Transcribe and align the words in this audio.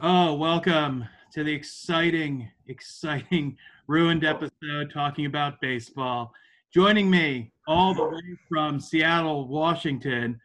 Oh, 0.00 0.34
welcome 0.34 1.04
to 1.32 1.42
the 1.42 1.52
exciting, 1.52 2.48
exciting 2.68 3.56
ruined 3.88 4.24
episode 4.24 4.92
talking 4.92 5.26
about 5.26 5.60
baseball. 5.60 6.32
Joining 6.72 7.10
me 7.10 7.50
all 7.66 7.94
the 7.94 8.04
way 8.04 8.38
from 8.48 8.78
Seattle, 8.78 9.48
Washington, 9.48 10.40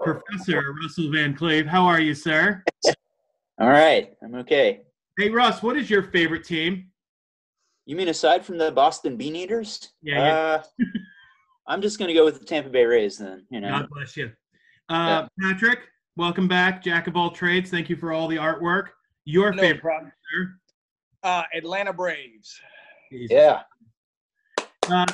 Professor 0.00 0.74
Russell 0.80 1.10
Van 1.12 1.34
Cleve. 1.34 1.66
How 1.66 1.84
are 1.84 2.00
you, 2.00 2.14
sir? 2.14 2.62
All 3.60 3.68
right, 3.68 4.14
I'm 4.22 4.34
okay. 4.36 4.80
Hey, 5.18 5.28
Russ, 5.28 5.62
what 5.62 5.76
is 5.76 5.90
your 5.90 6.04
favorite 6.04 6.44
team? 6.44 6.90
You 7.84 7.94
mean 7.94 8.08
aside 8.08 8.42
from 8.44 8.56
the 8.56 8.72
Boston 8.72 9.16
Bean 9.16 9.36
Eaters? 9.36 9.90
Yeah, 10.00 10.18
yeah. 10.18 10.34
Uh, 10.34 10.86
I'm 11.66 11.82
just 11.82 11.98
going 11.98 12.08
to 12.08 12.14
go 12.14 12.24
with 12.24 12.38
the 12.38 12.46
Tampa 12.46 12.70
Bay 12.70 12.86
Rays 12.86 13.18
then. 13.18 13.44
You 13.50 13.60
know, 13.60 13.68
God 13.68 13.88
bless 13.90 14.16
you. 14.16 14.32
Uh, 14.88 15.28
Patrick, 15.40 15.80
welcome 16.18 16.48
back. 16.48 16.82
Jack 16.82 17.06
of 17.06 17.16
all 17.16 17.30
trades. 17.30 17.70
Thank 17.70 17.88
you 17.88 17.96
for 17.96 18.12
all 18.12 18.26
the 18.28 18.36
artwork. 18.36 18.88
Your 19.24 19.52
No 19.52 19.62
favorite, 19.62 19.80
problem. 19.82 20.12
sir? 20.34 20.54
Uh, 21.22 21.42
Atlanta 21.56 21.92
Braves. 21.92 22.60
Jesus. 23.10 23.30
yeah, 23.34 23.62
Uh, 24.90 25.06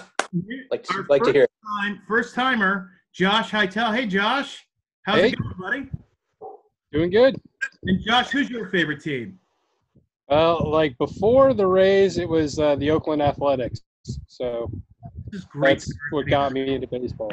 like 0.70 0.84
our 0.92 1.04
like 1.08 1.22
to 1.22 1.32
hear. 1.32 1.46
time, 1.80 2.00
first 2.08 2.34
timer, 2.34 2.90
Josh 3.12 3.50
Hytel. 3.50 3.94
Hey, 3.94 4.06
Josh. 4.06 4.66
How's 5.02 5.20
Hey. 5.20 5.28
it 5.28 5.36
going, 5.38 5.54
buddy? 5.60 5.90
Doing 6.92 7.10
good. 7.10 7.36
And 7.84 8.02
Josh, 8.04 8.30
who's 8.30 8.50
your 8.50 8.68
favorite 8.70 9.00
team? 9.02 9.38
Well, 10.28 10.68
like 10.70 10.96
before 10.98 11.52
the 11.54 11.66
Rays, 11.66 12.18
it 12.18 12.28
was 12.28 12.58
uh, 12.58 12.76
the 12.76 12.90
Oakland 12.90 13.20
Athletics. 13.22 13.80
So 14.26 14.70
This 15.30 15.40
is 15.42 15.44
great. 15.46 15.78
that's 15.78 15.92
what 16.10 16.26
got 16.26 16.52
me 16.52 16.74
into 16.74 16.86
baseball. 16.86 17.30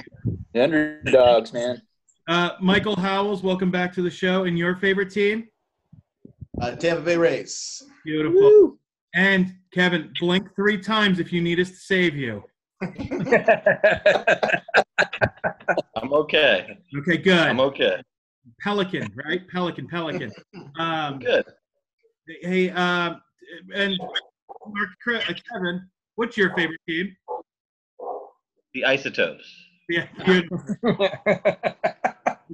The 0.54 0.64
underdogs, 0.64 1.54
man. 1.54 1.82
Uh, 2.28 2.52
Michael 2.62 2.96
Howells, 2.96 3.42
welcome 3.44 3.72
back 3.72 3.94
to 3.94 4.02
the 4.02 4.10
show. 4.10 4.44
And 4.46 4.58
your 4.58 4.76
favorite 4.76 5.10
team? 5.12 5.48
Uh, 6.62 6.76
Tampa 6.76 7.02
Bay 7.02 7.18
Rays. 7.18 7.82
Beautiful. 8.06 8.78
And 9.14 9.56
Kevin, 9.74 10.14
blink 10.20 10.56
three 10.56 10.78
times 10.80 11.20
if 11.20 11.34
you 11.34 11.42
need 11.42 11.60
us 11.60 11.70
to 11.70 11.76
save 11.76 12.16
you. 12.16 12.44
I'm 15.96 16.14
okay. 16.14 16.78
Okay, 17.00 17.18
good. 17.18 17.38
I'm 17.38 17.60
okay. 17.60 18.02
Pelican, 18.62 19.12
right? 19.26 19.48
Pelican, 19.50 19.88
Pelican. 19.88 20.32
Um, 20.80 21.20
Good. 21.20 21.46
hey, 22.42 22.70
uh, 22.70 23.16
and 23.76 23.98
Mark, 24.00 24.90
uh, 25.08 25.34
Kevin, 25.52 25.90
what's 26.16 26.38
your 26.38 26.56
favorite 26.56 26.80
team? 26.88 27.16
The 28.74 28.86
isotopes. 28.86 29.44
Yeah, 29.90 30.08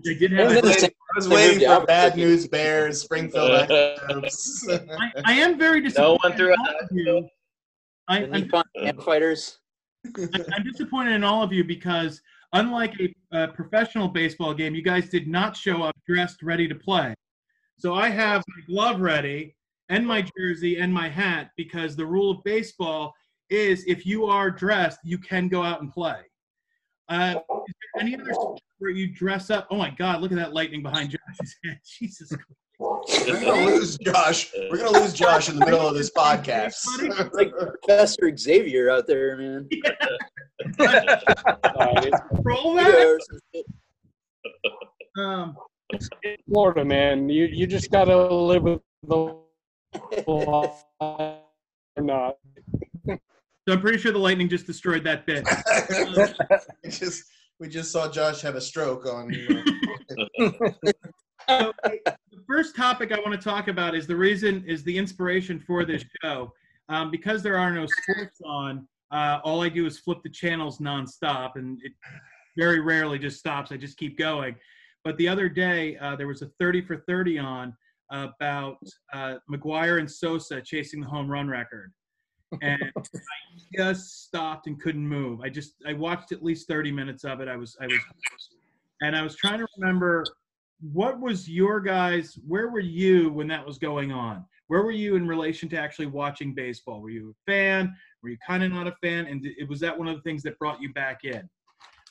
good. 0.04 0.16
I 0.16 0.20
did 0.20 0.32
have. 0.34 0.48
Wasn't 0.48 0.66
a- 0.66 0.70
it 0.70 0.74
the 0.74 0.80
same- 0.80 0.92
I 0.92 1.18
was 1.18 1.30
waiting 1.30 1.68
for. 1.68 1.86
Bad 1.86 2.16
News 2.16 2.48
Bears, 2.48 3.02
Springfield 3.02 3.52
I, 3.52 5.12
I 5.26 5.34
am 5.34 5.58
very 5.58 5.82
disappointed. 5.82 6.20
No 6.24 6.30
one 6.30 6.38
threw 6.38 6.54
in 6.54 6.60
all 6.60 6.80
of 6.82 6.90
you. 6.92 7.30
I, 8.08 8.24
I'm, 8.24 8.32
Nippon 8.32 8.64
Ham 8.78 8.98
Fighters. 9.00 9.60
I'm 10.06 10.64
disappointed 10.64 11.14
in 11.14 11.24
all 11.24 11.44
of 11.44 11.52
you 11.52 11.64
because, 11.64 12.22
unlike 12.54 12.94
a, 13.00 13.14
a 13.38 13.48
professional 13.50 14.08
baseball 14.08 14.54
game, 14.54 14.76
you 14.76 14.82
guys 14.82 15.10
did 15.10 15.28
not 15.28 15.56
show 15.56 15.84
up 15.84 15.96
dressed, 16.08 16.44
ready 16.44 16.68
to 16.68 16.76
play. 16.76 17.14
So 17.78 17.94
I 17.94 18.10
have 18.10 18.44
my 18.48 18.74
glove 18.74 19.02
ready 19.02 19.56
and 19.90 20.06
my 20.06 20.26
jersey 20.38 20.78
and 20.78 20.94
my 20.94 21.08
hat 21.10 21.52
because 21.58 21.96
the 21.96 22.06
rule 22.06 22.32
of 22.32 22.44
baseball 22.44 23.14
is 23.50 23.84
if 23.88 24.06
you 24.06 24.26
are 24.26 24.50
dressed, 24.50 25.00
you 25.04 25.18
can 25.18 25.48
go 25.48 25.64
out 25.64 25.82
and 25.82 25.92
play. 25.92 26.20
Uh, 27.10 27.36
is 27.68 27.74
there 27.94 28.02
any 28.02 28.16
other 28.16 28.34
where 28.80 28.92
you 28.92 29.08
dress 29.08 29.50
up? 29.50 29.68
Oh 29.72 29.78
my 29.78 29.90
God! 29.92 30.22
Look 30.22 30.32
at 30.32 30.38
that 30.38 30.54
lightning 30.54 30.84
behind 30.84 31.12
Josh's 31.12 31.56
head. 31.64 31.80
Jesus 32.00 32.30
Christ! 32.30 32.44
We're 32.80 33.42
gonna 33.42 33.66
lose 33.66 33.98
Josh. 33.98 34.52
We're 34.70 34.78
gonna 34.78 35.00
lose 35.00 35.14
Josh 35.14 35.50
in 35.50 35.58
the 35.58 35.66
middle 35.66 35.88
of 35.88 35.96
this 35.96 36.12
podcast. 36.12 36.76
Like 37.34 37.52
Professor 37.52 38.36
Xavier 38.38 38.90
out 38.92 39.08
there, 39.08 39.38
man. 39.38 39.68
It's 39.72 40.78
Roll 42.44 42.76
that. 42.76 42.88
know, 42.88 43.18
some 43.20 43.40
shit. 43.56 43.66
Um, 45.18 45.58
Florida, 46.48 46.86
man. 46.86 47.30
You 47.30 47.46
you 47.46 47.66
just 47.68 47.90
gotta 47.90 48.16
live 48.16 48.64
with 48.64 48.82
the 49.04 49.36
law 50.28 50.76
or 51.00 51.42
not. 51.98 52.36
So 53.68 53.74
I'm 53.74 53.82
pretty 53.82 53.98
sure 53.98 54.14
the 54.14 54.18
lightning 54.18 54.48
just 54.48 54.66
destroyed 54.66 55.04
that 55.04 55.26
bit. 55.26 55.46
we 56.84 56.90
just 56.90 57.26
we 57.60 57.68
just 57.68 57.92
saw 57.92 58.10
Josh 58.10 58.42
have 58.42 58.56
a 58.56 58.62
stroke 58.62 59.06
on. 59.06 59.30
So, 61.50 61.72
the 61.86 62.18
first 62.46 62.76
topic 62.76 63.14
I 63.14 63.20
want 63.20 63.32
to 63.32 63.38
talk 63.38 63.70
about 63.70 63.96
is 63.96 64.06
the 64.06 64.16
reason 64.16 64.66
is 64.68 64.84
the 64.84 64.98
inspiration 64.98 65.64
for 65.66 65.86
this 65.86 66.04
show. 66.22 66.52
Um, 66.90 67.10
because 67.10 67.42
there 67.42 67.58
are 67.58 67.72
no 67.72 67.86
sports 67.86 68.42
on, 68.44 68.86
uh, 69.12 69.40
all 69.46 69.64
I 69.64 69.70
do 69.70 69.86
is 69.86 69.98
flip 69.98 70.18
the 70.24 70.30
channels 70.30 70.80
nonstop, 70.80 71.52
and 71.56 71.80
it 71.84 71.94
very 72.58 72.82
rarely 72.82 73.18
just 73.18 73.40
stops. 73.40 73.72
I 73.72 73.78
just 73.78 73.98
keep 73.98 74.18
going. 74.18 74.58
But 75.06 75.16
the 75.16 75.30
other 75.30 75.48
day, 75.48 75.96
uh, 75.98 76.18
there 76.18 76.28
was 76.28 76.42
a 76.42 76.50
30 76.60 76.82
for 76.82 76.98
30 76.98 77.40
on 77.40 77.74
about 78.12 78.78
uh, 79.14 79.36
McGwire 79.50 80.00
and 80.00 80.12
Sosa 80.12 80.62
chasing 80.62 81.00
the 81.00 81.08
home 81.08 81.30
run 81.32 81.48
record, 81.48 81.94
and 82.62 82.92
I 82.98 83.02
just 83.76 84.26
stopped 84.26 84.68
and 84.68 84.80
couldn't 84.80 85.08
move. 85.08 85.42
I 85.42 85.50
just 85.50 85.76
I 85.86 85.94
watched 85.94 86.32
at 86.32 86.44
least 86.44 86.68
30 86.68 86.92
minutes 86.92 87.24
of 87.24 87.42
it. 87.42 87.48
I 87.48 87.56
was 87.56 87.78
I 87.82 87.88
was, 87.88 88.00
and 89.02 89.16
I 89.16 89.22
was 89.22 89.36
trying 89.36 89.60
to 89.60 89.68
remember 89.78 90.24
what 90.82 91.20
was 91.20 91.50
your 91.50 91.80
guys 91.80 92.38
where 92.48 92.70
were 92.70 92.80
you 92.80 93.32
when 93.32 93.48
that 93.48 93.66
was 93.66 93.78
going 93.78 94.12
on 94.12 94.46
where 94.68 94.84
were 94.84 94.92
you 94.92 95.16
in 95.16 95.28
relation 95.28 95.68
to 95.68 95.76
actually 95.76 96.06
watching 96.06 96.54
baseball 96.54 97.02
were 97.02 97.10
you 97.10 97.32
a 97.32 97.52
fan 97.52 97.96
were 98.22 98.30
you 98.30 98.38
kind 98.46 98.64
of 98.64 98.72
not 98.72 98.86
a 98.86 98.96
fan 99.02 99.26
and 99.26 99.44
it 99.44 99.68
was 99.68 99.80
that 99.80 99.98
one 99.98 100.08
of 100.08 100.16
the 100.16 100.22
things 100.22 100.44
that 100.44 100.58
brought 100.60 100.80
you 100.80 100.94
back 100.94 101.24
in 101.24 101.50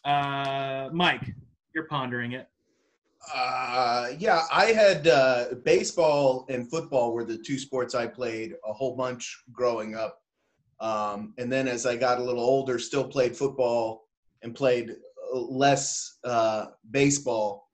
uh, 0.05 0.89
mike 0.93 1.33
you're 1.75 1.87
pondering 1.87 2.33
it 2.33 2.49
Uh, 3.35 4.11
yeah, 4.19 4.43
I 4.53 4.67
had 4.67 5.09
uh, 5.09 5.47
baseball 5.65 6.47
and 6.49 6.71
football 6.71 7.13
were 7.13 7.25
the 7.25 7.39
two 7.39 7.59
sports 7.59 7.95
I 7.95 8.07
played 8.07 8.55
a 8.65 8.73
whole 8.73 8.95
bunch 8.95 9.43
growing 9.53 9.97
up. 9.97 10.23
Um, 10.81 11.33
and 11.39 11.51
then 11.51 11.69
as 11.69 11.87
I 11.87 11.97
got 11.97 12.19
a 12.19 12.23
little 12.25 12.45
older, 12.45 12.79
still 12.79 13.05
played 13.05 13.37
football 13.37 14.09
and 14.43 14.55
played 14.55 14.95
less 15.33 16.19
uh, 16.25 16.67
baseball. 16.91 17.71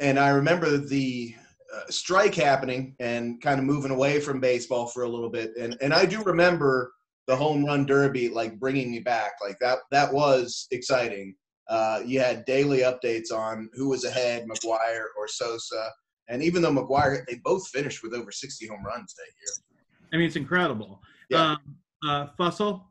And 0.00 0.18
I 0.18 0.30
remember 0.30 0.76
the 0.78 1.34
uh, 1.74 1.82
strike 1.90 2.34
happening 2.34 2.96
and 3.00 3.40
kind 3.40 3.60
of 3.60 3.64
moving 3.66 3.90
away 3.92 4.18
from 4.20 4.40
baseball 4.40 4.86
for 4.86 5.02
a 5.04 5.08
little 5.08 5.30
bit. 5.30 5.52
And 5.58 5.76
and 5.80 5.92
I 5.94 6.04
do 6.06 6.22
remember 6.22 6.92
the 7.26 7.36
home 7.36 7.64
run 7.64 7.86
derby 7.86 8.28
like 8.28 8.58
bringing 8.58 8.90
me 8.90 8.98
back. 9.00 9.32
Like 9.40 9.58
that 9.60 9.78
that 9.92 10.12
was 10.12 10.66
exciting. 10.72 11.34
Uh, 11.68 12.00
you 12.04 12.18
had 12.18 12.44
daily 12.46 12.78
updates 12.80 13.30
on 13.32 13.70
who 13.74 13.88
was 13.90 14.04
ahead, 14.04 14.44
McGwire 14.48 15.04
or 15.16 15.28
Sosa. 15.28 15.88
And 16.28 16.42
even 16.42 16.62
though 16.62 16.72
McGwire, 16.72 17.24
they 17.26 17.40
both 17.44 17.68
finished 17.68 18.02
with 18.02 18.14
over 18.14 18.32
60 18.32 18.66
home 18.66 18.84
runs 18.84 19.14
that 19.14 19.26
year. 19.40 20.08
i 20.12 20.16
mean 20.16 20.26
it's 20.26 20.36
incredible 20.36 21.00
Yeah. 21.28 21.52
um, 21.52 21.58
uh, 22.06 22.26
Russell 22.38 22.86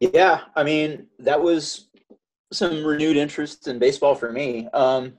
Yeah, 0.00 0.42
I 0.56 0.62
mean 0.62 1.06
that 1.18 1.40
was 1.40 1.88
some 2.52 2.84
renewed 2.84 3.16
interest 3.16 3.66
in 3.66 3.78
baseball 3.78 4.14
for 4.14 4.30
me. 4.30 4.68
Um, 4.74 5.14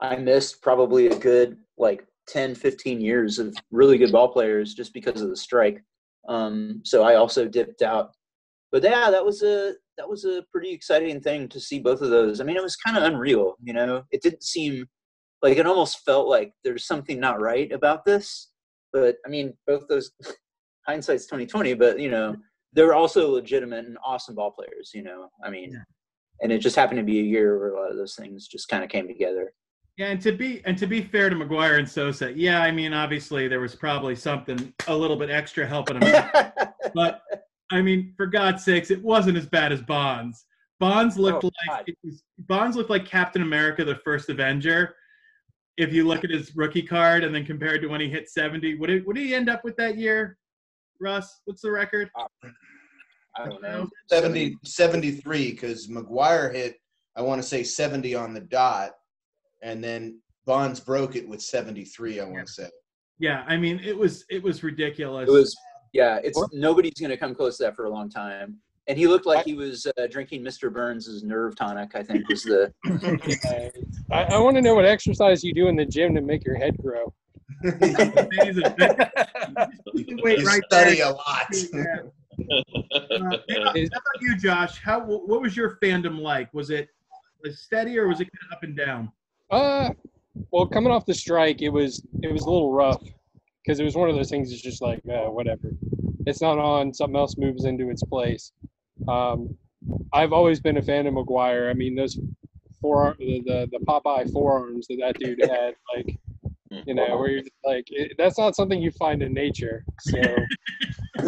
I 0.00 0.16
missed 0.16 0.62
probably 0.62 1.08
a 1.08 1.18
good 1.18 1.56
like 1.78 2.06
10, 2.28 2.54
15 2.54 3.00
years 3.00 3.38
of 3.38 3.56
really 3.70 3.98
good 3.98 4.12
ball 4.12 4.28
players 4.28 4.74
just 4.74 4.92
because 4.92 5.20
of 5.20 5.30
the 5.30 5.36
strike. 5.36 5.82
Um, 6.28 6.80
so 6.84 7.02
I 7.02 7.14
also 7.16 7.46
dipped 7.48 7.82
out. 7.82 8.12
But 8.72 8.82
yeah, 8.82 9.10
that 9.10 9.24
was 9.24 9.42
a 9.42 9.74
that 9.96 10.08
was 10.08 10.24
a 10.24 10.44
pretty 10.52 10.70
exciting 10.70 11.20
thing 11.20 11.48
to 11.48 11.60
see 11.60 11.78
both 11.78 12.02
of 12.02 12.10
those. 12.10 12.40
I 12.40 12.44
mean, 12.44 12.56
it 12.56 12.62
was 12.62 12.76
kind 12.76 12.96
of 12.96 13.04
unreal, 13.04 13.56
you 13.62 13.72
know. 13.72 14.02
It 14.10 14.22
didn't 14.22 14.42
seem 14.42 14.86
like 15.42 15.56
it 15.56 15.66
almost 15.66 16.04
felt 16.04 16.28
like 16.28 16.52
there's 16.64 16.86
something 16.86 17.18
not 17.18 17.40
right 17.40 17.70
about 17.72 18.04
this. 18.04 18.50
But 18.92 19.16
I 19.24 19.28
mean, 19.28 19.54
both 19.66 19.86
those 19.88 20.10
hindsight's 20.86 21.24
2020, 21.26 21.74
but 21.74 21.98
you 21.98 22.10
know, 22.10 22.36
they're 22.72 22.94
also 22.94 23.30
legitimate 23.30 23.86
and 23.86 23.98
awesome 24.04 24.34
ball 24.34 24.50
players, 24.50 24.90
you 24.94 25.02
know. 25.02 25.28
I 25.44 25.50
mean, 25.50 25.72
Yeah. 25.72 25.82
and 26.42 26.52
it 26.52 26.58
just 26.58 26.76
happened 26.76 26.98
to 26.98 27.04
be 27.04 27.20
a 27.20 27.22
year 27.22 27.58
where 27.58 27.70
a 27.70 27.80
lot 27.80 27.90
of 27.90 27.96
those 27.96 28.14
things 28.14 28.46
just 28.46 28.68
kind 28.68 28.84
of 28.84 28.90
came 28.90 29.06
together. 29.08 29.52
Yeah, 29.96 30.08
and 30.08 30.20
to 30.20 30.32
be 30.32 30.60
and 30.66 30.76
to 30.76 30.86
be 30.86 31.00
fair 31.00 31.30
to 31.30 31.36
McGwire 31.36 31.78
and 31.78 31.88
Sosa, 31.88 32.30
yeah, 32.32 32.60
I 32.60 32.70
mean 32.70 32.92
obviously 32.92 33.48
there 33.48 33.60
was 33.60 33.74
probably 33.74 34.14
something 34.14 34.72
a 34.88 34.94
little 34.94 35.16
bit 35.16 35.30
extra 35.30 35.66
helping 35.66 35.96
him, 36.02 36.14
out. 36.14 36.52
but 36.94 37.22
I 37.72 37.80
mean 37.80 38.12
for 38.16 38.26
God's 38.26 38.62
sakes, 38.64 38.90
it 38.90 39.02
wasn't 39.02 39.38
as 39.38 39.46
bad 39.46 39.72
as 39.72 39.80
Bonds. 39.80 40.44
Bonds 40.78 41.16
oh, 41.18 41.22
looked 41.22 41.44
Oh, 41.44 41.50
like 41.70 41.86
was, 42.04 42.22
Bonds 42.40 42.76
looked 42.76 42.90
like 42.90 43.06
Captain 43.06 43.40
America: 43.40 43.84
The 43.84 43.94
First 44.04 44.28
Avenger. 44.28 44.94
If 45.78 45.92
you 45.94 46.06
look 46.06 46.24
at 46.24 46.30
his 46.30 46.54
rookie 46.56 46.82
card 46.82 47.24
and 47.24 47.34
then 47.34 47.44
compared 47.46 47.80
to 47.82 47.88
when 47.88 48.02
he 48.02 48.08
hit 48.10 48.28
seventy, 48.28 48.76
what 48.76 48.88
did 48.88 49.06
what 49.06 49.16
did 49.16 49.24
he 49.24 49.34
end 49.34 49.48
up 49.48 49.64
with 49.64 49.76
that 49.76 49.96
year? 49.96 50.36
Russ, 51.00 51.40
what's 51.44 51.62
the 51.62 51.70
record? 51.70 52.10
I 53.36 53.48
don't 53.48 53.62
know. 53.62 53.88
70, 54.08 54.56
73, 54.64 55.52
because 55.52 55.88
McGwire 55.88 56.54
hit, 56.54 56.76
I 57.16 57.22
want 57.22 57.40
to 57.40 57.46
say 57.46 57.62
70 57.62 58.14
on 58.14 58.34
the 58.34 58.40
dot. 58.40 58.92
And 59.62 59.82
then 59.82 60.20
Bonds 60.46 60.80
broke 60.80 61.16
it 61.16 61.28
with 61.28 61.42
73, 61.42 62.20
I 62.20 62.24
want 62.24 62.46
to 62.46 62.52
say. 62.52 62.68
Yeah, 63.18 63.44
I 63.48 63.56
mean, 63.56 63.80
it 63.82 63.96
was 63.96 64.24
it 64.28 64.42
was 64.42 64.62
ridiculous. 64.62 65.28
It 65.28 65.32
was, 65.32 65.56
yeah. 65.94 66.20
It's 66.22 66.38
nobody's 66.52 66.92
gonna 67.00 67.16
come 67.16 67.34
close 67.34 67.56
to 67.58 67.64
that 67.64 67.74
for 67.74 67.86
a 67.86 67.90
long 67.90 68.10
time. 68.10 68.58
And 68.88 68.96
he 68.96 69.08
looked 69.08 69.26
like 69.26 69.44
he 69.44 69.54
was 69.54 69.86
uh, 69.86 70.06
drinking 70.06 70.44
Mr. 70.44 70.72
Burns' 70.72 71.24
nerve 71.24 71.56
tonic. 71.56 71.96
I 71.96 72.02
think 72.04 72.28
was 72.28 72.44
the. 72.44 72.72
I, 74.12 74.24
I 74.24 74.38
want 74.38 74.56
to 74.56 74.62
know 74.62 74.74
what 74.76 74.84
exercise 74.84 75.42
you 75.42 75.52
do 75.52 75.66
in 75.66 75.74
the 75.74 75.84
gym 75.84 76.14
to 76.14 76.20
make 76.20 76.44
your 76.44 76.56
head 76.56 76.76
grow. 76.80 77.12
Amazing. 77.64 78.64
You 79.94 80.04
can 80.04 80.20
wait 80.22 80.38
You 80.40 80.46
right 80.46 80.62
study 80.70 80.96
there. 80.96 81.06
a 81.06 81.10
lot. 81.12 81.46
Yeah. 81.72 81.96
Uh, 82.38 82.58
how 83.18 83.30
about 83.30 84.20
you, 84.20 84.36
Josh? 84.36 84.78
How 84.82 85.00
what 85.00 85.40
was 85.40 85.56
your 85.56 85.78
fandom 85.82 86.20
like? 86.20 86.52
Was 86.52 86.68
it 86.68 86.90
steady 87.50 87.98
or 87.98 88.08
was 88.08 88.20
it 88.20 88.24
kind 88.24 88.52
of 88.52 88.56
up 88.56 88.62
and 88.62 88.76
down? 88.76 89.10
Uh, 89.50 89.90
well, 90.50 90.66
coming 90.66 90.92
off 90.92 91.06
the 91.06 91.14
strike, 91.14 91.62
it 91.62 91.70
was 91.70 92.04
it 92.22 92.30
was 92.30 92.42
a 92.42 92.50
little 92.50 92.72
rough 92.72 93.02
because 93.64 93.80
it 93.80 93.84
was 93.84 93.96
one 93.96 94.10
of 94.10 94.16
those 94.16 94.28
things. 94.28 94.52
It's 94.52 94.60
just 94.60 94.82
like 94.82 95.00
uh, 95.10 95.30
whatever. 95.30 95.70
It's 96.26 96.42
not 96.42 96.58
on. 96.58 96.92
Something 96.92 97.16
else 97.16 97.38
moves 97.38 97.64
into 97.64 97.88
its 97.88 98.02
place. 98.02 98.52
Um, 99.08 99.56
I've 100.12 100.34
always 100.34 100.60
been 100.60 100.76
a 100.76 100.82
fan 100.82 101.06
of 101.06 101.14
McGwire. 101.14 101.70
I 101.70 101.72
mean, 101.72 101.94
those 101.94 102.18
four 102.82 103.16
the 103.18 103.40
the, 103.46 103.68
the 103.72 103.78
Popeye 103.86 104.30
forearms 104.30 104.88
that 104.88 104.98
that 105.00 105.18
dude 105.18 105.40
had, 105.40 105.74
like 105.96 106.18
you 106.70 106.94
know, 106.94 107.16
where 107.16 107.30
you're 107.30 107.40
just 107.40 107.52
like 107.64 107.84
it, 107.88 108.12
that's 108.18 108.38
not 108.38 108.56
something 108.56 108.80
you 108.80 108.90
find 108.92 109.22
in 109.22 109.32
nature. 109.32 109.84
So, 110.00 110.20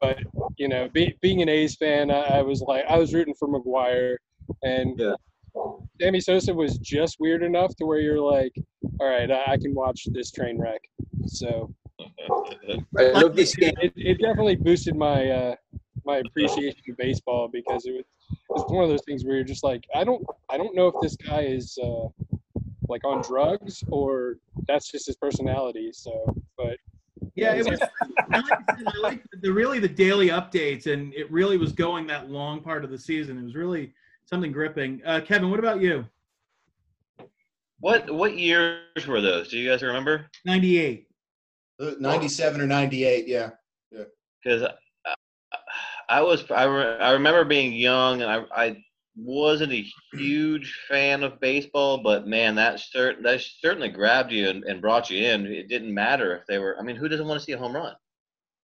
but 0.00 0.18
you 0.56 0.68
know, 0.68 0.88
be, 0.92 1.16
being 1.20 1.42
an 1.42 1.48
A's 1.48 1.76
fan, 1.76 2.10
I, 2.10 2.38
I 2.38 2.42
was 2.42 2.60
like 2.62 2.84
I 2.88 2.98
was 2.98 3.14
rooting 3.14 3.34
for 3.38 3.48
McGwire, 3.48 4.16
and 4.62 4.98
Yeah. 4.98 5.14
Sammy 6.00 6.20
Sosa 6.20 6.54
was 6.54 6.78
just 6.78 7.18
weird 7.18 7.42
enough 7.42 7.74
to 7.76 7.86
where 7.86 7.98
you're 7.98 8.20
like, 8.20 8.54
all 9.00 9.08
right, 9.08 9.30
I, 9.30 9.52
I 9.52 9.56
can 9.56 9.74
watch 9.74 10.06
this 10.12 10.30
train 10.30 10.58
wreck. 10.60 10.80
So 11.26 11.74
I 12.98 13.10
love 13.12 13.34
this 13.34 13.54
game. 13.56 13.74
it, 13.80 13.92
it 13.96 14.20
definitely 14.20 14.56
boosted 14.56 14.94
my 14.94 15.28
uh, 15.28 15.54
my 16.04 16.18
appreciation 16.18 16.80
of 16.88 16.96
baseball 16.96 17.48
because 17.52 17.86
it 17.86 17.92
was 17.92 18.04
it's 18.30 18.70
one 18.70 18.84
of 18.84 18.90
those 18.90 19.02
things 19.06 19.24
where 19.24 19.36
you're 19.36 19.44
just 19.44 19.64
like, 19.64 19.84
I 19.94 20.04
don't 20.04 20.24
I 20.50 20.56
don't 20.56 20.74
know 20.74 20.88
if 20.88 20.94
this 21.02 21.16
guy 21.16 21.42
is 21.42 21.78
uh, 21.82 22.08
like 22.88 23.04
on 23.04 23.22
drugs 23.22 23.84
or 23.88 24.36
that's 24.66 24.90
just 24.90 25.06
his 25.06 25.16
personality. 25.16 25.90
So, 25.92 26.34
but 26.56 26.78
Yeah, 27.34 27.54
it 27.54 27.68
was. 27.68 27.80
I 28.30 28.40
like, 28.40 28.60
I 28.68 28.98
like 29.00 29.24
the 29.42 29.52
really 29.52 29.78
the 29.78 29.88
daily 29.88 30.28
updates, 30.28 30.86
and 30.86 31.12
it 31.14 31.30
really 31.30 31.56
was 31.56 31.72
going 31.72 32.06
that 32.08 32.30
long 32.30 32.60
part 32.60 32.84
of 32.84 32.90
the 32.90 32.98
season. 32.98 33.38
It 33.38 33.44
was 33.44 33.54
really 33.54 33.92
something 34.24 34.52
gripping. 34.52 35.02
Uh, 35.04 35.20
Kevin, 35.20 35.50
what 35.50 35.58
about 35.58 35.80
you? 35.80 36.04
What 37.80 38.12
what 38.12 38.36
years 38.36 39.06
were 39.06 39.20
those? 39.20 39.48
Do 39.48 39.58
you 39.58 39.68
guys 39.68 39.82
remember? 39.82 40.26
Ninety 40.44 40.78
eight. 40.78 41.08
97 41.80 42.60
or 42.60 42.66
98, 42.66 43.28
yeah. 43.28 43.50
Yeah. 43.90 44.04
Because 44.42 44.62
I, 45.06 45.14
I 46.08 46.22
was 46.22 46.44
I, 46.50 46.64
re, 46.64 46.84
I 46.98 47.12
remember 47.12 47.44
being 47.44 47.72
young 47.72 48.22
and 48.22 48.30
I 48.30 48.44
I 48.52 48.84
wasn't 49.18 49.72
a 49.72 49.84
huge 50.14 50.72
fan 50.88 51.22
of 51.22 51.40
baseball, 51.40 51.98
but 51.98 52.26
man, 52.26 52.54
that 52.54 52.76
cert, 52.76 53.22
that 53.22 53.40
certainly 53.60 53.88
grabbed 53.88 54.30
you 54.32 54.48
and, 54.48 54.64
and 54.64 54.80
brought 54.80 55.10
you 55.10 55.24
in. 55.26 55.46
It 55.46 55.68
didn't 55.68 55.92
matter 55.92 56.36
if 56.36 56.46
they 56.46 56.58
were. 56.58 56.76
I 56.78 56.82
mean, 56.82 56.96
who 56.96 57.08
doesn't 57.08 57.26
want 57.26 57.40
to 57.40 57.44
see 57.44 57.52
a 57.52 57.58
home 57.58 57.74
run? 57.74 57.94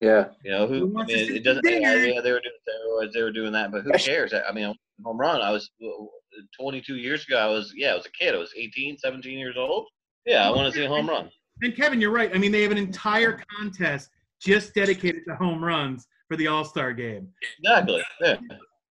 Yeah. 0.01 0.27
You 0.45 0.51
know, 0.53 0.67
Who 0.67 0.75
who? 0.81 0.91
I 0.91 0.93
wants 0.93 1.13
to 1.13 1.19
mean, 1.19 1.29
see 1.29 1.37
it 1.37 1.45
doesn't. 1.45 1.65
the 1.65 1.73
Yeah, 1.73 1.95
yeah, 1.95 2.21
they 2.21 2.33
were 2.33 2.41
doing 2.41 2.55
steroids, 2.69 3.13
they 3.13 3.23
were 3.23 3.33
doing 3.33 3.53
that, 3.53 3.73
but 3.73 3.83
who 3.83 3.93
cares? 3.93 4.33
I 4.33 4.53
mean, 4.53 4.75
home 5.05 5.19
run. 5.19 5.41
I 5.41 5.51
was 5.51 5.71
22 6.59 6.97
years 6.97 7.25
ago. 7.25 7.39
I 7.39 7.47
was 7.47 7.73
yeah, 7.77 7.93
I 7.93 7.97
was 7.97 8.07
a 8.07 8.11
kid. 8.11 8.35
I 8.35 8.39
was 8.39 8.53
18, 8.57 8.99
17 8.99 9.39
years 9.39 9.57
old. 9.57 9.89
Yeah, 10.27 10.47
I 10.47 10.51
want 10.51 10.73
to 10.73 10.79
see 10.79 10.85
a 10.85 10.89
home 10.89 11.09
run. 11.09 11.31
And 11.63 11.77
Kevin, 11.77 12.01
you're 12.01 12.11
right. 12.11 12.31
I 12.35 12.39
mean, 12.39 12.53
they 12.53 12.63
have 12.63 12.73
an 12.73 12.79
entire 12.79 13.41
contest 13.59 14.11
just 14.41 14.75
dedicated 14.75 15.23
to 15.29 15.37
home 15.37 15.63
runs 15.65 16.07
for 16.29 16.37
the 16.37 16.47
All 16.49 16.65
Star 16.65 16.93
game. 16.93 17.29
Exactly. 17.61 18.03
Yeah. 18.21 18.37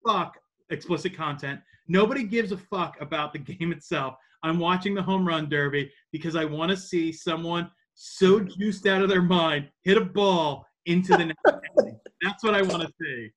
Fuck 0.06 0.36
explicit 0.72 1.16
content. 1.16 1.60
Nobody 1.88 2.24
gives 2.24 2.52
a 2.52 2.58
fuck 2.58 3.00
about 3.02 3.34
the 3.34 3.40
game 3.54 3.72
itself. 3.72 4.16
I'm 4.44 4.58
watching 4.58 4.96
the 4.96 5.04
home 5.04 5.28
run 5.28 5.50
derby 5.50 5.92
because 6.12 6.36
I 6.36 6.46
want 6.46 6.72
to 6.72 6.78
see 6.78 7.12
someone 7.12 7.70
so 7.94 8.40
juiced 8.40 8.88
out 8.88 9.02
of 9.02 9.10
their 9.10 9.22
mind 9.22 9.70
hit 9.84 9.98
a 9.98 10.02
ball 10.02 10.66
into 10.88 11.16
the 11.16 11.26
net. 11.26 11.36
That's 12.22 12.44
what 12.44 12.56
I 12.56 12.62
want 12.64 12.84
to 12.84 12.92
see. 13.00 13.30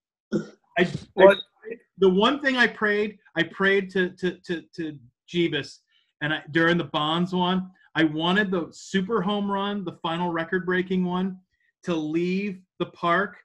I, 0.79 0.89
What? 1.15 1.39
the 1.99 2.09
one 2.09 2.41
thing 2.41 2.57
I 2.57 2.67
prayed, 2.67 3.19
I 3.37 3.43
prayed 3.45 3.91
to 3.91 4.11
to 4.11 4.39
to, 4.47 4.63
to 4.77 4.99
Jeebus, 5.33 5.79
and 6.23 6.35
I, 6.35 6.43
during 6.51 6.79
the 6.79 6.85
Bonds 6.85 7.35
one, 7.35 7.71
I 7.95 8.05
wanted 8.05 8.51
the 8.51 8.69
super 8.73 9.23
home 9.23 9.51
run, 9.51 9.85
the 9.85 9.99
final 10.03 10.33
record-breaking 10.33 11.05
one, 11.05 11.39
to 11.85 11.95
leave 11.95 12.61
the 12.79 12.87
park 12.87 13.37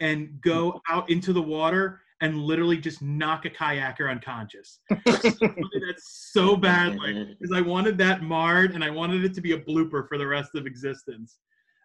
and 0.00 0.40
go 0.40 0.80
out 0.88 1.08
into 1.08 1.32
the 1.32 1.42
water 1.42 2.00
and 2.20 2.38
literally 2.38 2.78
just 2.78 3.02
knock 3.02 3.44
a 3.44 3.50
kayaker 3.50 4.10
unconscious. 4.10 4.80
I 4.90 4.96
wanted 5.06 5.82
that 5.88 5.96
so 5.98 6.56
badly 6.56 7.36
because 7.38 7.52
I 7.54 7.60
wanted 7.60 7.98
that 7.98 8.22
marred 8.22 8.74
and 8.74 8.82
I 8.82 8.90
wanted 8.90 9.24
it 9.24 9.34
to 9.34 9.40
be 9.40 9.52
a 9.52 9.58
blooper 9.58 10.08
for 10.08 10.16
the 10.16 10.26
rest 10.26 10.54
of 10.54 10.66
existence. 10.66 11.38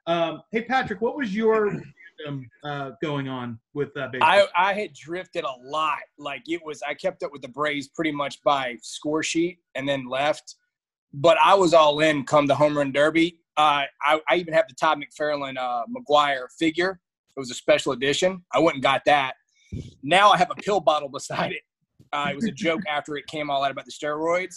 Um, 0.07 0.41
hey 0.51 0.63
Patrick, 0.63 1.01
what 1.01 1.15
was 1.15 1.35
your 1.35 1.69
um, 2.27 2.49
uh, 2.63 2.91
going 3.01 3.27
on 3.27 3.59
with 3.73 3.95
uh, 3.97 4.07
baseball? 4.07 4.29
I, 4.29 4.47
I 4.55 4.73
had 4.73 4.93
drifted 4.93 5.43
a 5.43 5.53
lot. 5.63 5.99
Like 6.17 6.43
it 6.47 6.63
was, 6.63 6.81
I 6.87 6.93
kept 6.93 7.23
up 7.23 7.31
with 7.31 7.41
the 7.41 7.49
Braves 7.49 7.89
pretty 7.89 8.11
much 8.11 8.41
by 8.43 8.77
score 8.81 9.23
sheet 9.23 9.59
and 9.75 9.87
then 9.87 10.07
left. 10.07 10.55
But 11.13 11.37
I 11.43 11.55
was 11.55 11.73
all 11.73 11.99
in 11.99 12.23
come 12.23 12.47
the 12.47 12.55
home 12.55 12.77
run 12.77 12.93
derby. 12.93 13.39
Uh, 13.57 13.83
I, 14.01 14.21
I 14.29 14.35
even 14.37 14.53
have 14.53 14.65
the 14.69 14.75
Todd 14.75 14.97
McFarlane 14.97 15.57
uh, 15.57 15.83
McGwire 15.93 16.45
figure. 16.57 17.01
It 17.35 17.39
was 17.39 17.51
a 17.51 17.53
special 17.53 17.91
edition. 17.91 18.43
I 18.53 18.59
went 18.59 18.75
and 18.75 18.83
got 18.83 19.03
that. 19.05 19.33
Now 20.03 20.31
I 20.31 20.37
have 20.37 20.51
a 20.51 20.55
pill 20.55 20.79
bottle 20.79 21.09
beside 21.09 21.51
it. 21.51 21.61
Uh, 22.13 22.27
it 22.31 22.35
was 22.35 22.45
a 22.45 22.51
joke 22.51 22.81
after 22.89 23.15
it 23.15 23.25
came 23.27 23.49
all 23.49 23.63
out 23.63 23.71
about 23.71 23.85
the 23.85 23.91
steroids. 23.91 24.55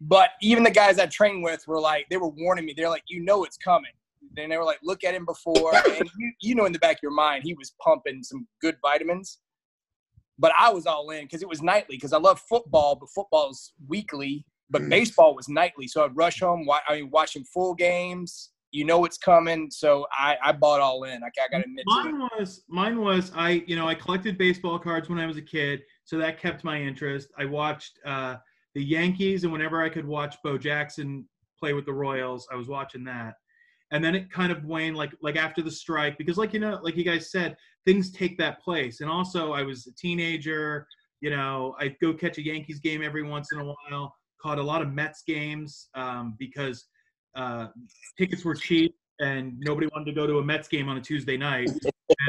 But 0.00 0.30
even 0.40 0.64
the 0.64 0.70
guys 0.70 0.98
I 0.98 1.06
trained 1.06 1.44
with 1.44 1.66
were 1.66 1.80
like, 1.80 2.06
they 2.10 2.16
were 2.16 2.28
warning 2.28 2.64
me. 2.64 2.74
They're 2.76 2.88
like, 2.88 3.04
you 3.06 3.22
know 3.22 3.44
it's 3.44 3.56
coming. 3.56 3.92
And 4.36 4.50
they 4.50 4.56
were 4.56 4.64
like, 4.64 4.78
look 4.82 5.04
at 5.04 5.14
him 5.14 5.24
before. 5.24 5.74
And 5.74 6.10
you, 6.18 6.32
you 6.40 6.54
know, 6.54 6.64
in 6.64 6.72
the 6.72 6.78
back 6.78 6.96
of 6.96 7.02
your 7.02 7.12
mind, 7.12 7.44
he 7.44 7.54
was 7.54 7.74
pumping 7.80 8.22
some 8.22 8.46
good 8.60 8.76
vitamins. 8.82 9.38
But 10.38 10.52
I 10.58 10.70
was 10.70 10.86
all 10.86 11.10
in 11.10 11.24
because 11.24 11.42
it 11.42 11.48
was 11.48 11.62
nightly 11.62 11.96
because 11.96 12.12
I 12.12 12.18
love 12.18 12.40
football, 12.48 12.96
but 12.96 13.10
football's 13.14 13.74
weekly. 13.86 14.44
But 14.70 14.88
baseball 14.88 15.36
was 15.36 15.48
nightly. 15.48 15.86
So 15.86 16.04
I'd 16.04 16.16
rush 16.16 16.40
home. 16.40 16.66
I 16.88 16.94
mean, 16.94 17.10
watching 17.10 17.44
full 17.44 17.74
games. 17.74 18.50
You 18.72 18.86
know 18.86 19.04
it's 19.04 19.18
coming. 19.18 19.70
So 19.70 20.06
I, 20.12 20.36
I 20.42 20.52
bought 20.52 20.80
all 20.80 21.04
in. 21.04 21.22
I, 21.22 21.28
got 21.36 21.56
to 21.58 21.64
admit 21.64 21.84
mine 21.86 22.18
was 22.18 22.64
mine 22.68 23.00
was 23.00 23.30
I 23.34 23.62
you 23.66 23.76
know 23.76 23.86
I 23.86 23.94
collected 23.94 24.38
baseball 24.38 24.78
cards 24.78 25.08
when 25.08 25.18
I 25.18 25.26
was 25.26 25.36
a 25.36 25.42
kid, 25.42 25.82
so 26.04 26.16
that 26.18 26.40
kept 26.40 26.64
my 26.64 26.80
interest. 26.80 27.28
I 27.38 27.44
watched 27.44 27.98
uh, 28.04 28.36
the 28.74 28.82
Yankees, 28.82 29.44
and 29.44 29.52
whenever 29.52 29.82
I 29.82 29.88
could 29.88 30.06
watch 30.06 30.36
Bo 30.42 30.56
Jackson 30.56 31.26
play 31.58 31.74
with 31.74 31.84
the 31.84 31.92
Royals, 31.92 32.48
I 32.50 32.56
was 32.56 32.68
watching 32.68 33.04
that. 33.04 33.34
And 33.92 34.02
then 34.02 34.14
it 34.14 34.32
kind 34.32 34.50
of 34.50 34.64
waned, 34.64 34.96
like 34.96 35.12
like 35.20 35.36
after 35.36 35.60
the 35.60 35.70
strike, 35.70 36.16
because 36.16 36.38
like 36.38 36.54
you 36.54 36.60
know, 36.60 36.80
like 36.82 36.96
you 36.96 37.04
guys 37.04 37.30
said, 37.30 37.56
things 37.84 38.10
take 38.10 38.38
that 38.38 38.62
place. 38.62 39.00
And 39.00 39.10
also, 39.10 39.52
I 39.52 39.62
was 39.62 39.86
a 39.86 39.94
teenager. 39.94 40.86
You 41.20 41.30
know, 41.30 41.76
I'd 41.78 41.98
go 42.00 42.14
catch 42.14 42.38
a 42.38 42.44
Yankees 42.44 42.80
game 42.80 43.02
every 43.02 43.22
once 43.22 43.52
in 43.52 43.58
a 43.58 43.64
while. 43.64 44.14
Caught 44.40 44.58
a 44.58 44.62
lot 44.62 44.82
of 44.82 44.92
Mets 44.92 45.22
games 45.26 45.88
um, 45.94 46.34
because 46.38 46.86
uh, 47.34 47.68
tickets 48.18 48.44
were 48.44 48.54
cheap 48.54 48.94
and 49.20 49.58
nobody 49.60 49.86
wanted 49.88 50.06
to 50.06 50.12
go 50.12 50.26
to 50.26 50.38
a 50.38 50.44
Mets 50.44 50.68
game 50.68 50.88
on 50.88 50.96
a 50.96 51.00
Tuesday 51.00 51.36
night. 51.36 51.70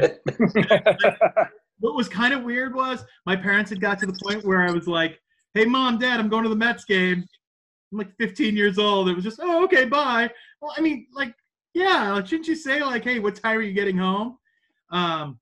what 1.80 1.94
was 1.94 2.08
kind 2.08 2.32
of 2.32 2.42
weird 2.42 2.74
was 2.74 3.04
my 3.26 3.36
parents 3.36 3.70
had 3.70 3.80
got 3.80 3.98
to 3.98 4.06
the 4.06 4.18
point 4.24 4.44
where 4.44 4.62
I 4.62 4.70
was 4.70 4.86
like, 4.86 5.20
"Hey, 5.54 5.64
mom, 5.64 5.98
dad, 5.98 6.20
I'm 6.20 6.28
going 6.28 6.44
to 6.44 6.48
the 6.48 6.56
Mets 6.56 6.84
game." 6.84 7.24
I'm 7.92 7.98
like 7.98 8.14
15 8.18 8.56
years 8.56 8.78
old. 8.78 9.08
It 9.08 9.14
was 9.14 9.24
just, 9.24 9.40
"Oh, 9.42 9.64
okay, 9.64 9.84
bye." 9.84 10.30
Well, 10.60 10.72
I 10.76 10.80
mean, 10.80 11.06
like, 11.12 11.34
yeah, 11.74 12.12
like, 12.12 12.26
shouldn't 12.26 12.48
you 12.48 12.56
say 12.56 12.82
like, 12.82 13.04
"Hey, 13.04 13.18
what 13.18 13.34
time 13.34 13.58
are 13.58 13.62
you 13.62 13.72
getting 13.72 13.98
home?" 13.98 14.38
Um, 14.90 15.40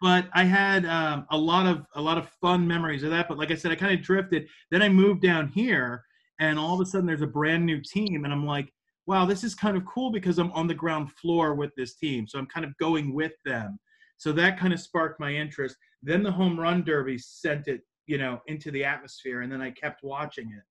but 0.00 0.28
I 0.34 0.44
had 0.44 0.86
um, 0.86 1.26
a 1.30 1.36
lot 1.36 1.66
of 1.66 1.86
a 1.94 2.00
lot 2.00 2.18
of 2.18 2.28
fun 2.40 2.66
memories 2.66 3.02
of 3.02 3.10
that. 3.10 3.28
But 3.28 3.38
like 3.38 3.50
I 3.50 3.54
said, 3.54 3.72
I 3.72 3.74
kind 3.74 3.98
of 3.98 4.04
drifted. 4.04 4.48
Then 4.70 4.82
I 4.82 4.88
moved 4.88 5.22
down 5.22 5.48
here, 5.48 6.04
and 6.40 6.58
all 6.58 6.74
of 6.74 6.80
a 6.80 6.86
sudden 6.86 7.06
there's 7.06 7.22
a 7.22 7.26
brand 7.26 7.64
new 7.64 7.80
team, 7.80 8.24
and 8.24 8.32
I'm 8.32 8.46
like, 8.46 8.72
wow, 9.06 9.26
this 9.26 9.44
is 9.44 9.54
kind 9.54 9.76
of 9.76 9.84
cool 9.84 10.10
because 10.10 10.38
I'm 10.38 10.50
on 10.52 10.66
the 10.66 10.72
ground 10.74 11.12
floor 11.12 11.54
with 11.54 11.70
this 11.76 11.96
team. 11.96 12.26
So 12.26 12.38
I'm 12.38 12.46
kind 12.46 12.64
of 12.64 12.74
going 12.78 13.14
with 13.14 13.32
them. 13.44 13.78
So 14.16 14.32
that 14.32 14.58
kind 14.58 14.72
of 14.72 14.80
sparked 14.80 15.20
my 15.20 15.32
interest. 15.32 15.76
Then 16.02 16.22
the 16.22 16.32
home 16.32 16.58
run 16.58 16.82
derby 16.84 17.18
sent 17.18 17.68
it, 17.68 17.82
you 18.06 18.16
know, 18.18 18.40
into 18.46 18.70
the 18.70 18.84
atmosphere, 18.84 19.42
and 19.42 19.52
then 19.52 19.60
I 19.60 19.70
kept 19.70 20.02
watching 20.02 20.50
it. 20.52 20.62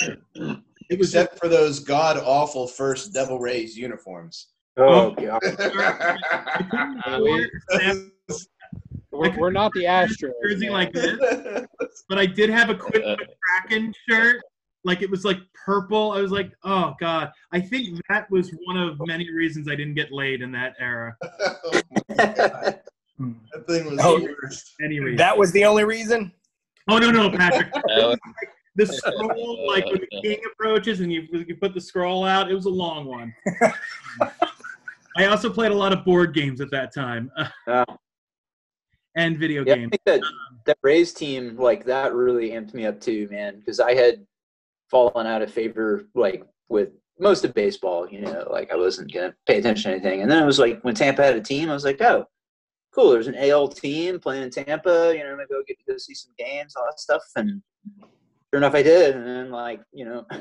It 0.00 0.18
was 0.98 1.14
Except 1.14 1.38
for 1.38 1.48
those 1.48 1.80
god 1.80 2.18
awful 2.18 2.66
first 2.66 3.14
Devil 3.14 3.38
Rays 3.38 3.74
uniforms. 3.76 4.48
Oh, 4.76 4.84
oh 4.84 5.14
god. 5.14 5.40
we're, 9.10 9.38
we're 9.38 9.50
not 9.50 9.72
the 9.72 9.84
Astros. 9.84 10.32
jersey 10.42 10.66
man. 10.66 10.72
like 10.72 10.92
this, 10.92 11.18
but 12.08 12.18
I 12.18 12.26
did 12.26 12.50
have 12.50 12.68
a 12.68 12.74
quick 12.74 13.02
uh, 13.04 13.16
Kraken 13.66 13.94
shirt 14.08 14.42
like 14.86 15.02
it 15.02 15.10
was 15.10 15.24
like 15.24 15.38
purple. 15.66 16.12
I 16.12 16.20
was 16.22 16.30
like, 16.30 16.52
oh 16.64 16.94
god. 17.00 17.32
I 17.52 17.60
think 17.60 18.00
that 18.08 18.30
was 18.30 18.50
one 18.64 18.76
of 18.78 18.98
many 19.06 19.30
reasons 19.32 19.68
I 19.68 19.74
didn't 19.74 19.94
get 19.94 20.12
laid 20.12 20.40
in 20.42 20.52
that 20.52 20.74
era. 20.80 21.16
oh. 21.22 21.80
That 23.18 23.66
thing 23.66 23.86
was 23.86 23.98
Oh. 24.02 24.18
the 24.18 24.34
worst. 24.42 24.74
Any 24.84 25.00
reason? 25.00 25.16
That 25.16 25.36
was 25.38 25.50
the 25.52 25.64
only 25.64 25.84
reason. 25.84 26.32
oh 26.88 26.98
no 26.98 27.10
no 27.10 27.30
Patrick. 27.30 27.72
That 28.76 28.86
the 28.88 28.92
scroll 28.92 29.66
like 29.66 29.86
when 29.86 30.00
the 30.10 30.20
king 30.22 30.38
approaches 30.52 31.00
and 31.00 31.10
you, 31.10 31.26
you 31.32 31.56
put 31.56 31.72
the 31.72 31.80
scroll 31.80 32.24
out. 32.24 32.50
It 32.50 32.54
was 32.54 32.66
a 32.66 32.70
long 32.70 33.06
one. 33.06 33.34
I 35.16 35.24
also 35.26 35.48
played 35.48 35.72
a 35.72 35.74
lot 35.74 35.94
of 35.94 36.04
board 36.04 36.34
games 36.34 36.60
at 36.60 36.70
that 36.72 36.92
time 36.94 37.30
Uh, 37.66 37.84
and 39.16 39.38
video 39.38 39.64
yeah, 39.64 39.72
I 39.72 39.76
games. 39.76 39.90
think 39.92 40.02
that 40.04 40.20
that 40.66 40.76
Rays 40.82 41.14
team 41.14 41.56
like 41.56 41.86
that 41.86 42.12
really 42.12 42.50
amped 42.50 42.74
me 42.74 42.84
up 42.84 43.00
too, 43.00 43.26
man, 43.30 43.58
because 43.60 43.80
I 43.80 43.94
had 43.94 44.26
fallen 44.90 45.26
out 45.26 45.42
of 45.42 45.52
favor 45.52 46.06
like 46.14 46.44
with 46.68 46.90
most 47.18 47.44
of 47.44 47.54
baseball. 47.54 48.08
You 48.08 48.20
know, 48.22 48.46
like 48.50 48.72
I 48.72 48.76
wasn't 48.76 49.12
gonna 49.12 49.34
pay 49.46 49.58
attention 49.58 49.90
to 49.90 49.96
anything, 49.96 50.22
and 50.22 50.30
then 50.30 50.42
it 50.42 50.46
was 50.46 50.58
like 50.58 50.80
when 50.82 50.94
Tampa 50.94 51.22
had 51.22 51.36
a 51.36 51.40
team, 51.40 51.70
I 51.70 51.74
was 51.74 51.84
like, 51.84 52.00
oh, 52.00 52.26
cool. 52.94 53.10
There's 53.10 53.28
an 53.28 53.36
AL 53.36 53.68
team 53.68 54.18
playing 54.18 54.44
in 54.44 54.50
Tampa. 54.50 55.14
You 55.16 55.24
know, 55.24 55.36
maybe 55.36 55.50
I'll 55.54 55.64
get 55.66 55.78
to 55.78 55.92
go 55.92 55.96
see 55.98 56.14
some 56.14 56.32
games, 56.38 56.74
all 56.76 56.86
that 56.86 57.00
stuff, 57.00 57.22
and 57.36 57.62
sure 58.50 58.58
enough, 58.58 58.74
I 58.74 58.82
did. 58.82 59.16
And 59.16 59.26
then 59.26 59.50
like 59.50 59.80
you 59.92 60.04
know. 60.04 60.26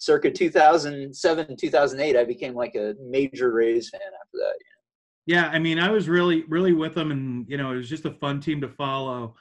Circa 0.00 0.30
2007, 0.30 1.56
2008, 1.56 2.16
I 2.16 2.22
became 2.22 2.54
like 2.54 2.76
a 2.76 2.94
major 3.02 3.50
Rays 3.52 3.90
fan 3.90 4.00
after 4.00 4.34
that. 4.34 4.54
Yeah, 5.28 5.48
I 5.48 5.58
mean, 5.58 5.78
I 5.78 5.90
was 5.90 6.08
really, 6.08 6.44
really 6.48 6.72
with 6.72 6.94
them, 6.94 7.10
and 7.10 7.44
you 7.50 7.58
know, 7.58 7.70
it 7.72 7.76
was 7.76 7.88
just 7.88 8.06
a 8.06 8.12
fun 8.12 8.40
team 8.40 8.62
to 8.62 8.68
follow. 8.68 9.34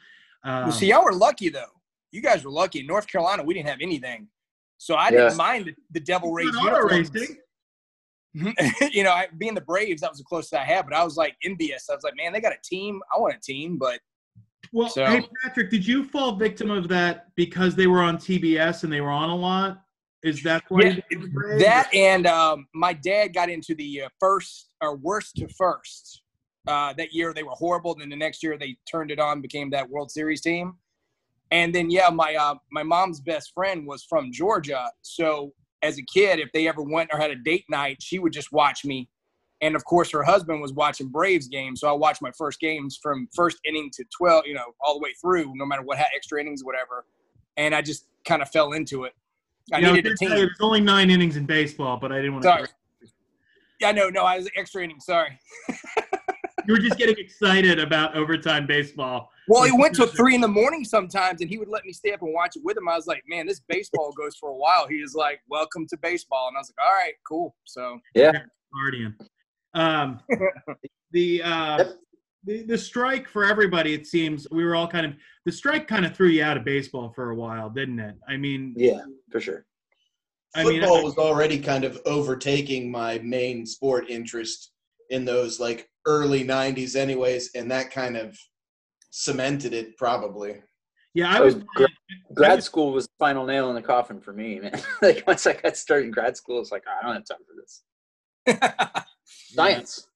Um, 0.44 0.64
Well, 0.64 0.72
see, 0.74 0.88
y'all 0.88 1.06
were 1.06 1.14
lucky 1.14 1.48
though. 1.48 1.77
You 2.12 2.22
guys 2.22 2.44
were 2.44 2.52
lucky. 2.52 2.80
In 2.80 2.88
North 2.88 3.08
Carolina, 3.08 3.44
we 3.44 3.54
didn't 3.54 3.68
have 3.70 3.80
anything, 3.82 4.28
so 4.78 4.96
I 4.96 5.12
didn't 5.12 5.36
mind 5.38 5.66
the, 5.66 5.76
the 5.92 6.00
Devil 6.00 6.32
Rays 6.34 6.50
Not 6.54 6.74
auto 6.74 6.94
uniforms. 6.94 7.12
racing. 7.14 7.38
you 8.94 9.04
know, 9.04 9.12
I, 9.12 9.28
being 9.38 9.56
the 9.56 9.62
Braves, 9.62 10.02
that 10.02 10.12
was 10.12 10.20
the 10.20 10.24
closest 10.24 10.54
I 10.54 10.64
had. 10.64 10.86
But 10.86 10.94
I 10.96 11.04
was 11.04 11.18
like 11.18 11.36
envious. 11.44 11.90
I 11.90 11.96
was 11.96 12.04
like, 12.04 12.16
man, 12.16 12.32
they 12.34 12.40
got 12.42 12.54
a 12.54 12.60
team. 12.64 13.02
I 13.16 13.20
want 13.20 13.34
a 13.36 13.40
team, 13.40 13.78
but 13.78 14.00
Well, 14.72 14.90
So- 14.90 15.06
hey 15.06 15.28
Patrick, 15.44 15.70
did 15.72 15.86
you 15.88 16.04
fall 16.06 16.36
victim 16.36 16.70
of 16.70 16.88
that 16.90 17.28
because 17.36 17.76
they 17.76 17.88
were 17.88 18.02
on 18.02 18.18
TBS 18.18 18.84
and 18.84 18.94
they 18.94 19.02
were 19.02 19.10
on 19.12 19.30
a 19.30 19.36
lot? 19.36 19.82
Is 20.24 20.44
that 20.44 20.64
why 20.70 20.82
Yeah, 20.82 20.90
you 20.90 21.02
did 21.10 21.22
the 21.24 21.28
Braves? 21.30 21.64
that 21.64 21.94
and 21.94 22.28
um, 22.28 22.68
my 22.74 22.94
dad 22.94 23.34
got 23.34 23.50
into 23.50 23.74
the 23.76 24.04
uh, 24.04 24.10
first 24.20 24.70
or 24.82 24.96
worst 24.98 25.36
to 25.38 25.48
first. 25.48 26.22
Uh, 26.68 26.92
that 26.94 27.14
year 27.14 27.34
they 27.34 27.44
were 27.44 27.52
horrible. 27.52 27.96
Then 27.96 28.10
the 28.10 28.16
next 28.16 28.44
year 28.44 28.58
they 28.58 28.78
turned 28.90 29.10
it 29.10 29.20
on, 29.20 29.42
became 29.42 29.70
that 29.72 29.90
World 29.90 30.12
Series 30.12 30.42
team. 30.42 30.76
And 31.52 31.74
then 31.74 31.90
yeah, 31.90 32.10
my 32.10 32.36
uh, 32.36 32.56
my 32.72 32.84
mom's 32.84 33.20
best 33.22 33.54
friend 33.54 33.88
was 33.88 34.04
from 34.04 34.32
Georgia. 34.32 34.90
So 35.02 35.54
as 35.82 35.98
a 35.98 36.04
kid, 36.04 36.40
if 36.40 36.52
they 36.54 36.68
ever 36.68 36.82
went 36.82 37.10
or 37.14 37.20
had 37.20 37.32
a 37.32 37.36
date 37.36 37.66
night, 37.70 37.98
she 38.02 38.20
would 38.20 38.34
just 38.34 38.52
watch 38.52 38.84
me. 38.84 39.10
And 39.62 39.76
of 39.76 39.86
course, 39.86 40.12
her 40.12 40.24
husband 40.24 40.62
was 40.62 40.74
watching 40.74 41.08
Braves 41.08 41.48
games, 41.48 41.80
so 41.80 41.88
I 41.88 41.94
watched 41.94 42.22
my 42.22 42.32
first 42.38 42.60
games 42.60 43.00
from 43.02 43.28
first 43.34 43.58
inning 43.66 43.90
to 43.94 44.04
twelve, 44.16 44.46
you 44.46 44.54
know, 44.54 44.74
all 44.82 44.94
the 44.94 45.00
way 45.04 45.14
through, 45.22 45.54
no 45.56 45.66
matter 45.66 45.82
what 45.82 45.98
extra 46.16 46.40
innings, 46.40 46.64
whatever. 46.64 47.06
And 47.56 47.74
I 47.74 47.82
just 47.82 48.06
kind 48.26 48.42
of 48.42 48.50
fell 48.50 48.74
into 48.74 49.06
it. 49.06 49.14
I 49.74 49.78
You 49.78 49.84
know, 49.86 49.94
needed 49.94 50.06
a 50.06 50.10
there's 50.10 50.20
team. 50.20 50.30
there's 50.30 50.58
only 50.62 50.82
nine 50.82 51.10
innings 51.10 51.38
in 51.38 51.46
baseball, 51.46 51.98
but 51.98 52.12
I 52.12 52.18
didn't 52.18 52.34
want 52.34 52.44
to. 52.44 52.50
Sorry. 52.50 52.68
Yeah, 53.80 53.92
no, 53.92 54.10
no, 54.10 54.24
I 54.24 54.38
was 54.38 54.50
extra 54.56 54.84
inning. 54.84 55.00
Sorry. 55.00 55.40
You 56.68 56.74
were 56.74 56.80
just 56.80 56.98
getting 56.98 57.16
excited 57.18 57.80
about 57.80 58.16
overtime 58.18 58.68
baseball. 58.68 59.32
Well, 59.48 59.64
he 59.64 59.72
went 59.72 59.96
till 59.96 60.08
three 60.08 60.36
in 60.36 60.42
the 60.42 60.50
morning 60.50 60.84
sometimes, 60.84 61.40
and 61.40 61.50
he 61.50 61.58
would 61.58 61.70
let 61.70 61.86
me 61.86 61.94
stay 61.94 62.12
up 62.12 62.22
and 62.22 62.34
watch 62.34 62.58
it 62.58 62.62
with 62.66 62.76
him. 62.76 62.90
I 62.90 62.96
was 62.98 63.08
like, 63.08 63.24
man, 63.26 63.48
this 63.48 63.62
baseball 63.70 64.12
goes 64.12 64.36
for 64.36 64.50
a 64.50 64.56
while. 64.56 64.86
He 64.86 65.02
was 65.02 65.16
like, 65.16 65.40
welcome 65.48 65.88
to 65.88 65.98
baseball, 65.98 66.50
and 66.50 66.58
I 66.58 66.60
was 66.60 66.74
like, 66.78 66.86
all 66.86 66.94
right, 66.94 67.14
cool. 67.26 67.56
So 67.64 68.00
yeah, 68.14 68.34
Guardian. 68.74 69.16
Um, 69.76 70.20
the, 71.12 71.42
uh, 71.42 71.84
the 72.44 72.64
the 72.64 72.78
strike 72.78 73.30
for 73.30 73.46
everybody. 73.46 73.94
It 73.94 74.06
seems 74.06 74.46
we 74.52 74.66
were 74.66 74.76
all 74.76 74.90
kind 74.90 75.06
of 75.06 75.14
the 75.46 75.54
strike 75.54 75.88
kind 75.88 76.06
of 76.06 76.14
threw 76.18 76.28
you 76.28 76.44
out 76.44 76.58
of 76.58 76.66
baseball 76.66 77.14
for 77.16 77.30
a 77.30 77.36
while, 77.36 77.70
didn't 77.70 78.00
it? 78.00 78.16
I 78.28 78.36
mean, 78.36 78.74
Yeah, 78.76 79.04
for 79.32 79.40
sure. 79.40 79.66
I 80.54 80.66
mean, 80.66 80.82
Football 80.82 80.98
I- 80.98 81.04
was 81.04 81.18
already 81.18 81.60
kind 81.60 81.86
of 81.86 82.02
overtaking 82.06 82.92
my 82.92 83.20
main 83.20 83.66
sport 83.66 84.10
interest 84.10 84.74
in 85.10 85.24
those 85.24 85.62
like 85.62 85.90
early 86.08 86.44
'90s, 86.44 86.96
anyways, 86.96 87.52
and 87.54 87.70
that 87.70 87.92
kind 87.92 88.18
of 88.18 88.36
cemented 89.12 89.74
it 89.74 89.96
probably. 89.98 90.62
yeah, 91.14 91.30
I 91.30 91.42
was. 91.42 91.56
gra- 91.76 91.88
grad 92.34 92.64
school 92.64 92.92
was 92.92 93.06
the 93.06 93.14
final 93.20 93.46
nail 93.46 93.70
in 93.70 93.76
the 93.76 93.82
coffin 93.82 94.20
for 94.20 94.34
me, 94.34 94.60
man. 94.60 94.82
like 95.04 95.24
once 95.28 95.46
I 95.46 95.54
got 95.54 95.78
started 95.78 96.06
in 96.06 96.12
grad 96.12 96.36
school, 96.36 96.60
it's 96.60 96.72
like 96.72 96.84
"Oh, 96.88 96.98
I 97.00 97.06
don't 97.06 97.16
have 97.16 97.26
time 97.26 97.38
for 97.46 97.56
this. 97.62 99.04
Science. 99.54 100.08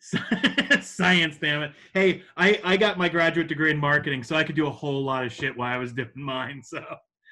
Science, 0.82 1.38
damn 1.38 1.62
it! 1.62 1.72
Hey, 1.92 2.22
I 2.36 2.60
I 2.64 2.76
got 2.76 2.98
my 2.98 3.08
graduate 3.08 3.48
degree 3.48 3.70
in 3.70 3.78
marketing, 3.78 4.22
so 4.22 4.36
I 4.36 4.44
could 4.44 4.56
do 4.56 4.66
a 4.66 4.70
whole 4.70 5.02
lot 5.02 5.24
of 5.24 5.32
shit 5.32 5.56
while 5.56 5.72
I 5.72 5.78
was 5.78 5.92
dipping 5.92 6.22
mine. 6.22 6.62
So 6.62 6.82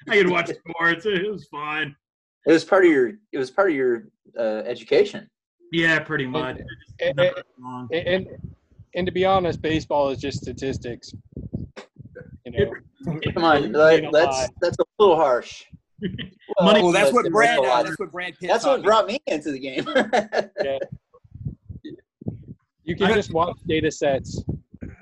I 0.09 0.17
could 0.17 0.29
watch 0.29 0.49
sports. 0.49 1.05
It 1.05 1.31
was 1.31 1.47
fine. 1.47 1.95
It 2.45 2.51
was 2.51 2.65
part 2.65 2.83
of 2.83 2.91
your. 2.91 3.13
It 3.31 3.37
was 3.37 3.51
part 3.51 3.69
of 3.69 3.75
your 3.75 4.05
uh, 4.37 4.63
education. 4.65 5.29
Yeah, 5.73 5.99
pretty 5.99 6.27
much. 6.27 6.59
And, 7.01 7.15
Not 7.17 7.89
very 7.89 8.05
and 8.05 8.27
and 8.93 9.07
to 9.07 9.11
be 9.11 9.25
honest, 9.25 9.59
baseball 9.59 10.09
is 10.11 10.19
just 10.19 10.37
statistics. 10.39 11.11
You 12.45 12.51
know, 12.51 12.71
Come 13.33 13.43
on, 13.43 13.71
like, 13.71 14.05
that's 14.11 14.49
that's 14.61 14.77
a 14.79 14.83
little 14.99 15.15
harsh. 15.15 15.63
Money- 16.61 16.83
well, 16.83 16.91
that's 16.91 17.11
what 17.11 17.29
Brad. 17.31 17.57
Uh, 17.57 17.81
that's 17.81 17.97
what 17.97 18.11
Brad 18.11 18.37
Pitt. 18.39 18.49
That's 18.49 18.63
taught 18.65 18.79
what 18.79 18.85
brought 18.85 19.07
me 19.07 19.17
into 19.25 19.51
the 19.51 19.57
game. 19.59 19.83
you 22.83 22.95
can 22.95 23.07
I- 23.07 23.13
just 23.15 23.33
watch 23.33 23.57
data 23.65 23.89
sets, 23.89 24.43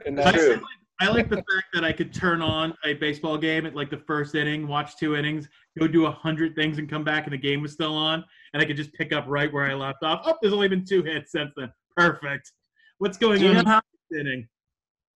and 0.05 0.17
that's 0.17 0.37
True. 0.37 0.61
I 1.01 1.08
like 1.10 1.29
the 1.29 1.38
fact 1.38 1.67
that 1.74 1.84
I 1.84 1.91
could 1.91 2.13
turn 2.13 2.43
on 2.43 2.75
a 2.86 2.93
baseball 2.93 3.36
game 3.36 3.65
at 3.65 3.75
like 3.75 3.89
the 3.89 3.98
first 4.05 4.36
inning, 4.36 4.67
watch 4.67 4.98
two 4.98 5.15
innings, 5.15 5.50
go 5.79 5.88
do 5.88 6.05
a 6.05 6.12
hundred 6.12 6.55
things, 6.55 6.77
and 6.77 6.88
come 6.88 7.03
back, 7.03 7.24
and 7.24 7.34
the 7.34 7.39
game 7.39 7.60
was 7.60 7.74
still 7.74 7.96
on, 7.96 8.24
and 8.53 8.62
I 8.62 8.65
could 8.65 8.77
just 8.77 8.93
pick 8.93 9.12
up 9.12 9.25
right 9.27 9.51
where 9.51 9.65
I 9.65 9.74
left 9.74 10.03
off. 10.03 10.22
Oh, 10.25 10.36
there's 10.41 10.53
only 10.53 10.67
been 10.67 10.86
two 10.86 11.01
hits 11.01 11.31
since 11.31 11.51
then. 11.58 11.72
Perfect. 11.98 12.51
What's 13.00 13.17
going 13.17 13.43
on 13.48 13.65
how? 13.65 13.81
inning? 14.12 14.48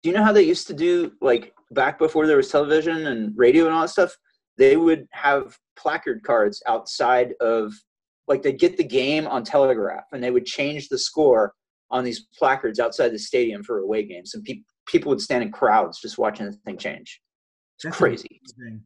Do 0.01 0.10
you 0.10 0.15
know 0.15 0.24
how 0.24 0.32
they 0.32 0.42
used 0.42 0.65
to 0.68 0.74
do 0.74 1.12
like 1.22 1.54
back 1.72 2.00
before 2.00 2.25
there 2.25 2.38
was 2.38 2.50
television 2.50 3.06
and 3.06 3.38
radio 3.38 3.65
and 3.65 3.74
all 3.75 3.82
that 3.82 3.89
stuff? 3.89 4.15
They 4.58 4.77
would 4.77 5.08
have 5.12 5.56
placard 5.75 6.24
cards 6.24 6.63
outside 6.65 7.34
of 7.42 7.74
like 8.27 8.42
they'd 8.42 8.60
get 8.60 8.75
the 8.75 8.84
game 8.84 9.27
on 9.27 9.44
telegraph 9.44 10.06
and 10.13 10.24
they 10.24 10.32
would 10.32 10.48
change 10.48 10.89
the 10.89 10.98
score 10.98 11.54
on 11.92 12.04
these 12.04 12.27
placards 12.38 12.80
outside 12.80 13.10
the 13.10 13.20
stadium 13.20 13.63
for 13.63 13.80
away 13.80 14.04
games 14.04 14.34
and 14.34 14.44
people 14.44 14.63
people 14.88 15.10
would 15.10 15.22
stand 15.22 15.44
in 15.44 15.51
crowds 15.51 16.00
just 16.00 16.18
watching 16.18 16.46
the 16.46 16.51
thing 16.65 16.77
change. 16.77 17.20
It's 17.77 17.86
That's 17.86 17.98
crazy. 17.98 18.39
amazing. 18.60 18.82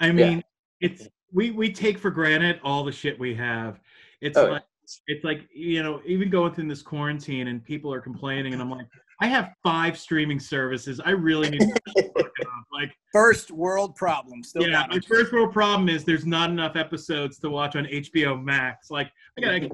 I 0.00 0.12
mean, 0.12 0.42
it's 0.80 1.08
we 1.32 1.50
we 1.52 1.72
take 1.72 1.98
for 1.98 2.10
granted 2.10 2.60
all 2.62 2.84
the 2.84 2.92
shit 2.92 3.18
we 3.18 3.34
have. 3.34 3.80
It's 4.20 4.36
Oh, 4.36 4.46
like 4.46 4.62
it's 5.06 5.24
like 5.24 5.48
you 5.54 5.82
know, 5.82 6.00
even 6.04 6.30
going 6.30 6.52
through 6.52 6.68
this 6.68 6.82
quarantine 6.82 7.48
and 7.48 7.64
people 7.64 7.92
are 7.92 8.00
complaining, 8.00 8.52
and 8.52 8.62
I'm 8.62 8.70
like, 8.70 8.86
I 9.20 9.26
have 9.26 9.52
five 9.62 9.98
streaming 9.98 10.38
services. 10.38 11.00
I 11.04 11.10
really 11.10 11.48
need 11.50 11.60
to 11.60 11.66
fuck 11.66 11.80
it 11.96 12.12
up. 12.46 12.64
like. 12.72 12.92
First 13.12 13.50
world 13.50 13.96
problem. 13.96 14.42
Still 14.44 14.68
Yeah, 14.68 14.86
my 14.90 15.00
first 15.00 15.32
world 15.32 15.52
problem 15.52 15.88
is 15.88 16.04
there's 16.04 16.26
not 16.26 16.50
enough 16.50 16.76
episodes 16.76 17.38
to 17.38 17.48
watch 17.50 17.74
on 17.76 17.86
HBO 17.86 18.42
Max. 18.42 18.90
Like, 18.90 19.10
I 19.38 19.40
gotta, 19.40 19.70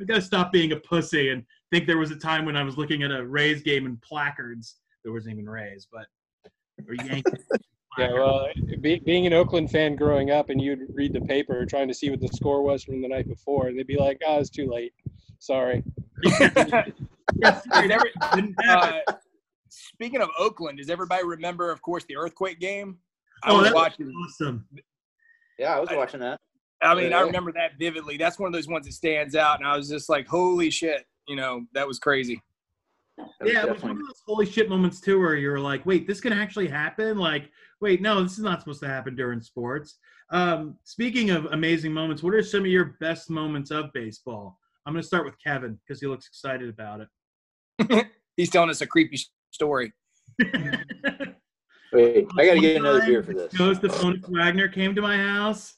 I 0.00 0.04
gotta 0.04 0.22
stop 0.22 0.50
being 0.52 0.72
a 0.72 0.76
pussy 0.76 1.28
and 1.30 1.44
think 1.72 1.86
there 1.86 1.98
was 1.98 2.10
a 2.12 2.16
time 2.16 2.44
when 2.44 2.56
I 2.56 2.62
was 2.62 2.76
looking 2.76 3.02
at 3.02 3.10
a 3.10 3.24
Rays 3.24 3.62
game 3.62 3.86
in 3.86 3.96
placards. 3.96 4.76
There 5.02 5.12
wasn't 5.12 5.32
even 5.34 5.48
Rays, 5.48 5.88
but 5.90 6.06
or 6.86 6.94
Yankees. 6.94 7.44
yeah. 7.98 8.12
Well, 8.12 8.46
be, 8.80 8.98
being 9.00 9.26
an 9.26 9.32
Oakland 9.32 9.70
fan 9.70 9.96
growing 9.96 10.30
up, 10.30 10.50
and 10.50 10.60
you'd 10.60 10.80
read 10.94 11.12
the 11.12 11.20
paper 11.22 11.64
trying 11.66 11.88
to 11.88 11.94
see 11.94 12.10
what 12.10 12.20
the 12.20 12.28
score 12.28 12.62
was 12.62 12.84
from 12.84 13.00
the 13.02 13.08
night 13.08 13.26
before, 13.26 13.66
and 13.68 13.78
they'd 13.78 13.86
be 13.86 13.96
like, 13.98 14.20
"Oh, 14.26 14.38
it's 14.38 14.50
too 14.50 14.70
late. 14.70 14.92
Sorry." 15.38 15.82
Yes, 17.36 17.64
sorry, 17.64 17.88
never- 17.88 18.04
didn't. 18.34 18.54
Uh, 18.68 19.00
speaking 19.70 20.20
of 20.20 20.28
Oakland, 20.38 20.78
does 20.78 20.90
everybody 20.90 21.24
remember, 21.24 21.70
of 21.70 21.80
course, 21.80 22.04
the 22.04 22.16
earthquake 22.16 22.60
game? 22.60 22.98
I 23.42 23.50
Oh, 23.50 23.54
was 23.56 23.64
that 23.64 23.74
was 23.74 23.82
watching. 23.82 24.12
awesome. 24.24 24.66
Yeah, 25.58 25.76
I 25.76 25.80
was 25.80 25.88
watching 25.92 26.20
that. 26.20 26.40
I 26.82 26.94
mean, 26.94 27.12
I 27.14 27.20
remember 27.20 27.52
that 27.52 27.78
vividly. 27.78 28.16
That's 28.18 28.38
one 28.38 28.48
of 28.48 28.52
those 28.52 28.68
ones 28.68 28.86
that 28.86 28.92
stands 28.92 29.34
out, 29.34 29.60
and 29.60 29.66
I 29.68 29.76
was 29.76 29.88
just 29.88 30.08
like, 30.10 30.26
"Holy 30.26 30.68
shit!" 30.68 31.06
You 31.28 31.36
know, 31.36 31.66
that 31.72 31.86
was 31.86 31.98
crazy. 31.98 32.40
That 33.16 33.28
was 33.40 33.52
Yeah, 33.52 33.66
it 33.66 33.72
was 33.72 33.82
one 33.82 33.92
of 33.92 33.98
those 33.98 34.22
holy 34.26 34.46
shit 34.46 34.68
moments 34.68 35.00
too, 35.00 35.20
where 35.20 35.36
you're 35.36 35.60
like, 35.60 35.84
"Wait, 35.86 36.06
this 36.06 36.20
can 36.20 36.32
actually 36.32 36.68
happen?" 36.68 37.18
Like, 37.18 37.50
wait, 37.80 38.00
no, 38.00 38.22
this 38.22 38.32
is 38.32 38.44
not 38.44 38.60
supposed 38.60 38.80
to 38.80 38.88
happen 38.88 39.14
during 39.14 39.40
sports. 39.40 39.98
Um, 40.30 40.76
speaking 40.84 41.30
of 41.30 41.46
amazing 41.46 41.92
moments, 41.92 42.22
what 42.22 42.34
are 42.34 42.42
some 42.42 42.60
of 42.60 42.66
your 42.66 42.96
best 43.00 43.28
moments 43.28 43.70
of 43.70 43.92
baseball? 43.92 44.58
I'm 44.86 44.94
going 44.94 45.02
to 45.02 45.06
start 45.06 45.24
with 45.24 45.34
Kevin 45.42 45.78
because 45.86 46.00
he 46.00 46.06
looks 46.06 46.26
excited 46.26 46.68
about 46.68 47.00
it. 47.00 48.06
He's 48.36 48.50
telling 48.50 48.70
us 48.70 48.80
a 48.80 48.86
creepy 48.86 49.18
story. 49.50 49.92
Wait, 51.92 52.26
I 52.38 52.46
gotta 52.46 52.60
get 52.60 52.78
another 52.78 53.02
beer 53.02 53.22
for 53.22 53.34
this. 53.34 53.52
Joseph 53.52 53.92
Honus 53.92 54.26
Wagner 54.30 54.68
came 54.68 54.94
to 54.94 55.02
my 55.02 55.18
house. 55.18 55.74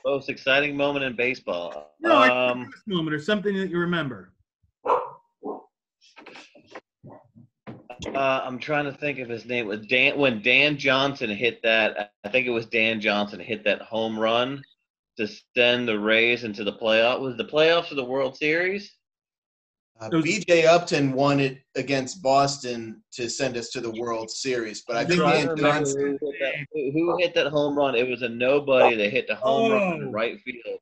Most 0.04 0.28
exciting 0.28 0.76
moment 0.76 1.04
in 1.04 1.16
baseball. 1.16 1.94
No, 2.00 2.22
um, 2.22 2.70
moment 2.86 3.14
or 3.14 3.20
something 3.20 3.56
that 3.56 3.70
you 3.70 3.78
remember. 3.78 4.32
Uh, 8.14 8.42
I'm 8.44 8.58
trying 8.58 8.84
to 8.84 8.92
think 8.92 9.18
of 9.18 9.30
his 9.30 9.46
name. 9.46 9.66
Was 9.66 9.86
Dan 9.86 10.18
when 10.18 10.42
Dan 10.42 10.76
Johnson 10.76 11.30
hit 11.30 11.62
that. 11.62 12.12
I 12.22 12.28
think 12.28 12.46
it 12.46 12.50
was 12.50 12.66
Dan 12.66 13.00
Johnson 13.00 13.40
hit 13.40 13.64
that 13.64 13.80
home 13.80 14.18
run 14.18 14.62
to 15.16 15.28
send 15.56 15.88
the 15.88 15.98
Rays 15.98 16.44
into 16.44 16.64
the 16.64 16.74
playoff. 16.74 17.20
Was 17.20 17.36
the 17.36 17.44
playoffs 17.44 17.90
of 17.90 17.96
the 17.96 18.04
World 18.04 18.36
Series? 18.36 18.92
Uh, 20.00 20.08
was- 20.12 20.24
BJ 20.24 20.66
Upton 20.66 21.12
won 21.12 21.38
it 21.40 21.58
against 21.76 22.20
Boston 22.22 23.02
to 23.12 23.28
send 23.30 23.56
us 23.56 23.68
to 23.70 23.80
the 23.80 23.90
World 23.92 24.28
Series, 24.30 24.82
but 24.86 24.96
I 24.96 25.04
think 25.04 25.20
Trying 25.20 25.48
to 25.48 25.54
Johnson. 25.54 26.18
who 26.20 26.30
hit, 26.32 26.40
that, 26.40 26.54
who- 26.72 26.90
who 26.92 27.16
hit 27.18 27.34
that 27.34 27.46
home 27.48 27.76
run. 27.78 27.94
It 27.94 28.08
was 28.08 28.22
a 28.22 28.28
nobody 28.28 28.96
that 28.96 29.10
hit 29.10 29.28
the 29.28 29.36
home 29.36 29.70
run 29.72 29.82
Oh. 29.82 29.94
in 29.96 30.12
right 30.12 30.38
field. 30.40 30.80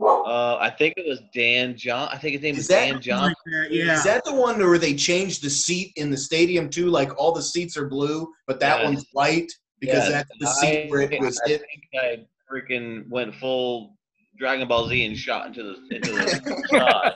Uh, 0.00 0.56
I 0.60 0.70
think 0.70 0.94
it 0.96 1.08
was 1.08 1.20
Dan 1.34 1.76
John. 1.76 2.08
I 2.12 2.18
think 2.18 2.34
his 2.34 2.42
name 2.42 2.52
Is 2.54 2.58
was 2.58 2.68
that- 2.68 2.86
Dan 2.92 3.00
John. 3.02 3.22
Like 3.46 3.70
yeah. 3.70 3.94
Is 3.94 4.04
that 4.04 4.24
the 4.24 4.32
one 4.34 4.56
where 4.60 4.78
they 4.78 4.94
changed 4.94 5.42
the 5.42 5.50
seat 5.50 5.92
in 5.96 6.08
the 6.12 6.16
stadium 6.16 6.70
too? 6.70 6.86
Like 6.86 7.18
all 7.18 7.32
the 7.32 7.42
seats 7.42 7.76
are 7.76 7.88
blue, 7.88 8.32
but 8.46 8.60
that 8.60 8.78
Yes. 8.78 8.84
one's 8.84 9.04
white 9.12 9.50
because 9.80 10.08
Yes, 10.08 10.12
that's 10.12 10.30
the 10.38 10.46
and 10.46 10.56
seat 10.84 10.90
where 10.90 11.00
it 11.00 11.20
was 11.20 11.40
I 11.44 11.48
hit. 11.48 11.62
think 11.62 11.84
I 12.00 12.26
freaking 12.48 13.08
went 13.08 13.34
full 13.34 13.96
Dragon 14.38 14.68
Ball 14.68 14.86
Z 14.88 15.04
and 15.04 15.16
shot 15.18 15.48
into 15.48 15.64
the 15.64 15.96
into 15.96 16.12
the 16.12 16.62
sky. 16.68 17.14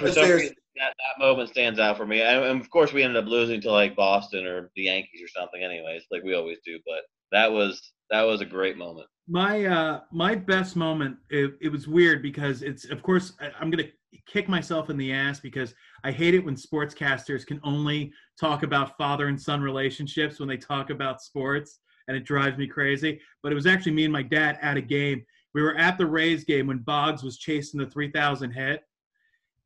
For, 0.00 0.06
some- 0.06 0.08
for 0.08 0.08
but 0.08 0.14
some 0.14 0.22
there's- 0.28 0.40
reason, 0.42 0.56
that, 0.76 0.94
that 0.96 1.22
moment 1.24 1.50
stands 1.50 1.78
out 1.78 1.96
for 1.98 2.06
me. 2.06 2.22
And, 2.22 2.42
and 2.44 2.60
of 2.60 2.70
course, 2.70 2.92
we 2.92 3.02
ended 3.02 3.22
up 3.22 3.28
losing 3.28 3.60
to 3.62 3.70
like 3.70 3.94
Boston 3.96 4.46
or 4.46 4.70
the 4.76 4.82
Yankees 4.84 5.20
or 5.22 5.28
something, 5.28 5.62
anyways, 5.62 6.04
like 6.10 6.22
we 6.22 6.34
always 6.34 6.58
do. 6.64 6.78
But 6.86 7.02
that 7.32 7.52
was 7.52 7.92
that 8.10 8.22
was 8.22 8.40
a 8.40 8.46
great 8.46 8.76
moment. 8.78 9.06
my 9.28 9.64
uh 9.66 10.00
my 10.10 10.34
best 10.34 10.74
moment 10.76 11.16
it, 11.28 11.52
it 11.60 11.68
was 11.68 11.86
weird 11.86 12.22
because 12.22 12.62
it's 12.62 12.90
of 12.90 13.00
course 13.04 13.34
I, 13.40 13.50
i'm 13.60 13.70
gonna 13.70 13.84
kick 14.26 14.48
myself 14.48 14.90
in 14.90 14.96
the 14.96 15.12
ass 15.12 15.38
because 15.38 15.72
i 16.02 16.10
hate 16.10 16.34
it 16.34 16.44
when 16.44 16.56
sportscasters 16.56 17.46
can 17.46 17.60
only 17.62 18.12
talk 18.40 18.64
about 18.64 18.96
father 18.96 19.28
and 19.28 19.40
son 19.40 19.60
relationships 19.62 20.40
when 20.40 20.48
they 20.48 20.56
talk 20.56 20.90
about 20.90 21.22
sports 21.22 21.78
and 22.08 22.16
it 22.16 22.24
drives 22.24 22.58
me 22.58 22.66
crazy 22.66 23.20
but 23.44 23.52
it 23.52 23.54
was 23.54 23.66
actually 23.66 23.92
me 23.92 24.02
and 24.04 24.12
my 24.12 24.22
dad 24.24 24.58
at 24.60 24.76
a 24.76 24.80
game 24.80 25.24
we 25.54 25.62
were 25.62 25.76
at 25.76 25.96
the 25.96 26.06
rays 26.06 26.42
game 26.42 26.66
when 26.66 26.78
boggs 26.78 27.22
was 27.22 27.38
chasing 27.38 27.78
the 27.78 27.86
3000 27.86 28.50
hit 28.50 28.80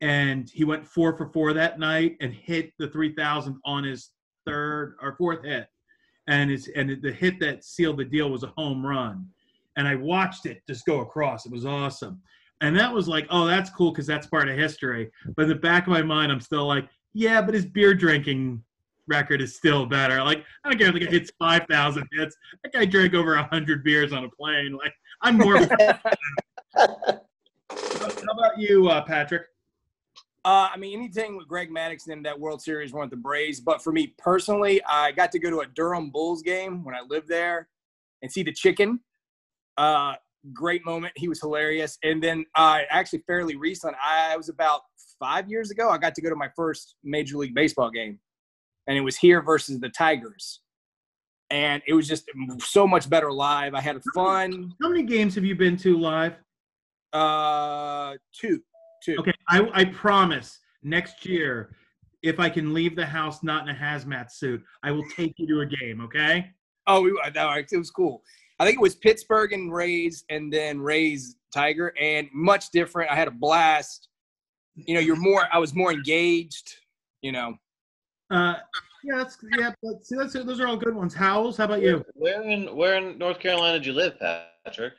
and 0.05 0.49
he 0.53 0.63
went 0.63 0.85
four 0.85 1.17
for 1.17 1.27
four 1.27 1.53
that 1.53 1.79
night 1.79 2.15
and 2.21 2.33
hit 2.33 2.71
the 2.77 2.87
3000 2.87 3.57
on 3.65 3.83
his 3.83 4.11
third 4.45 4.95
or 5.01 5.15
fourth 5.17 5.43
hit 5.43 5.67
and 6.27 6.51
it's 6.51 6.67
and 6.75 7.01
the 7.01 7.11
hit 7.11 7.39
that 7.39 7.63
sealed 7.63 7.97
the 7.97 8.05
deal 8.05 8.29
was 8.29 8.43
a 8.43 8.53
home 8.55 8.85
run 8.85 9.27
and 9.75 9.87
I 9.87 9.95
watched 9.95 10.45
it 10.45 10.61
just 10.67 10.85
go 10.85 11.01
across. 11.01 11.45
It 11.45 11.51
was 11.51 11.65
awesome. 11.65 12.21
And 12.61 12.77
that 12.77 12.93
was 12.93 13.07
like, 13.07 13.27
oh, 13.29 13.45
that's 13.45 13.69
cool 13.69 13.91
because 13.91 14.07
that's 14.07 14.27
part 14.27 14.47
of 14.47 14.57
history. 14.57 15.11
But 15.35 15.43
in 15.43 15.49
the 15.49 15.55
back 15.55 15.83
of 15.83 15.89
my 15.89 16.01
mind, 16.01 16.31
I'm 16.31 16.39
still 16.39 16.65
like, 16.65 16.87
yeah, 17.13 17.41
but 17.41 17.53
his 17.53 17.65
beer 17.65 17.93
drinking 17.93 18.63
record 19.07 19.41
is 19.41 19.55
still 19.55 19.85
better. 19.85 20.23
Like, 20.23 20.43
I 20.63 20.69
don't 20.69 20.77
care 20.79 20.87
if 20.87 20.93
the 20.93 21.01
guy 21.01 21.11
hits 21.11 21.31
5,000 21.37 22.07
hits. 22.13 22.35
That 22.63 22.73
guy 22.73 22.85
drank 22.85 23.13
over 23.13 23.35
100 23.35 23.83
beers 23.83 24.13
on 24.13 24.23
a 24.23 24.29
plane. 24.29 24.77
Like, 24.77 24.93
I'm 25.21 25.37
more. 25.37 25.57
How 26.77 27.19
about 27.69 28.57
you, 28.57 28.87
uh, 28.87 29.03
Patrick? 29.03 29.43
Uh, 30.45 30.69
I 30.71 30.77
mean, 30.77 30.97
anything 30.97 31.35
with 31.35 31.47
Greg 31.47 31.71
Maddux 31.71 32.07
in 32.07 32.21
that 32.21 32.39
World 32.39 32.61
Series 32.61 32.93
won 32.93 33.01
with 33.01 33.09
the 33.09 33.17
Braves. 33.17 33.59
But 33.59 33.83
for 33.83 33.91
me 33.91 34.13
personally, 34.19 34.79
I 34.87 35.11
got 35.11 35.31
to 35.31 35.39
go 35.39 35.49
to 35.49 35.61
a 35.61 35.65
Durham 35.65 36.11
Bulls 36.11 36.43
game 36.43 36.83
when 36.83 36.93
I 36.93 37.01
lived 37.01 37.27
there 37.27 37.67
and 38.21 38.31
see 38.31 38.43
the 38.43 38.53
chicken. 38.53 38.99
Uh, 39.75 40.13
great 40.53 40.85
moment. 40.85 41.13
He 41.15 41.27
was 41.27 41.41
hilarious. 41.41 41.97
And 42.03 42.21
then 42.21 42.45
uh, 42.53 42.81
actually, 42.91 43.23
fairly 43.25 43.55
recent, 43.55 43.95
I 44.03 44.37
was 44.37 44.49
about 44.49 44.81
five 45.19 45.49
years 45.49 45.71
ago, 45.71 45.89
I 45.89 45.97
got 45.97 46.13
to 46.13 46.21
go 46.21 46.29
to 46.29 46.35
my 46.35 46.49
first 46.55 46.95
Major 47.03 47.37
League 47.37 47.55
Baseball 47.55 47.89
game. 47.89 48.19
And 48.85 48.95
it 48.95 49.01
was 49.01 49.17
here 49.17 49.41
versus 49.41 49.79
the 49.79 49.89
Tigers. 49.89 50.61
And 51.49 51.81
it 51.87 51.93
was 51.93 52.07
just 52.07 52.29
so 52.59 52.85
much 52.85 53.09
better 53.09 53.31
live. 53.31 53.73
I 53.73 53.81
had 53.81 53.99
fun. 54.13 54.75
How 54.79 54.89
many 54.89 55.03
games 55.03 55.33
have 55.33 55.43
you 55.43 55.55
been 55.55 55.75
to 55.77 55.97
live? 55.97 56.35
Uh, 57.13 58.13
two. 58.31 58.61
Two. 59.05 59.17
Okay, 59.19 59.33
I, 59.47 59.69
I 59.73 59.85
promise 59.85 60.57
next 60.81 61.27
year, 61.27 61.75
if 62.23 62.39
I 62.39 62.49
can 62.49 62.73
leave 62.73 62.95
the 62.95 63.05
house 63.05 63.43
not 63.43 63.69
in 63.69 63.75
a 63.75 63.77
hazmat 63.77 64.31
suit, 64.31 64.63
I 64.81 64.89
will 64.89 65.05
take 65.15 65.35
you 65.37 65.45
to 65.47 65.59
a 65.61 65.65
game. 65.67 66.01
Okay. 66.01 66.49
Oh, 66.87 67.01
we, 67.01 67.11
no, 67.35 67.51
it 67.51 67.69
was 67.71 67.91
cool. 67.91 68.23
I 68.59 68.65
think 68.65 68.77
it 68.79 68.81
was 68.81 68.95
Pittsburgh 68.95 69.53
and 69.53 69.71
Rays, 69.71 70.25
and 70.31 70.51
then 70.51 70.79
Rays 70.79 71.35
Tiger, 71.53 71.93
and 72.01 72.27
much 72.33 72.71
different. 72.71 73.11
I 73.11 73.15
had 73.15 73.27
a 73.27 73.31
blast. 73.31 74.09
You 74.73 74.95
know, 74.95 75.01
you're 75.01 75.15
more. 75.15 75.43
I 75.53 75.59
was 75.59 75.75
more 75.75 75.91
engaged. 75.91 76.75
You 77.21 77.31
know, 77.31 77.57
Uh, 78.31 78.55
yeah, 79.03 79.17
that's 79.17 79.37
yeah. 79.57 79.71
But 79.83 80.03
see, 80.05 80.15
that's 80.15 80.33
those 80.33 80.59
are 80.59 80.67
all 80.67 80.77
good 80.77 80.95
ones. 80.95 81.13
Howells, 81.13 81.57
how 81.57 81.65
about 81.65 81.81
you? 81.81 82.03
Where 82.13 82.41
in 82.41 82.75
where 82.75 82.95
in 82.95 83.19
North 83.19 83.39
Carolina 83.39 83.77
did 83.77 83.85
you 83.85 83.93
live, 83.93 84.19
Patrick? 84.65 84.93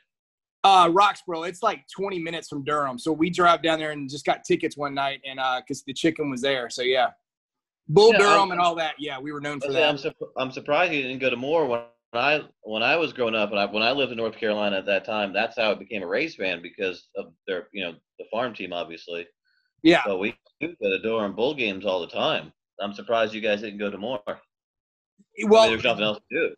Uh, 0.67 0.89
Roxboro. 0.89 1.47
It's 1.47 1.63
like 1.63 1.85
20 1.95 2.19
minutes 2.19 2.49
from 2.49 2.61
Durham, 2.65 2.99
so 2.99 3.13
we 3.13 3.29
drive 3.29 3.61
down 3.61 3.79
there 3.79 3.91
and 3.91 4.09
just 4.09 4.25
got 4.25 4.43
tickets 4.43 4.75
one 4.75 4.93
night, 4.93 5.21
and 5.25 5.39
uh, 5.39 5.61
because 5.61 5.81
the 5.83 5.93
chicken 5.93 6.29
was 6.29 6.41
there. 6.41 6.69
So 6.69 6.81
yeah, 6.81 7.11
Bull 7.87 8.11
Yeah, 8.11 8.17
Durham 8.19 8.39
I'm- 8.39 8.51
and 8.51 8.59
all 8.59 8.75
that. 8.75 8.95
Yeah, 8.99 9.17
we 9.17 9.31
were 9.31 9.39
known 9.39 9.61
for 9.61 9.67
Okay, 9.69 9.81
I'm, 9.81 9.95
that. 9.95 10.01
sur- 10.01 10.27
I'm 10.37 10.51
surprised 10.51 10.91
you 10.91 11.01
didn't 11.03 11.19
go 11.19 11.29
to 11.29 11.37
more 11.37 11.65
when 11.65 11.81
I 12.13 12.41
when 12.63 12.83
I 12.83 12.97
was 12.97 13.13
growing 13.13 13.33
up 13.33 13.51
and 13.51 13.59
I, 13.59 13.65
when 13.65 13.81
I 13.81 13.91
lived 13.93 14.11
in 14.11 14.17
North 14.17 14.35
Carolina 14.35 14.77
at 14.77 14.85
that 14.87 15.05
time. 15.05 15.31
That's 15.31 15.55
how 15.57 15.71
I 15.71 15.75
became 15.75 16.03
a 16.03 16.07
Rays 16.07 16.35
fan 16.35 16.61
because 16.61 17.07
of 17.15 17.27
their 17.47 17.69
you 17.71 17.85
know 17.85 17.93
the 18.19 18.25
farm 18.29 18.53
team 18.53 18.73
obviously. 18.73 19.25
Yeah, 19.83 20.01
But 20.05 20.17
we 20.17 20.35
do 20.59 20.75
go 20.81 20.89
to 20.89 20.99
Durham 20.99 21.33
Bull 21.33 21.53
games 21.53 21.85
all 21.85 22.01
the 22.01 22.07
time. 22.07 22.51
I'm 22.81 22.91
surprised 22.93 23.33
you 23.33 23.39
guys 23.41 23.61
didn't 23.61 23.79
go 23.79 23.89
to 23.89 23.97
more. 23.97 24.19
I 24.27 24.33
mean, 25.37 25.49
well, 25.49 25.69
there's 25.69 25.83
nothing 25.83 26.03
else 26.03 26.19
to 26.29 26.49
do. 26.49 26.55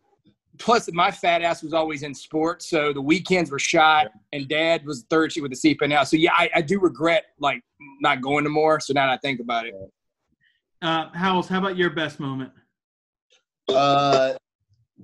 Plus 0.60 0.90
my 0.94 1.10
fat 1.10 1.42
ass 1.42 1.64
was 1.64 1.74
always 1.74 2.04
in 2.04 2.14
sports, 2.14 2.70
so 2.70 2.94
the 2.94 3.02
weekends 3.02 3.50
were 3.50 3.60
shot, 3.60 4.08
and 4.34 4.48
Dad 4.48 4.86
was 4.86 5.06
third 5.10 5.32
sheet 5.32 5.42
with 5.42 5.52
the 5.52 5.76
CPA 5.76 5.90
now. 5.90 6.04
So 6.04 6.18
yeah, 6.18 6.34
I, 6.38 6.50
I 6.56 6.62
do 6.62 6.80
regret 6.80 7.26
like 7.40 7.64
not 8.02 8.22
going 8.22 8.44
to 8.44 8.50
more. 8.50 8.80
So 8.80 8.94
now 8.94 9.08
that 9.08 9.14
I 9.14 9.18
think 9.18 9.40
about 9.40 9.66
it, 9.66 9.74
Uh, 10.82 11.10
Howells, 11.14 11.48
how 11.48 11.60
about 11.60 11.78
your 11.78 11.90
best 11.90 12.20
moment? 12.20 12.52
Uh, 13.68 14.34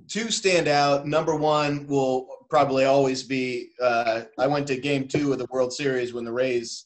two 0.08 0.30
stand 0.30 0.68
out. 0.68 1.06
Number 1.06 1.34
one 1.34 1.86
will 1.86 2.28
probably 2.50 2.84
always 2.84 3.22
be 3.22 3.70
uh, 3.82 4.22
I 4.38 4.46
went 4.46 4.66
to 4.68 4.76
game 4.76 5.08
two 5.08 5.32
of 5.32 5.38
the 5.38 5.46
World 5.50 5.72
Series 5.72 6.12
when 6.12 6.24
the 6.24 6.32
Rays 6.32 6.84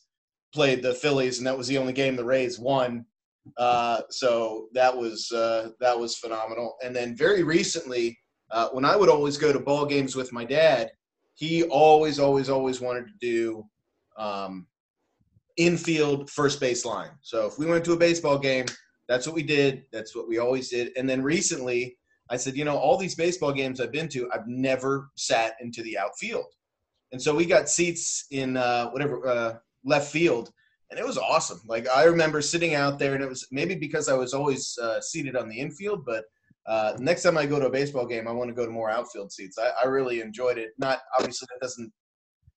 played 0.54 0.82
the 0.82 0.94
Phillies, 0.94 1.38
and 1.38 1.46
that 1.46 1.56
was 1.56 1.68
the 1.68 1.78
only 1.78 1.92
game 1.92 2.16
the 2.16 2.24
Rays 2.24 2.58
won. 2.58 3.04
Uh, 3.56 4.02
so 4.10 4.68
that 4.74 4.96
was 4.96 5.30
uh, 5.32 5.70
that 5.80 5.98
was 5.98 6.16
phenomenal. 6.18 6.76
And 6.84 6.94
then 6.94 7.16
very 7.16 7.42
recently, 7.42 8.18
uh, 8.50 8.68
when 8.68 8.84
I 8.84 8.96
would 8.96 9.08
always 9.08 9.36
go 9.36 9.52
to 9.52 9.58
ball 9.60 9.86
games 9.86 10.16
with 10.16 10.32
my 10.32 10.44
dad, 10.44 10.90
he 11.34 11.64
always, 11.64 12.18
always, 12.18 12.50
always 12.50 12.80
wanted 12.80 13.06
to 13.06 13.14
do 13.20 13.64
um, 14.16 14.66
infield 15.56 16.30
first 16.30 16.60
base 16.60 16.84
line. 16.84 17.10
So 17.22 17.46
if 17.46 17.58
we 17.58 17.66
went 17.66 17.84
to 17.86 17.92
a 17.92 17.96
baseball 17.96 18.38
game, 18.38 18.66
that's 19.08 19.26
what 19.26 19.34
we 19.34 19.42
did. 19.42 19.84
That's 19.92 20.14
what 20.14 20.28
we 20.28 20.38
always 20.38 20.68
did. 20.68 20.92
And 20.96 21.08
then 21.08 21.22
recently, 21.22 21.96
I 22.30 22.36
said, 22.36 22.56
you 22.56 22.64
know, 22.64 22.76
all 22.76 22.96
these 22.96 23.16
baseball 23.16 23.52
games 23.52 23.80
I've 23.80 23.90
been 23.90 24.08
to, 24.10 24.30
I've 24.32 24.46
never 24.46 25.10
sat 25.16 25.54
into 25.60 25.82
the 25.82 25.98
outfield. 25.98 26.46
And 27.12 27.20
so 27.20 27.34
we 27.34 27.44
got 27.44 27.68
seats 27.68 28.26
in 28.30 28.56
uh, 28.56 28.88
whatever 28.90 29.26
uh, 29.26 29.54
left 29.84 30.12
field, 30.12 30.52
and 30.90 30.98
it 30.98 31.06
was 31.06 31.18
awesome. 31.18 31.60
Like 31.66 31.88
I 31.88 32.04
remember 32.04 32.40
sitting 32.40 32.74
out 32.74 32.98
there, 32.98 33.14
and 33.14 33.22
it 33.22 33.28
was 33.28 33.48
maybe 33.50 33.74
because 33.74 34.08
I 34.08 34.14
was 34.14 34.32
always 34.32 34.78
uh, 34.80 35.00
seated 35.00 35.36
on 35.36 35.48
the 35.48 35.58
infield, 35.58 36.04
but 36.04 36.24
uh, 36.66 36.92
next 36.98 37.22
time 37.22 37.36
I 37.38 37.46
go 37.46 37.58
to 37.58 37.66
a 37.66 37.70
baseball 37.70 38.06
game, 38.06 38.28
I 38.28 38.32
want 38.32 38.48
to 38.48 38.54
go 38.54 38.64
to 38.66 38.70
more 38.72 38.90
outfield 38.90 39.32
seats. 39.32 39.58
I, 39.58 39.70
I 39.82 39.86
really 39.88 40.20
enjoyed 40.20 40.58
it. 40.58 40.70
Not 40.78 40.98
obviously 41.18 41.46
that 41.52 41.64
doesn't 41.64 41.92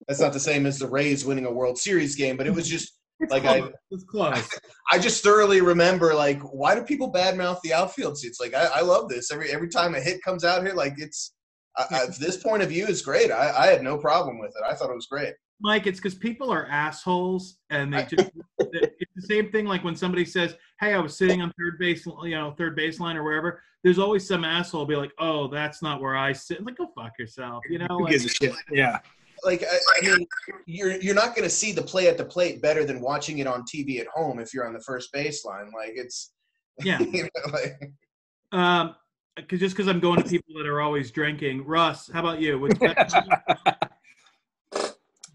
that's 0.08 0.20
not 0.20 0.32
the 0.32 0.40
same 0.40 0.66
as 0.66 0.78
the 0.78 0.86
Rays 0.88 1.24
winning 1.24 1.46
a 1.46 1.52
World 1.52 1.78
Series 1.78 2.14
game, 2.14 2.36
but 2.36 2.46
it 2.46 2.54
was 2.54 2.68
just 2.68 2.92
It's 3.20 3.30
Like 3.30 3.42
close. 3.44 3.62
I- 3.62 3.72
it's 3.92 4.04
close. 4.04 4.48
I 4.92 4.98
just 4.98 5.22
thoroughly 5.22 5.60
remember 5.60 6.14
like 6.14 6.40
why 6.42 6.74
do 6.74 6.82
people 6.82 7.12
badmouth 7.12 7.60
the 7.62 7.72
outfield 7.72 8.18
seats? 8.18 8.40
Like 8.40 8.54
I, 8.54 8.66
I 8.66 8.80
love 8.82 9.08
this 9.08 9.30
every 9.30 9.50
every 9.52 9.68
time 9.68 9.94
a 9.94 10.00
hit 10.00 10.22
comes 10.22 10.44
out 10.44 10.64
here. 10.64 10.74
Like 10.74 10.94
it's 10.98 11.32
I, 11.76 11.86
I, 11.90 12.06
this 12.18 12.36
point 12.36 12.62
of 12.62 12.68
view 12.68 12.86
is 12.86 13.02
great. 13.02 13.30
I, 13.30 13.50
I 13.56 13.66
had 13.68 13.82
no 13.82 13.98
problem 13.98 14.38
with 14.38 14.50
it. 14.50 14.64
I 14.68 14.74
thought 14.74 14.90
it 14.90 14.94
was 14.94 15.06
great. 15.10 15.34
Mike, 15.60 15.86
it's 15.86 15.98
because 16.00 16.14
people 16.14 16.50
are 16.50 16.66
assholes, 16.66 17.58
and 17.70 17.92
they 17.94 18.04
just 18.04 18.30
it's 18.58 19.12
the 19.16 19.22
same 19.22 19.50
thing. 19.50 19.66
Like 19.66 19.84
when 19.84 19.96
somebody 19.96 20.24
says, 20.24 20.54
"Hey, 20.80 20.94
I 20.94 20.98
was 20.98 21.16
sitting 21.16 21.40
on 21.42 21.52
third 21.58 21.78
base, 21.78 22.04
you 22.06 22.30
know, 22.30 22.54
third 22.58 22.76
baseline 22.76 23.14
or 23.14 23.22
wherever." 23.22 23.62
There's 23.82 23.98
always 23.98 24.26
some 24.26 24.44
asshole 24.44 24.86
be 24.86 24.96
like, 24.96 25.12
"Oh, 25.18 25.48
that's 25.48 25.80
not 25.82 26.00
where 26.00 26.16
I 26.16 26.32
sit." 26.32 26.64
Like, 26.64 26.76
go 26.76 26.88
fuck 26.96 27.12
yourself, 27.18 27.62
you 27.68 27.78
know? 27.78 27.86
who 27.88 28.04
Like, 28.04 28.12
gives 28.12 28.24
a 28.24 28.28
shit? 28.30 28.52
Yeah, 28.70 28.98
Like 29.44 29.62
I, 29.62 29.78
I 30.02 30.16
mean, 30.16 30.26
you're 30.66 31.00
you're 31.00 31.14
not 31.14 31.34
going 31.36 31.44
to 31.44 31.50
see 31.54 31.72
the 31.72 31.82
play 31.82 32.08
at 32.08 32.18
the 32.18 32.24
plate 32.24 32.60
better 32.60 32.84
than 32.84 33.00
watching 33.00 33.38
it 33.38 33.46
on 33.46 33.62
TV 33.62 34.00
at 34.00 34.06
home 34.08 34.38
if 34.40 34.52
you're 34.54 34.66
on 34.66 34.72
the 34.74 34.80
first 34.80 35.12
baseline. 35.14 35.72
Like 35.72 35.92
it's 35.94 36.32
yeah. 36.82 36.98
you 36.98 37.22
know, 37.24 37.52
like, 37.52 37.92
Um, 38.52 38.96
'cause- 39.48 39.60
just 39.60 39.76
because 39.76 39.86
I'm 39.88 40.00
going 40.00 40.22
to 40.22 40.28
people 40.28 40.54
that 40.56 40.66
are 40.66 40.80
always 40.80 41.10
drinking. 41.10 41.64
Russ, 41.64 42.10
how 42.12 42.20
about 42.20 42.40
you? 42.40 42.68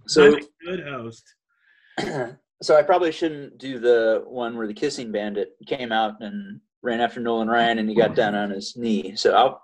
So 0.09 0.35
good 0.65 0.87
host. 0.87 1.23
so 2.63 2.75
I 2.75 2.81
probably 2.81 3.11
shouldn't 3.11 3.59
do 3.59 3.77
the 3.77 4.23
one 4.25 4.57
where 4.57 4.65
the 4.65 4.73
kissing 4.73 5.11
bandit 5.11 5.51
came 5.67 5.91
out 5.91 6.15
and 6.21 6.59
ran 6.81 6.99
after 6.99 7.19
Nolan 7.19 7.47
Ryan 7.47 7.77
and 7.77 7.87
he 7.87 7.95
got 7.95 8.15
down 8.15 8.33
on 8.33 8.49
his 8.49 8.75
knee. 8.75 9.15
So 9.15 9.33
I'll 9.33 9.61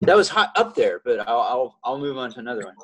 that 0.00 0.16
was 0.16 0.30
hot 0.30 0.50
up 0.56 0.74
there, 0.74 1.02
but 1.04 1.20
I'll 1.28 1.40
I'll, 1.40 1.78
I'll 1.84 1.98
move 1.98 2.16
on 2.16 2.32
to 2.32 2.38
another 2.38 2.64
one. 2.64 2.74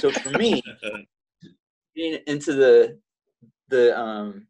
So 0.00 0.10
for 0.10 0.30
me, 0.30 0.62
getting 1.96 2.20
into 2.26 2.54
the 2.54 2.98
the 3.68 3.98
um 3.98 4.46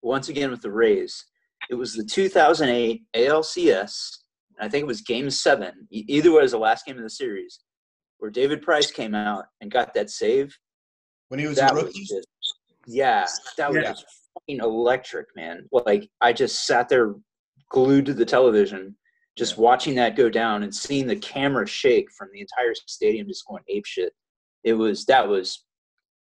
once 0.00 0.30
again 0.30 0.50
with 0.50 0.62
the 0.62 0.72
Rays, 0.72 1.26
it 1.68 1.74
was 1.74 1.92
the 1.92 2.04
2008 2.04 3.02
ALCS. 3.14 4.16
I 4.58 4.68
think 4.68 4.84
it 4.84 4.86
was 4.86 5.02
Game 5.02 5.28
Seven. 5.28 5.86
Either 5.90 6.32
way, 6.32 6.38
it 6.38 6.42
was 6.42 6.52
the 6.52 6.58
last 6.58 6.86
game 6.86 6.96
of 6.96 7.02
the 7.02 7.10
series, 7.10 7.60
where 8.18 8.30
David 8.30 8.62
Price 8.62 8.90
came 8.90 9.14
out 9.14 9.44
and 9.60 9.70
got 9.70 9.92
that 9.92 10.08
save 10.08 10.56
When 11.30 11.40
he 11.40 11.46
was 11.46 11.56
that 11.58 11.70
a 11.72 11.74
was 11.74 11.84
rookie. 11.84 12.04
just 12.04 12.28
yeah 12.86 13.26
that 13.56 13.68
was 13.70 13.76
Yeah. 13.82 13.90
just 13.92 14.04
fucking 14.34 14.58
electric 14.60 15.26
man 15.36 15.68
like 15.70 16.08
i 16.20 16.32
just 16.32 16.66
sat 16.66 16.88
there 16.88 17.14
glued 17.70 18.06
to 18.06 18.14
the 18.14 18.24
television 18.24 18.96
just 19.36 19.56
watching 19.58 19.94
that 19.94 20.16
go 20.16 20.28
down 20.28 20.62
and 20.64 20.74
seeing 20.74 21.06
the 21.06 21.16
camera 21.16 21.66
shake 21.66 22.10
from 22.16 22.28
the 22.32 22.40
entire 22.40 22.74
stadium 22.86 23.28
just 23.28 23.46
going 23.46 23.62
ape 23.68 23.86
shit 23.86 24.12
it 24.64 24.72
was 24.74 25.04
that 25.06 25.26
was 25.28 25.64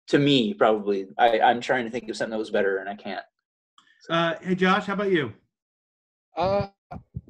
to 0.07 0.17
me 0.19 0.53
probably 0.53 1.07
I, 1.17 1.39
i'm 1.41 1.59
trying 1.59 1.83
to 1.85 1.91
think 1.91 2.07
of 2.09 2.15
something 2.15 2.31
that 2.31 2.37
was 2.39 2.51
better 2.51 2.77
and 2.77 2.87
i 2.89 2.95
can't 2.95 3.23
Uh, 4.09 4.35
hey, 4.41 4.55
Josh, 4.55 4.85
how 4.85 4.93
about 4.93 5.11
you? 5.11 5.33
Uh, 6.37 6.67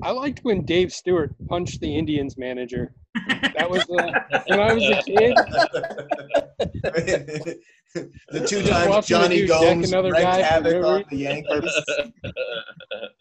I 0.03 0.11
liked 0.11 0.41
when 0.43 0.65
Dave 0.65 0.91
Stewart 0.91 1.31
punched 1.47 1.79
the 1.79 1.95
Indians 1.95 2.37
manager. 2.37 2.93
That 3.57 3.69
was 3.69 3.81
uh, 3.81 4.41
when 4.47 4.59
I 4.59 4.73
was 4.73 4.83
a 4.83 5.01
kid. 5.03 5.35
the 8.29 8.45
two 8.45 8.61
times 8.63 9.07
Johnny 9.07 9.37
dude 9.39 9.49
deck 9.49 9.61
Gomes 9.61 9.91
another 9.91 10.11
wreaked 10.11 10.25
havoc 10.25 10.83
on 10.83 11.05
the 11.09 11.17
Yankees. 11.17 11.71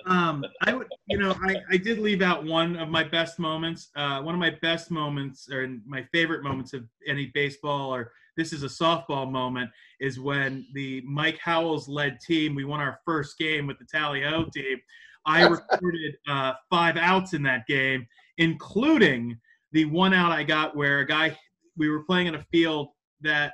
Um, 0.07 0.45
I 0.61 0.75
would, 0.75 0.89
you 1.07 1.17
know, 1.17 1.35
I, 1.43 1.57
I 1.71 1.79
did 1.79 1.99
leave 1.99 2.21
out 2.21 2.45
one 2.45 2.77
of 2.77 2.91
my 2.91 3.03
best 3.03 3.39
moments. 3.39 3.89
Uh, 3.97 4.21
one 4.21 4.35
of 4.35 4.39
my 4.39 4.55
best 4.61 4.91
moments, 4.91 5.49
or 5.51 5.67
my 5.87 6.07
favorite 6.13 6.43
moments 6.43 6.75
of 6.75 6.85
any 7.09 7.31
baseball, 7.33 7.95
or 7.95 8.13
this 8.37 8.53
is 8.53 8.65
a 8.65 8.67
softball 8.67 9.31
moment, 9.31 9.71
is 10.01 10.21
when 10.21 10.67
the 10.75 11.01
Mike 11.07 11.39
Howells 11.39 11.89
led 11.89 12.21
team. 12.21 12.55
We 12.55 12.65
won 12.67 12.81
our 12.81 13.01
first 13.07 13.39
game 13.39 13.67
with 13.67 13.79
the 13.79 13.87
Tally 13.87 14.23
Ho 14.23 14.45
team. 14.55 14.79
I 15.25 15.43
recorded 15.49 16.17
uh, 16.29 16.53
five 16.69 16.99
outs 16.99 17.33
in 17.33 17.43
that 17.45 17.67
game, 17.67 18.07
including 18.37 19.39
the 19.75 19.85
one 19.85 20.15
out 20.15 20.33
I 20.33 20.45
got 20.45 20.75
where 20.75 21.01
a 21.01 21.07
guy 21.07 21.37
we 21.77 21.91
were 21.91 22.05
playing 22.05 22.29
in 22.29 22.37
a 22.37 22.45
field 22.53 22.89
that 23.21 23.53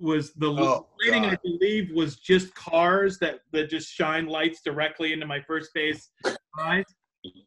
was 0.00 0.32
the 0.32 0.48
Oh, 0.48 0.88
lighting 1.04 1.26
I 1.26 1.36
believe 1.44 1.90
was 1.94 2.16
just 2.16 2.52
cars 2.54 3.18
that 3.18 3.40
that 3.52 3.70
just 3.70 3.92
shine 3.92 4.26
lights 4.26 4.62
directly 4.64 5.12
into 5.12 5.26
my 5.26 5.40
first 5.42 5.70
base 5.74 6.10
eyes, 6.58 6.84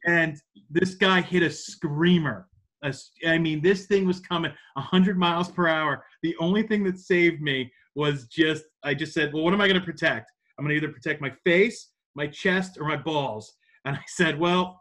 and 0.06 0.36
this 0.70 0.94
guy 0.94 1.20
hit 1.20 1.42
a 1.42 1.50
screamer. 1.50 2.48
A 2.84 2.94
I 3.26 3.38
mean, 3.38 3.60
this 3.60 3.86
thing 3.86 4.06
was 4.06 4.20
coming 4.20 4.52
100 4.74 5.18
miles 5.18 5.50
per 5.50 5.66
hour. 5.66 6.04
The 6.22 6.36
only 6.38 6.62
thing 6.62 6.84
that 6.84 6.98
saved 6.98 7.42
me 7.42 7.70
was 7.96 8.26
just 8.28 8.64
I 8.84 8.94
just 8.94 9.12
said, 9.12 9.34
"Well, 9.34 9.42
what 9.42 9.52
am 9.52 9.60
I 9.60 9.66
going 9.66 9.80
to 9.80 9.84
protect? 9.84 10.30
I'm 10.58 10.64
going 10.64 10.78
to 10.78 10.86
either 10.86 10.92
protect 10.92 11.20
my 11.20 11.32
face, 11.44 11.90
my 12.14 12.28
chest, 12.28 12.78
or 12.80 12.86
my 12.86 12.96
balls." 12.96 13.52
And 13.84 13.96
I 13.96 14.04
said, 14.06 14.38
"Well, 14.38 14.80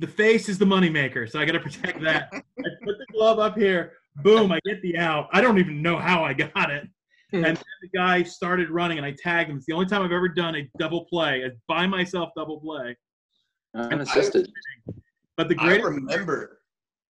the 0.00 0.06
face 0.06 0.48
is 0.48 0.58
the 0.58 0.64
moneymaker, 0.64 1.30
so 1.30 1.38
I 1.38 1.44
got 1.44 1.52
to 1.52 1.60
protect 1.60 2.00
that." 2.02 2.28
I 2.32 2.42
put 2.84 2.98
the 2.98 3.06
glove 3.12 3.38
up 3.38 3.56
here. 3.56 3.92
Boom! 4.16 4.50
I 4.50 4.58
get 4.66 4.82
the 4.82 4.96
out. 4.98 5.28
I 5.32 5.40
don't 5.40 5.58
even 5.58 5.80
know 5.82 5.96
how 5.96 6.24
I 6.24 6.32
got 6.32 6.70
it. 6.70 6.88
Hmm. 7.30 7.44
And 7.44 7.56
then 7.56 7.64
the 7.82 7.88
guy 7.96 8.22
started 8.24 8.70
running, 8.70 8.98
and 8.98 9.06
I 9.06 9.14
tagged 9.16 9.50
him. 9.50 9.58
It's 9.58 9.66
the 9.66 9.72
only 9.72 9.86
time 9.86 10.02
I've 10.02 10.12
ever 10.12 10.28
done 10.28 10.56
a 10.56 10.68
double 10.78 11.04
play, 11.04 11.42
a 11.42 11.50
by 11.68 11.86
myself 11.86 12.30
double 12.36 12.60
play. 12.60 12.96
unassisted 13.74 14.48
But 15.36 15.48
the 15.48 15.56
I 15.58 15.66
great 15.66 15.84
remember. 15.84 16.58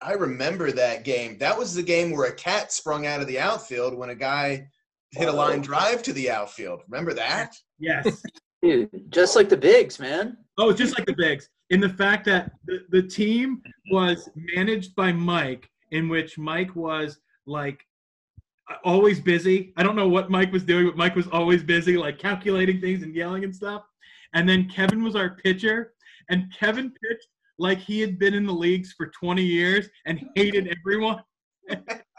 I 0.03 0.13
remember 0.13 0.73
that 0.73 1.05
game. 1.05 1.37
That 1.39 1.59
was 1.59 1.75
the 1.75 1.83
game 1.83 2.11
where 2.11 2.29
a 2.29 2.35
cat 2.35 2.73
sprung 2.73 3.07
out 3.07 3.21
of 3.21 3.27
the 3.27 3.39
outfield 3.39 3.95
when 3.95 4.11
a 4.11 4.15
guy 4.15 4.67
hit 5.13 5.29
a 5.29 5.33
line 5.33 5.61
drive 5.61 6.03
to 6.05 6.13
the 6.13 6.31
outfield. 6.31 6.83
Remember 6.89 7.13
that? 7.15 7.55
yes. 7.79 8.23
Dude, 8.63 9.11
just 9.11 9.37
like 9.37 9.49
the 9.49 9.57
bigs 9.57 9.99
man 9.99 10.37
Oh, 10.61 10.75
just 10.75 10.99
like 10.99 11.07
the 11.07 11.15
Bigs. 11.17 11.49
In 11.71 11.81
the 11.81 11.89
fact 11.89 12.27
that 12.27 12.53
the, 12.67 12.85
the 12.91 13.03
team 13.03 13.63
was 13.91 14.29
managed 14.35 14.95
by 14.95 15.11
Mike, 15.11 15.71
in 15.91 16.07
which 16.07 16.37
Mike 16.37 16.77
was 16.77 17.19
like 17.47 17.81
always 18.85 19.21
busy. 19.21 19.73
I 19.79 19.83
don't 19.83 19.97
know 19.97 20.09
what 20.09 20.31
Mike 20.31 20.53
was 20.53 20.65
doing, 20.65 20.87
but 20.87 20.99
Mike 20.99 21.17
was 21.17 21.29
always 21.29 21.63
busy, 21.63 21.97
like 21.97 22.19
calculating 22.19 22.79
things 22.79 23.03
and 23.03 23.15
yelling 23.15 23.43
and 23.43 23.57
stuff. 23.57 23.85
And 24.35 24.47
then 24.47 24.69
Kevin 24.69 25.03
was 25.03 25.17
our 25.17 25.31
pitcher, 25.31 25.95
and 26.29 26.53
Kevin 26.53 26.93
pitched 27.03 27.29
like 27.59 27.79
he 27.79 28.01
had 28.01 28.19
been 28.19 28.35
in 28.35 28.45
the 28.45 28.53
leagues 28.53 28.93
for 28.93 29.07
20 29.07 29.43
years 29.43 29.89
and 30.05 30.21
hated 30.37 30.69
everyone. 30.69 31.23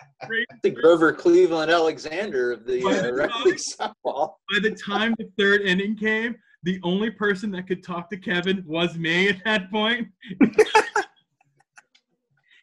the 0.64 0.70
grover 0.70 1.14
cleveland 1.14 1.72
alexander 1.72 2.52
of 2.52 2.66
the 2.66 2.82
By 2.84 2.92
uh, 2.92 3.02
the 3.02 3.28
time- 3.28 3.96
softball 4.06 4.34
By 4.52 4.60
the 4.62 4.72
time 4.72 5.16
the 5.18 5.30
third 5.38 5.62
inning 5.62 5.96
came, 5.96 6.36
the 6.64 6.80
only 6.84 7.10
person 7.10 7.52
that 7.52 7.68
could 7.68 7.84
talk 7.84 8.10
to 8.12 8.18
Kevin 8.18 8.64
was 8.68 8.98
me 8.98 9.30
at 9.30 9.44
that 9.46 9.72
point. 9.72 10.08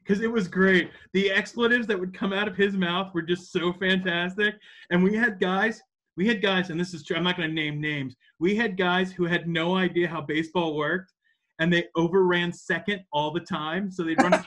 Because 0.08 0.22
it 0.22 0.32
was 0.32 0.48
great. 0.48 0.90
The 1.12 1.30
expletives 1.30 1.86
that 1.88 2.00
would 2.00 2.14
come 2.14 2.32
out 2.32 2.48
of 2.48 2.56
his 2.56 2.74
mouth 2.74 3.12
were 3.12 3.20
just 3.20 3.52
so 3.52 3.74
fantastic. 3.74 4.54
And 4.90 5.04
we 5.04 5.14
had 5.14 5.38
guys, 5.38 5.82
we 6.16 6.26
had 6.26 6.40
guys, 6.40 6.70
and 6.70 6.80
this 6.80 6.94
is 6.94 7.04
true, 7.04 7.14
I'm 7.14 7.24
not 7.24 7.36
going 7.36 7.50
to 7.50 7.54
name 7.54 7.78
names. 7.78 8.16
We 8.38 8.56
had 8.56 8.78
guys 8.78 9.12
who 9.12 9.26
had 9.26 9.46
no 9.46 9.76
idea 9.76 10.08
how 10.08 10.22
baseball 10.22 10.76
worked, 10.76 11.12
and 11.58 11.70
they 11.70 11.88
overran 11.94 12.54
second 12.54 13.02
all 13.12 13.30
the 13.30 13.40
time. 13.40 13.90
So 13.90 14.02
they'd 14.02 14.18
run 14.22 14.42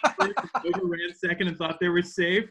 overran 0.66 1.14
second 1.14 1.48
and 1.48 1.58
thought 1.58 1.78
they 1.80 1.90
were 1.90 2.02
safe. 2.02 2.50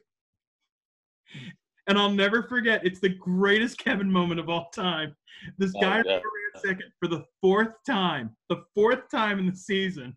And 1.86 1.98
I'll 1.98 2.10
never 2.10 2.42
forget, 2.44 2.84
it's 2.84 3.00
the 3.00 3.08
greatest 3.08 3.78
Kevin 3.78 4.10
moment 4.10 4.38
of 4.38 4.48
all 4.48 4.68
time. 4.70 5.16
This 5.58 5.72
Oh, 5.76 5.80
guy 5.80 5.96
yeah. 6.04 6.12
overran 6.18 6.22
second 6.56 6.92
for 7.00 7.08
the 7.08 7.24
fourth 7.40 7.74
time, 7.86 8.36
the 8.48 8.64
fourth 8.74 9.08
time 9.10 9.38
in 9.38 9.46
the 9.46 9.56
season. 9.56 10.16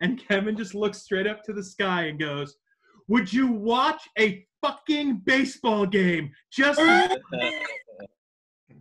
And 0.00 0.18
Kevin 0.18 0.56
just 0.56 0.74
looks 0.74 1.02
straight 1.02 1.26
up 1.26 1.42
to 1.44 1.52
the 1.52 1.62
sky 1.62 2.04
and 2.06 2.18
goes, 2.18 2.56
Would 3.08 3.32
you 3.32 3.46
watch 3.46 4.02
a 4.18 4.44
fucking 4.62 5.18
baseball 5.24 5.86
game? 5.86 6.32
Just 6.50 6.80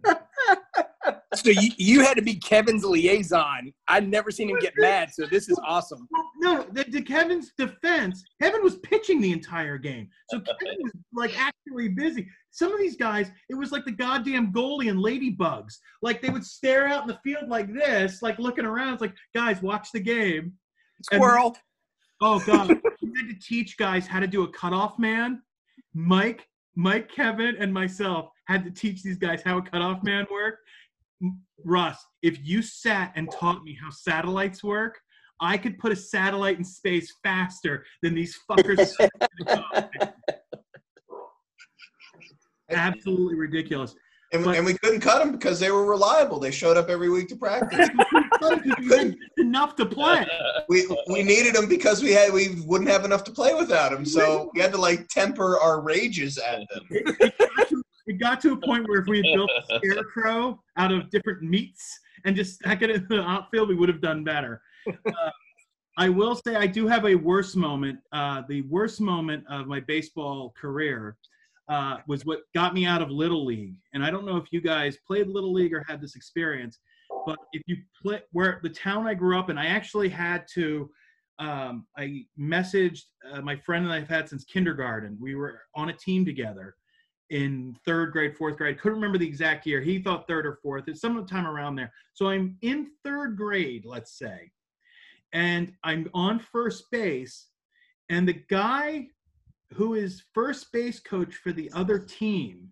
So 1.36 1.50
you, 1.50 1.72
you 1.78 2.02
had 2.02 2.14
to 2.16 2.22
be 2.22 2.36
Kevin's 2.36 2.86
liaison. 2.86 3.74
I'd 3.88 4.08
never 4.08 4.30
seen 4.32 4.50
him 4.50 4.60
get 4.60 4.74
mad, 4.78 5.10
so 5.12 5.26
this 5.26 5.50
is 5.50 5.60
awesome. 5.66 6.08
no, 6.40 6.66
the, 6.72 6.84
to 6.84 7.02
Kevin's 7.02 7.52
defense, 7.58 8.24
Kevin 8.42 8.62
was 8.64 8.78
pitching 8.78 9.20
the 9.20 9.32
entire 9.32 9.78
game. 9.78 10.08
So 10.30 10.40
Kevin 10.40 10.78
was 10.84 10.92
like 11.14 11.38
actually 11.40 11.90
busy. 11.90 12.28
Some 12.52 12.72
of 12.72 12.80
these 12.80 12.96
guys, 12.96 13.32
it 13.50 13.56
was 13.56 13.72
like 13.72 13.84
the 13.84 13.92
goddamn 13.92 14.54
goalie 14.54 14.90
and 14.90 15.00
ladybugs. 15.00 15.74
Like 16.02 16.22
they 16.22 16.30
would 16.30 16.46
stare 16.46 16.88
out 16.88 17.02
in 17.02 17.08
the 17.08 17.20
field 17.24 17.50
like 17.50 17.74
this, 17.74 18.22
like 18.22 18.38
looking 18.38 18.66
around. 18.66 18.94
It's 18.94 19.02
like, 19.02 19.16
guys, 19.34 19.62
watch 19.62 19.90
the 19.92 20.00
game. 20.00 20.54
And- 21.12 21.22
Squirrel. 21.22 21.58
Oh 22.22 22.40
god, 22.46 22.70
we 23.02 23.12
had 23.18 23.28
to 23.28 23.36
teach 23.42 23.76
guys 23.76 24.08
how 24.08 24.20
to 24.20 24.28
do 24.28 24.44
a 24.44 24.48
cutoff 24.48 24.98
man. 24.98 25.42
Mike, 25.94 26.48
Mike, 26.76 27.12
Kevin, 27.12 27.56
and 27.58 27.74
myself 27.74 28.30
had 28.48 28.64
to 28.66 28.72
teach 28.72 29.04
these 29.04 29.18
guys 29.18 29.42
how 29.44 29.58
a 29.58 29.62
cutoff 29.62 30.04
man 30.04 30.26
worked. 30.32 30.60
Russ, 31.66 31.98
if 32.22 32.38
you 32.46 32.62
sat 32.62 33.14
and 33.16 33.32
taught 33.32 33.64
me 33.64 33.78
how 33.82 33.90
satellites 33.90 34.64
work, 34.64 35.00
I 35.40 35.58
could 35.58 35.78
put 35.78 35.92
a 35.92 35.96
satellite 35.96 36.58
in 36.58 36.64
space 36.64 37.14
faster 37.24 37.86
than 38.02 38.14
these 38.16 38.38
fuckers. 38.50 38.94
Absolutely 42.70 43.36
ridiculous. 43.36 43.96
And, 44.34 44.44
But- 44.44 44.58
and 44.58 44.66
we 44.66 44.74
couldn't 44.80 45.02
cut 45.02 45.20
them 45.20 45.32
because 45.32 45.60
they 45.60 45.70
were 45.70 45.86
reliable. 45.86 46.40
They 46.40 46.50
showed 46.50 46.76
up 46.76 46.90
every 46.90 47.10
week 47.10 47.28
to 47.30 47.36
practice. 47.36 47.90
We 48.80 48.90
had 48.90 49.16
enough 49.38 49.78
to 49.78 49.86
play. 49.86 50.28
we 50.70 50.86
we 51.08 51.24
needed 51.24 51.56
them 51.56 51.70
because 51.70 52.04
we 52.04 52.12
had 52.12 52.34
we 52.34 52.62
wouldn't 52.66 52.90
have 52.90 53.06
enough 53.06 53.24
to 53.26 53.32
play 53.32 53.54
without 53.54 53.92
them. 53.92 54.04
So 54.04 54.52
we 54.54 54.60
had 54.60 54.74
to 54.74 54.78
like 54.78 55.08
temper 55.08 55.58
our 55.60 55.80
rages 55.80 56.38
at 56.38 56.68
them. 56.70 57.32
It 58.14 58.20
got, 58.20 58.42
to, 58.42 58.48
it 58.48 58.52
got 58.52 58.62
to 58.62 58.66
a 58.66 58.68
point 58.68 58.88
where 58.88 59.02
if 59.02 59.08
we 59.08 59.18
had 59.18 59.26
built 59.36 59.52
a 59.52 59.76
scarecrow 59.78 60.62
out 60.78 60.92
of 60.92 61.10
different 61.10 61.42
meats 61.42 62.00
and 62.26 62.36
just 62.36 62.56
stuck 62.56 62.82
it 62.82 62.90
in 62.90 63.06
the 63.10 63.22
outfield, 63.22 63.70
we 63.70 63.76
would 63.76 63.90
have 63.90 64.02
done 64.02 64.24
better. 64.24 64.62
Uh, 65.06 65.30
I 65.98 66.10
will 66.10 66.36
say 66.36 66.56
I 66.56 66.66
do 66.66 66.88
have 66.88 67.06
a 67.06 67.14
worse 67.14 67.56
moment. 67.56 68.00
Uh, 68.12 68.42
the 68.50 68.64
worst 68.64 69.00
moment 69.00 69.46
of 69.48 69.68
my 69.68 69.80
baseball 69.80 70.54
career 70.60 71.16
uh, 71.70 71.98
was 72.08 72.26
what 72.26 72.42
got 72.56 72.74
me 72.74 72.86
out 72.86 73.02
of 73.02 73.12
Little 73.12 73.46
League. 73.46 73.76
And 73.94 74.04
I 74.04 74.10
don't 74.10 74.26
know 74.26 74.38
if 74.38 74.52
you 74.52 74.60
guys 74.60 74.98
played 75.06 75.28
Little 75.28 75.54
League 75.54 75.74
or 75.74 75.86
had 75.88 76.02
this 76.02 76.16
experience, 76.16 76.80
but 77.26 77.38
if 77.54 77.62
you 77.68 77.78
play 78.02 78.22
where 78.32 78.60
the 78.64 78.70
town 78.70 79.08
I 79.08 79.14
grew 79.14 79.38
up 79.38 79.52
in, 79.52 79.58
I 79.58 79.68
actually 79.68 80.10
had 80.10 80.46
to 80.56 80.90
um, 81.40 81.86
I 81.98 82.26
messaged 82.40 83.04
uh, 83.32 83.42
my 83.42 83.56
friend 83.56 83.86
that 83.86 83.94
I've 83.94 84.08
had 84.08 84.28
since 84.28 84.44
kindergarten. 84.44 85.18
We 85.20 85.36
were 85.36 85.62
on 85.76 85.90
a 85.90 85.94
team 85.94 86.26
together 86.26 86.76
in 87.34 87.76
third 87.84 88.12
grade, 88.12 88.38
fourth 88.38 88.58
grade. 88.58 88.80
Couldn't 88.80 89.00
remember 89.00 89.18
the 89.18 89.28
exact 89.28 89.66
year. 89.66 89.82
He 89.82 89.98
thought 89.98 90.28
third 90.28 90.46
or 90.46 90.60
fourth. 90.62 90.88
It's 90.88 91.02
sometime 91.02 91.48
around 91.48 91.76
there. 91.76 91.92
So 92.14 92.28
I'm 92.30 92.58
in 92.62 92.92
third 93.04 93.36
grade, 93.36 93.86
let's 93.86 94.20
say, 94.20 94.52
and 95.34 95.74
I'm 95.84 96.08
on 96.14 96.38
first 96.38 96.92
base, 96.92 97.48
and 98.10 98.28
the 98.28 98.44
guy 98.50 99.08
who 99.74 99.96
is 99.96 100.22
first 100.36 100.72
base 100.72 101.00
coach 101.00 101.34
for 101.34 101.52
the 101.52 101.72
other 101.74 101.98
team 101.98 102.70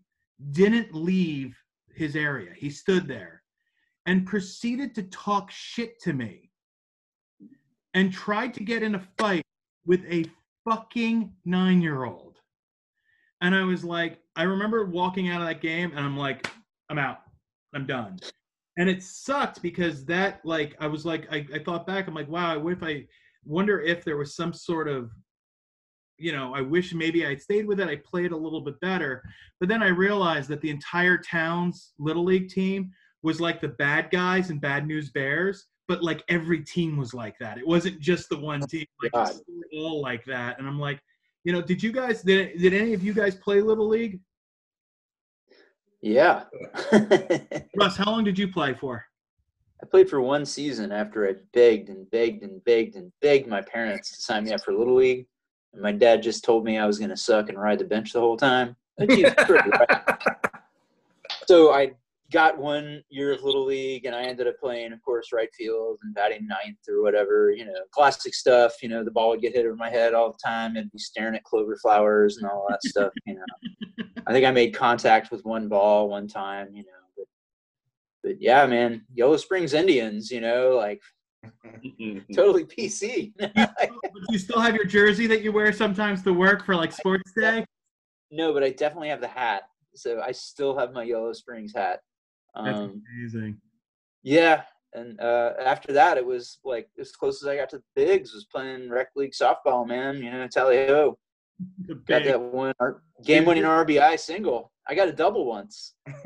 didn't 0.52 0.94
leave 0.94 1.58
his 1.96 2.16
area. 2.16 2.52
He 2.56 2.70
stood 2.70 3.08
there 3.08 3.42
and 4.06 4.28
proceeded 4.28 4.94
to 4.94 5.04
talk 5.04 5.50
shit 5.50 6.00
to 6.02 6.14
me 6.14 6.52
and 7.96 8.14
tried 8.14 8.54
to 8.54 8.64
get 8.64 8.84
in 8.84 8.94
a 8.94 9.08
fight 9.18 9.44
with 9.88 10.06
a 10.08 10.26
fucking 10.64 11.34
nine 11.46 11.82
year 11.82 12.04
old. 12.04 12.31
And 13.42 13.56
I 13.56 13.64
was 13.64 13.84
like, 13.84 14.20
I 14.36 14.44
remember 14.44 14.86
walking 14.86 15.30
out 15.30 15.42
of 15.42 15.48
that 15.48 15.62
game 15.62 15.92
and 15.92 16.00
I'm 16.00 16.18
like, 16.18 16.48
I'm 16.90 16.98
out. 16.98 17.20
I'm 17.74 17.86
done. 17.86 18.20
And 18.78 18.90
it 18.90 19.04
sucked 19.04 19.62
because 19.62 20.06
that, 20.06 20.42
like, 20.46 20.76
I 20.80 20.88
was 20.88 21.06
like, 21.06 21.28
I, 21.32 21.46
I 21.54 21.60
thought 21.60 21.88
back, 21.88 22.08
I'm 22.08 22.14
like, 22.14 22.30
wow, 22.30 22.58
what 22.60 22.74
if 22.74 22.84
I 22.84 23.06
wonder 23.44 23.82
if 23.82 24.04
there 24.04 24.18
was 24.18 24.36
some 24.36 24.54
sort 24.54 24.88
of, 24.88 25.12
you 26.18 26.32
know, 26.32 26.54
I 26.54 26.62
wish 26.62 26.94
maybe 26.94 27.26
I'd 27.26 27.42
stayed 27.42 27.66
with 27.66 27.80
it. 27.80 27.90
I 27.90 27.98
played 27.98 28.32
a 28.32 28.38
little 28.38 28.62
bit 28.62 28.80
better. 28.80 29.24
But 29.60 29.70
then 29.70 29.82
I 29.82 29.88
realized 29.88 30.50
that 30.50 30.62
the 30.62 30.70
entire 30.70 31.18
town's 31.18 31.94
little 32.00 32.24
league 32.24 32.50
team 32.50 32.92
was 33.24 33.42
like 33.42 33.60
the 33.60 33.70
bad 33.70 34.12
guys 34.12 34.50
and 34.50 34.62
bad 34.62 34.88
news 34.88 35.10
bears 35.10 35.68
but 35.92 36.02
like 36.02 36.24
every 36.30 36.64
team 36.64 36.96
was 36.96 37.14
like 37.14 37.38
that. 37.40 37.58
It 37.58 37.68
wasn't 37.68 38.00
just 38.00 38.30
the 38.30 38.38
one 38.38 38.62
team. 38.62 38.86
Like 39.04 39.12
all 39.74 40.02
like 40.02 40.24
that. 40.24 40.58
And 40.58 40.66
I'm 40.66 40.80
like, 40.80 41.02
you 41.44 41.54
know, 41.54 41.62
did 41.62 41.82
you 41.82 41.92
guys 41.92 42.22
did 42.22 42.58
did 42.60 42.74
any 42.74 42.94
of 42.94 43.04
you 43.04 43.14
guys 43.14 43.36
play 43.36 43.62
little 43.62 43.88
league? 43.88 44.20
Yeah. 46.02 46.44
Russ, 47.76 47.96
how 47.96 48.12
long 48.12 48.24
did 48.24 48.38
you 48.38 48.48
play 48.48 48.74
for? 48.74 49.06
I 49.82 49.86
played 49.86 50.10
for 50.10 50.22
one 50.22 50.46
season 50.46 50.92
after 50.92 51.28
I 51.28 51.36
begged 51.54 51.90
and 51.90 52.10
begged 52.12 52.44
and 52.44 52.64
begged 52.64 52.96
and 52.96 53.12
begged 53.22 53.48
my 53.48 53.62
parents 53.62 54.16
to 54.16 54.22
sign 54.22 54.44
me 54.44 54.52
up 54.52 54.62
for 54.62 54.74
Little 54.74 54.96
League. 54.96 55.26
And 55.74 55.82
my 55.82 55.92
dad 55.92 56.22
just 56.22 56.44
told 56.44 56.64
me 56.66 56.78
I 56.78 56.86
was 56.86 57.00
going 57.00 57.10
to 57.10 57.18
suck 57.18 57.50
and 57.50 57.60
ride 57.60 57.80
the 57.80 57.86
bench 57.86 58.14
the 58.14 58.20
whole 58.20 58.38
time. 58.38 58.76
Which 58.98 59.14
he's 59.14 59.34
pretty 59.34 59.70
right. 59.90 60.08
So 61.48 61.72
I 61.74 61.94
got 62.32 62.58
one 62.58 63.04
year 63.10 63.34
of 63.34 63.44
Little 63.44 63.66
League 63.66 64.06
and 64.06 64.16
I 64.16 64.24
ended 64.24 64.48
up 64.48 64.60
playing, 64.60 64.94
of 64.94 65.02
course, 65.04 65.32
right 65.34 65.50
field 65.54 66.00
and 66.04 66.16
batting 66.16 66.48
ninth 66.48 66.80
or 66.90 67.02
whatever, 67.02 67.52
you 67.52 67.66
know, 67.66 67.76
classic 67.92 68.34
stuff. 68.34 68.82
You 68.82 68.90
know, 68.90 69.04
the 69.04 69.12
ball 69.12 69.30
would 69.30 69.42
get 69.42 69.54
hit 69.54 69.66
over 69.66 69.76
my 69.76 69.90
head 69.90 70.14
all 70.14 70.32
the 70.32 70.38
time 70.44 70.78
and 70.78 70.92
be 70.92 70.98
staring 70.98 71.36
at 71.36 71.44
clover 71.44 71.76
flowers 71.78 72.38
and 72.38 72.50
all 72.50 72.66
that 72.70 72.84
stuff, 72.84 73.12
you 73.26 73.36
know. 73.36 74.06
I 74.28 74.32
think 74.32 74.46
I 74.46 74.52
made 74.52 74.74
contact 74.74 75.32
with 75.32 75.44
one 75.44 75.68
ball 75.68 76.10
one 76.10 76.28
time, 76.28 76.70
you 76.74 76.84
know. 76.84 76.90
But, 77.18 77.26
but 78.24 78.42
yeah, 78.42 78.66
man, 78.66 79.06
Yellow 79.14 79.38
Springs 79.38 79.74
Indians, 79.74 80.32
you 80.32 80.42
know, 80.42 80.78
like 80.78 81.02
totally 82.36 82.66
PC. 82.66 83.34
But 84.14 84.30
you 84.30 84.38
still 84.38 84.60
have 84.60 84.76
your 84.76 84.86
jersey 84.86 85.26
that 85.28 85.42
you 85.42 85.52
wear 85.52 85.74
sometimes 85.74 86.22
to 86.24 86.34
work 86.34 86.66
for 86.66 86.76
like 86.76 86.92
sports 86.92 87.32
day? 87.36 87.66
no, 88.32 88.54
but 88.54 88.64
I 88.64 88.70
definitely 88.70 89.10
have 89.10 89.22
the 89.22 89.28
hat. 89.28 89.64
So 89.96 90.22
I 90.22 90.32
still 90.32 90.78
have 90.78 90.94
my 90.94 91.04
Yellow 91.04 91.34
Springs 91.34 91.74
hat. 91.76 92.00
That's 92.56 92.80
Um, 92.80 93.04
amazing. 93.18 93.58
Yeah, 94.24 94.64
and 94.94 95.20
uh, 95.20 95.54
after 95.64 95.94
that, 95.94 96.18
it 96.18 96.26
was 96.26 96.60
like 96.64 96.90
as 97.00 97.12
close 97.12 97.42
as 97.42 97.48
I 97.48 97.56
got 97.56 97.70
to 97.70 97.78
the 97.78 97.84
bigs 97.96 98.34
was 98.34 98.46
playing 98.46 98.90
rec 98.90 99.08
league 99.16 99.32
softball. 99.32 99.88
Man, 99.88 100.18
you 100.18 100.32
know, 100.32 100.48
tally 100.48 100.86
ho, 100.88 101.18
got 102.06 102.24
that 102.24 102.40
one 102.42 102.74
game 103.24 103.46
winning 103.46 103.64
RBI 103.64 104.20
single. 104.20 104.72
I 104.88 104.96
got 104.96 105.08
a 105.08 105.14
double 105.14 105.46
once, 105.46 105.96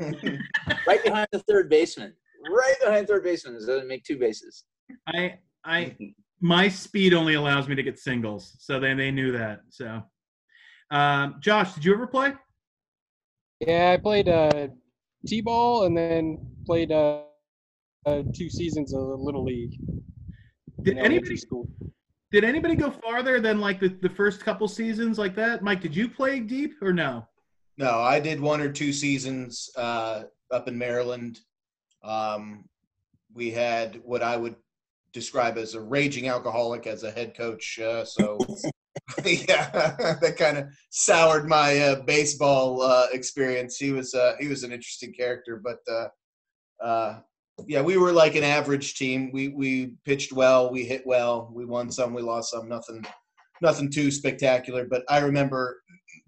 right 0.86 1.02
behind 1.04 1.28
the 1.32 1.38
third 1.40 1.68
baseman. 1.70 2.14
Right 2.48 2.74
behind 2.82 3.06
third 3.06 3.24
baseman. 3.24 3.60
So 3.60 3.66
doesn't 3.66 3.88
make 3.88 4.04
two 4.04 4.18
bases. 4.18 4.64
I 5.06 5.38
I 5.64 5.96
my 6.40 6.68
speed 6.68 7.14
only 7.14 7.34
allows 7.34 7.68
me 7.68 7.74
to 7.76 7.82
get 7.82 7.98
singles, 7.98 8.56
so 8.58 8.80
they 8.80 8.94
they 8.94 9.10
knew 9.10 9.32
that. 9.32 9.60
So, 9.70 10.02
um, 10.90 11.36
Josh, 11.40 11.74
did 11.74 11.84
you 11.84 11.94
ever 11.94 12.06
play? 12.06 12.34
Yeah, 13.60 13.92
I 13.92 13.96
played 13.96 14.28
uh, 14.28 14.68
t-ball 15.26 15.84
and 15.84 15.96
then 15.96 16.38
played 16.64 16.92
uh, 16.92 17.22
uh, 18.06 18.22
two 18.34 18.48
seasons 18.48 18.94
of 18.94 19.08
the 19.08 19.16
little 19.16 19.44
league. 19.44 19.74
Did 20.82 20.98
anybody 20.98 21.36
school? 21.36 21.68
did 22.32 22.44
anybody 22.44 22.74
go 22.74 22.90
farther 22.90 23.40
than 23.40 23.60
like 23.60 23.80
the, 23.80 23.88
the 23.88 24.10
first 24.10 24.44
couple 24.44 24.66
seasons 24.68 25.18
like 25.18 25.34
that? 25.36 25.62
Mike, 25.62 25.80
did 25.80 25.94
you 25.94 26.08
play 26.08 26.40
deep 26.40 26.74
or 26.82 26.92
no? 26.92 27.26
No, 27.78 28.00
I 28.00 28.20
did 28.20 28.40
one 28.40 28.60
or 28.60 28.70
two 28.70 28.92
seasons 28.92 29.70
uh, 29.76 30.24
up 30.50 30.68
in 30.68 30.76
Maryland. 30.76 31.40
Um, 32.02 32.64
we 33.32 33.50
had 33.50 34.00
what 34.04 34.22
I 34.22 34.36
would 34.36 34.56
describe 35.12 35.56
as 35.56 35.74
a 35.74 35.80
raging 35.80 36.28
alcoholic 36.28 36.86
as 36.86 37.04
a 37.04 37.10
head 37.10 37.36
coach. 37.36 37.78
Uh, 37.78 38.04
so, 38.04 38.38
yeah, 39.24 39.70
that 40.20 40.36
kind 40.38 40.58
of 40.58 40.66
soured 40.90 41.48
my 41.48 41.78
uh, 41.78 42.02
baseball 42.02 42.82
uh, 42.82 43.06
experience. 43.12 43.76
He 43.76 43.92
was 43.92 44.14
uh, 44.14 44.34
he 44.40 44.48
was 44.48 44.62
an 44.62 44.72
interesting 44.72 45.12
character, 45.12 45.60
but 45.62 45.78
uh, 45.90 46.08
uh, 46.84 47.20
yeah, 47.66 47.82
we 47.82 47.96
were 47.96 48.12
like 48.12 48.34
an 48.34 48.44
average 48.44 48.94
team. 48.94 49.30
We 49.32 49.48
we 49.48 49.94
pitched 50.04 50.32
well, 50.32 50.70
we 50.70 50.84
hit 50.84 51.06
well, 51.06 51.50
we 51.52 51.64
won 51.64 51.90
some, 51.90 52.14
we 52.14 52.22
lost 52.22 52.50
some. 52.50 52.68
Nothing 52.68 53.04
nothing 53.62 53.90
too 53.90 54.10
spectacular. 54.10 54.86
But 54.86 55.04
I 55.08 55.18
remember 55.18 55.82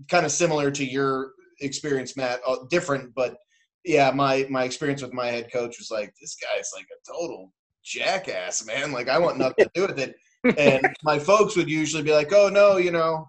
kind 0.09 0.25
of 0.25 0.33
similar 0.33 0.71
to 0.71 0.85
your 0.85 1.33
experience, 1.61 2.17
Matt. 2.17 2.41
Uh, 2.47 2.57
different, 2.71 3.15
but 3.15 3.37
yeah, 3.85 4.11
my 4.11 4.47
my 4.51 4.65
experience 4.65 5.03
with 5.03 5.13
my 5.13 5.27
head 5.27 5.53
coach 5.53 5.79
was 5.79 5.91
like, 5.91 6.13
this 6.21 6.37
guy's 6.37 6.71
like 6.75 6.87
a 6.87 7.13
total 7.13 7.53
jackass, 7.85 8.65
man. 8.67 8.93
Like 8.93 9.09
I 9.09 9.19
want 9.19 9.39
nothing 9.39 9.65
to 9.65 9.71
do 9.75 9.87
with 9.87 9.99
it. 9.99 10.15
And 10.57 10.87
my 11.03 11.19
folks 11.19 11.57
would 11.57 11.69
usually 11.71 12.03
be 12.03 12.13
like, 12.13 12.33
oh 12.33 12.49
no, 12.49 12.77
you 12.77 12.91
know, 12.91 13.29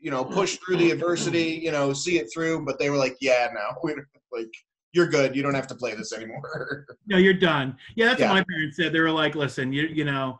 you 0.00 0.10
know, 0.10 0.24
push 0.24 0.56
through 0.58 0.76
the 0.78 0.90
adversity, 0.90 1.60
you 1.62 1.70
know, 1.70 1.92
see 1.92 2.18
it 2.18 2.28
through. 2.32 2.64
But 2.64 2.78
they 2.78 2.90
were 2.90 2.96
like, 2.96 3.16
yeah, 3.20 3.48
no, 3.54 3.76
we 3.84 3.94
don't- 3.94 4.06
like 4.32 4.52
you're 4.94 5.06
good. 5.08 5.34
You 5.34 5.42
don't 5.42 5.54
have 5.54 5.66
to 5.68 5.74
play 5.74 5.94
this 5.94 6.12
anymore. 6.12 6.86
No, 7.06 7.16
you're 7.18 7.34
done. 7.34 7.76
Yeah, 7.96 8.06
that's 8.06 8.20
Yeah. 8.20 8.28
what 8.28 8.34
my 8.36 8.44
parents 8.48 8.76
said. 8.76 8.92
They 8.92 9.00
were 9.00 9.10
like, 9.10 9.34
"Listen, 9.34 9.72
you 9.72 9.82
you 9.88 10.04
know, 10.04 10.38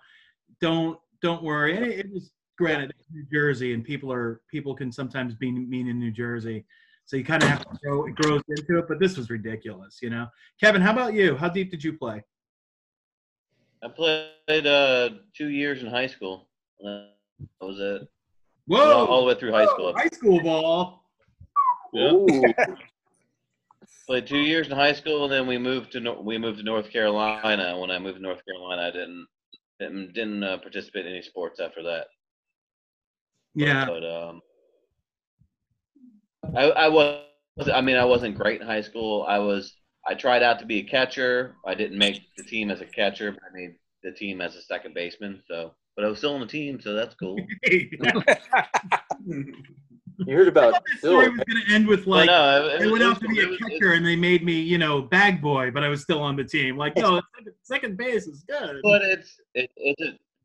don't 0.61 0.99
don't 1.21 1.43
worry." 1.43 1.77
And 1.77 1.85
it, 1.87 2.11
was 2.11 2.31
granted 2.57 2.91
it's 2.91 3.09
New 3.11 3.25
Jersey, 3.33 3.75
and 3.75 3.85
people 3.85 4.13
are 4.13 4.41
people 4.51 4.75
can 4.75 4.93
sometimes 4.93 5.35
be 5.35 5.51
mean 5.51 5.89
in 5.89 5.99
New 5.99 6.11
Jersey, 6.13 6.65
so 7.05 7.17
you 7.17 7.25
kind 7.25 7.43
of 7.43 7.49
have 7.49 7.63
to 7.65 7.79
grow 7.83 8.07
it 8.07 8.15
grows 8.15 8.43
into 8.49 8.79
it. 8.79 8.87
But 8.89 9.01
this 9.01 9.17
was 9.17 9.29
ridiculous, 9.29 9.99
you 10.01 10.09
know. 10.11 10.27
Kevin, 10.61 10.81
how 10.81 10.93
about 10.93 11.15
you? 11.15 11.37
How 11.37 11.49
deep 11.49 11.71
did 11.71 11.83
you 11.83 11.93
play? 11.95 12.23
I 13.85 13.89
played 13.89 14.67
uh, 14.67 15.11
two 15.37 15.49
years 15.49 15.83
in 15.83 15.89
high 15.89 16.07
school. 16.07 16.49
Uh, 16.85 17.07
That 17.61 17.67
was 17.67 17.79
it. 17.81 18.09
Whoa, 18.67 18.79
All, 18.93 19.07
all 19.07 19.21
the 19.23 19.27
way 19.29 19.35
through 19.39 19.53
high 19.53 19.67
school. 19.67 19.93
high 19.97 20.09
school 20.13 20.41
ball. 20.43 21.05
Yeah. 21.93 22.53
Played 24.07 24.27
two 24.27 24.39
years 24.39 24.67
in 24.67 24.73
high 24.73 24.93
school, 24.93 25.25
and 25.25 25.33
then 25.33 25.47
we 25.47 25.59
moved 25.59 25.93
to 25.93 26.01
Nor- 26.01 26.23
we 26.23 26.39
moved 26.39 26.59
to 26.59 26.65
North 26.65 26.91
Carolina. 26.91 27.79
When 27.79 27.91
I 27.91 27.99
moved 27.99 28.17
to 28.17 28.23
North 28.23 28.41
Carolina, 28.45 28.83
I 28.83 28.91
didn't 28.91 29.27
didn't, 29.79 30.13
didn't 30.13 30.43
uh, 30.43 30.59
participate 30.59 31.07
in 31.07 31.13
any 31.13 31.23
sports 31.23 31.61
after 31.61 31.83
that. 31.85 32.07
Yeah, 33.55 33.87
But 33.87 34.05
um, 34.05 34.41
I 36.57 36.65
I 36.71 36.89
was 36.89 37.23
I 37.73 37.81
mean 37.81 37.97
I 37.97 38.05
wasn't 38.05 38.37
great 38.37 38.61
in 38.61 38.67
high 38.67 38.81
school. 38.81 39.25
I 39.29 39.39
was 39.39 39.75
I 40.07 40.15
tried 40.15 40.43
out 40.43 40.59
to 40.61 40.67
be 40.67 40.79
a 40.79 40.83
catcher. 40.85 41.55
I 41.67 41.75
didn't 41.75 41.99
make 41.99 42.23
the 42.37 42.43
team 42.45 42.71
as 42.71 42.81
a 42.81 42.85
catcher, 42.87 43.33
but 43.33 43.41
I 43.49 43.53
made 43.55 43.75
the 44.03 44.13
team 44.13 44.41
as 44.41 44.57
a 44.57 44.63
second 44.63 44.95
baseman. 44.95 45.43
So, 45.47 45.73
but 45.97 46.05
I 46.05 46.09
was 46.09 46.19
still 46.19 46.35
on 46.35 46.41
the 46.41 46.47
team, 46.47 46.81
so 46.81 46.93
that's 46.93 47.15
cool. 47.15 47.37
you 49.27 50.37
heard 50.37 50.49
about 50.49 50.73
that 50.75 50.83
story 50.99 51.29
was 51.29 51.41
going 51.41 51.63
to 51.67 51.75
end 51.75 51.87
with 51.87 52.07
Well, 52.07 52.19
like. 52.21 52.27
no, 52.27 52.67
it, 52.67 52.83
I 52.83 52.87
went 52.87 52.93
was- 52.93 53.03
out 53.03 53.21
to 53.21 53.29
be 53.29 53.39
it 53.39 53.45
a 53.47 53.49
was- 53.51 53.59
catcher, 53.59 53.93
and 53.93 54.05
they 54.05 54.17
made 54.17 54.45
me, 54.45 54.55
you 54.61 54.79
know, 54.79 55.03
bag 55.03 55.41
boy, 55.41 55.71
but 55.71 55.83
I 55.83 55.89
was 55.89 56.03
still 56.03 56.21
on 56.21 56.37
the 56.37 56.45
team. 56.45 56.77
Like, 56.77 56.97
no, 56.97 57.21
second, 57.37 57.53
second 57.63 57.97
base 57.97 58.27
is 58.27 58.45
good. 58.49 58.81
But 58.83 59.03
it's 59.03 59.41
it, 59.55 59.71
it's 59.77 60.03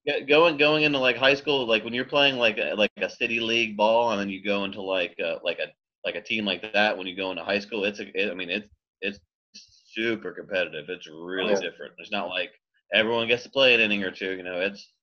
a, 0.07 0.21
going 0.25 0.57
going 0.57 0.83
into 0.83 0.99
like 0.99 1.17
high 1.17 1.33
school, 1.35 1.65
like 1.67 1.83
when 1.83 1.93
you're 1.93 2.05
playing 2.05 2.37
like 2.37 2.57
a, 2.57 2.73
like 2.75 2.91
a 2.97 3.09
city 3.09 3.39
league 3.39 3.75
ball, 3.75 4.11
and 4.11 4.19
then 4.19 4.29
you 4.29 4.43
go 4.43 4.63
into 4.63 4.81
like 4.81 5.15
a, 5.19 5.39
like 5.43 5.59
a 5.59 5.67
like 6.05 6.15
a 6.15 6.21
team 6.21 6.45
like 6.45 6.61
that. 6.73 6.97
When 6.97 7.07
you 7.07 7.15
go 7.15 7.31
into 7.31 7.43
high 7.43 7.59
school, 7.59 7.83
it's 7.85 7.99
a, 7.99 8.07
it, 8.19 8.31
I 8.31 8.33
mean 8.33 8.49
it's 8.49 8.69
it's 9.01 9.19
super 9.97 10.31
competitive. 10.31 10.85
It's 10.89 11.07
really 11.07 11.53
Yeah. 11.53 11.59
different. 11.59 11.93
It's 11.97 12.11
not 12.11 12.29
like 12.29 12.51
everyone 12.93 13.27
gets 13.27 13.43
to 13.43 13.49
play 13.49 13.73
an 13.73 13.81
inning 13.81 14.03
or 14.03 14.11
two. 14.11 14.35
You 14.37 14.43
know, 14.43 14.59
it's 14.61 14.93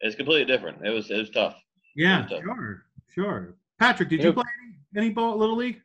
it's 0.00 0.16
completely 0.16 0.44
different. 0.44 0.84
It 0.86 0.90
was 0.90 1.10
it 1.10 1.16
was 1.18 1.30
tough. 1.30 1.56
Yeah, 1.94 2.26
Tough. 2.28 2.42
sure, 2.42 2.86
sure. 3.14 3.54
Patrick, 3.78 4.08
did 4.08 4.20
Yeah. 4.20 4.26
you 4.26 4.32
play 4.32 4.44
any, 4.64 5.06
any 5.06 5.10
ball 5.14 5.36
little 5.36 5.56
league? 5.56 5.80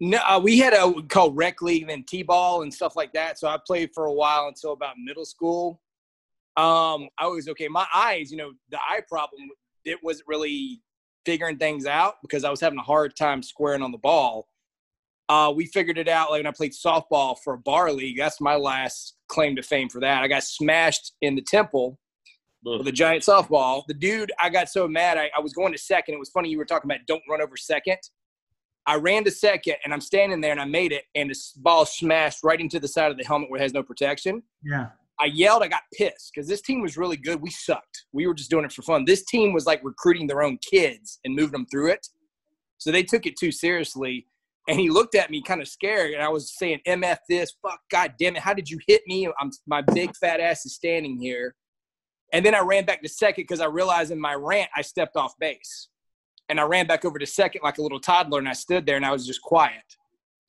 No, 0.00 0.18
uh, 0.26 0.40
we 0.42 0.58
had 0.58 0.72
a 0.72 1.02
called 1.08 1.36
rec 1.36 1.62
league 1.62 1.82
and 1.82 1.90
then 1.90 2.04
t-ball 2.04 2.62
and 2.62 2.72
stuff 2.74 2.96
like 2.96 3.12
that. 3.12 3.38
So 3.38 3.48
I 3.48 3.58
played 3.64 3.90
for 3.94 4.06
a 4.06 4.12
while 4.12 4.48
until 4.48 4.72
about 4.72 4.96
middle 4.98 5.24
school, 5.24 5.80
Um, 6.56 7.08
I 7.18 7.26
was 7.28 7.48
okay. 7.48 7.68
My 7.68 7.86
eyes, 7.94 8.30
you 8.30 8.36
know, 8.36 8.52
the 8.70 8.78
eye 8.78 9.00
problem, 9.08 9.48
it 9.84 9.98
wasn't 10.02 10.28
really 10.28 10.82
figuring 11.24 11.56
things 11.56 11.86
out 11.86 12.16
because 12.20 12.44
I 12.44 12.50
was 12.50 12.60
having 12.60 12.78
a 12.78 12.82
hard 12.82 13.16
time 13.16 13.42
squaring 13.42 13.80
on 13.82 13.90
the 13.92 13.98
ball. 13.98 14.48
Uh, 15.32 15.50
we 15.50 15.64
figured 15.64 15.96
it 15.96 16.08
out 16.08 16.30
like 16.30 16.40
when 16.40 16.46
I 16.46 16.52
played 16.54 16.72
softball 16.72 17.38
for 17.42 17.54
a 17.54 17.58
bar 17.58 17.90
league. 17.90 18.18
That's 18.18 18.38
my 18.38 18.54
last 18.54 19.16
claim 19.28 19.56
to 19.56 19.62
fame 19.62 19.88
for 19.88 19.98
that. 20.00 20.22
I 20.22 20.28
got 20.28 20.44
smashed 20.44 21.12
in 21.22 21.34
the 21.34 21.40
temple 21.40 21.98
with 22.62 22.86
a 22.86 22.92
giant 22.92 23.24
softball. 23.24 23.82
The 23.88 23.94
dude, 23.94 24.30
I 24.38 24.50
got 24.50 24.68
so 24.68 24.86
mad. 24.86 25.16
I, 25.16 25.30
I 25.34 25.40
was 25.40 25.54
going 25.54 25.72
to 25.72 25.78
second. 25.78 26.14
It 26.14 26.18
was 26.18 26.28
funny 26.28 26.50
you 26.50 26.58
were 26.58 26.66
talking 26.66 26.90
about 26.90 27.06
don't 27.06 27.22
run 27.30 27.40
over 27.40 27.56
second. 27.56 27.96
I 28.86 28.96
ran 28.96 29.24
to 29.24 29.30
second 29.30 29.76
and 29.86 29.94
I'm 29.94 30.02
standing 30.02 30.42
there 30.42 30.52
and 30.52 30.60
I 30.60 30.66
made 30.66 30.92
it 30.92 31.04
and 31.14 31.30
the 31.30 31.36
ball 31.56 31.86
smashed 31.86 32.44
right 32.44 32.60
into 32.60 32.78
the 32.78 32.88
side 32.88 33.10
of 33.10 33.16
the 33.16 33.24
helmet 33.24 33.50
where 33.50 33.58
it 33.58 33.62
has 33.62 33.72
no 33.72 33.82
protection. 33.82 34.42
Yeah. 34.62 34.88
I 35.18 35.26
yelled, 35.26 35.62
I 35.62 35.68
got 35.68 35.84
pissed 35.96 36.32
because 36.34 36.46
this 36.46 36.60
team 36.60 36.82
was 36.82 36.98
really 36.98 37.16
good. 37.16 37.40
We 37.40 37.48
sucked. 37.48 38.04
We 38.12 38.26
were 38.26 38.34
just 38.34 38.50
doing 38.50 38.66
it 38.66 38.72
for 38.72 38.82
fun. 38.82 39.06
This 39.06 39.24
team 39.24 39.54
was 39.54 39.64
like 39.64 39.80
recruiting 39.82 40.26
their 40.26 40.42
own 40.42 40.58
kids 40.58 41.20
and 41.24 41.34
moving 41.34 41.52
them 41.52 41.66
through 41.70 41.92
it. 41.92 42.06
So 42.76 42.92
they 42.92 43.02
took 43.02 43.24
it 43.24 43.38
too 43.38 43.50
seriously. 43.50 44.26
And 44.68 44.78
he 44.78 44.90
looked 44.90 45.14
at 45.14 45.30
me 45.30 45.42
kind 45.42 45.60
of 45.60 45.68
scared. 45.68 46.12
And 46.12 46.22
I 46.22 46.28
was 46.28 46.56
saying, 46.56 46.80
MF 46.86 47.18
this, 47.28 47.52
fuck, 47.62 47.80
God 47.90 48.14
damn 48.18 48.36
it. 48.36 48.42
How 48.42 48.54
did 48.54 48.70
you 48.70 48.78
hit 48.86 49.02
me? 49.06 49.28
I'm, 49.40 49.50
my 49.66 49.82
big 49.82 50.14
fat 50.16 50.40
ass 50.40 50.64
is 50.64 50.74
standing 50.74 51.18
here. 51.18 51.54
And 52.32 52.46
then 52.46 52.54
I 52.54 52.60
ran 52.60 52.84
back 52.84 53.02
to 53.02 53.08
second 53.08 53.42
because 53.42 53.60
I 53.60 53.66
realized 53.66 54.12
in 54.12 54.20
my 54.20 54.34
rant, 54.34 54.70
I 54.76 54.82
stepped 54.82 55.16
off 55.16 55.34
base. 55.38 55.88
And 56.48 56.60
I 56.60 56.64
ran 56.64 56.86
back 56.86 57.04
over 57.04 57.18
to 57.18 57.26
second 57.26 57.62
like 57.64 57.78
a 57.78 57.82
little 57.82 58.00
toddler 58.00 58.38
and 58.38 58.48
I 58.48 58.52
stood 58.52 58.86
there 58.86 58.96
and 58.96 59.06
I 59.06 59.12
was 59.12 59.26
just 59.26 59.42
quiet. 59.42 59.82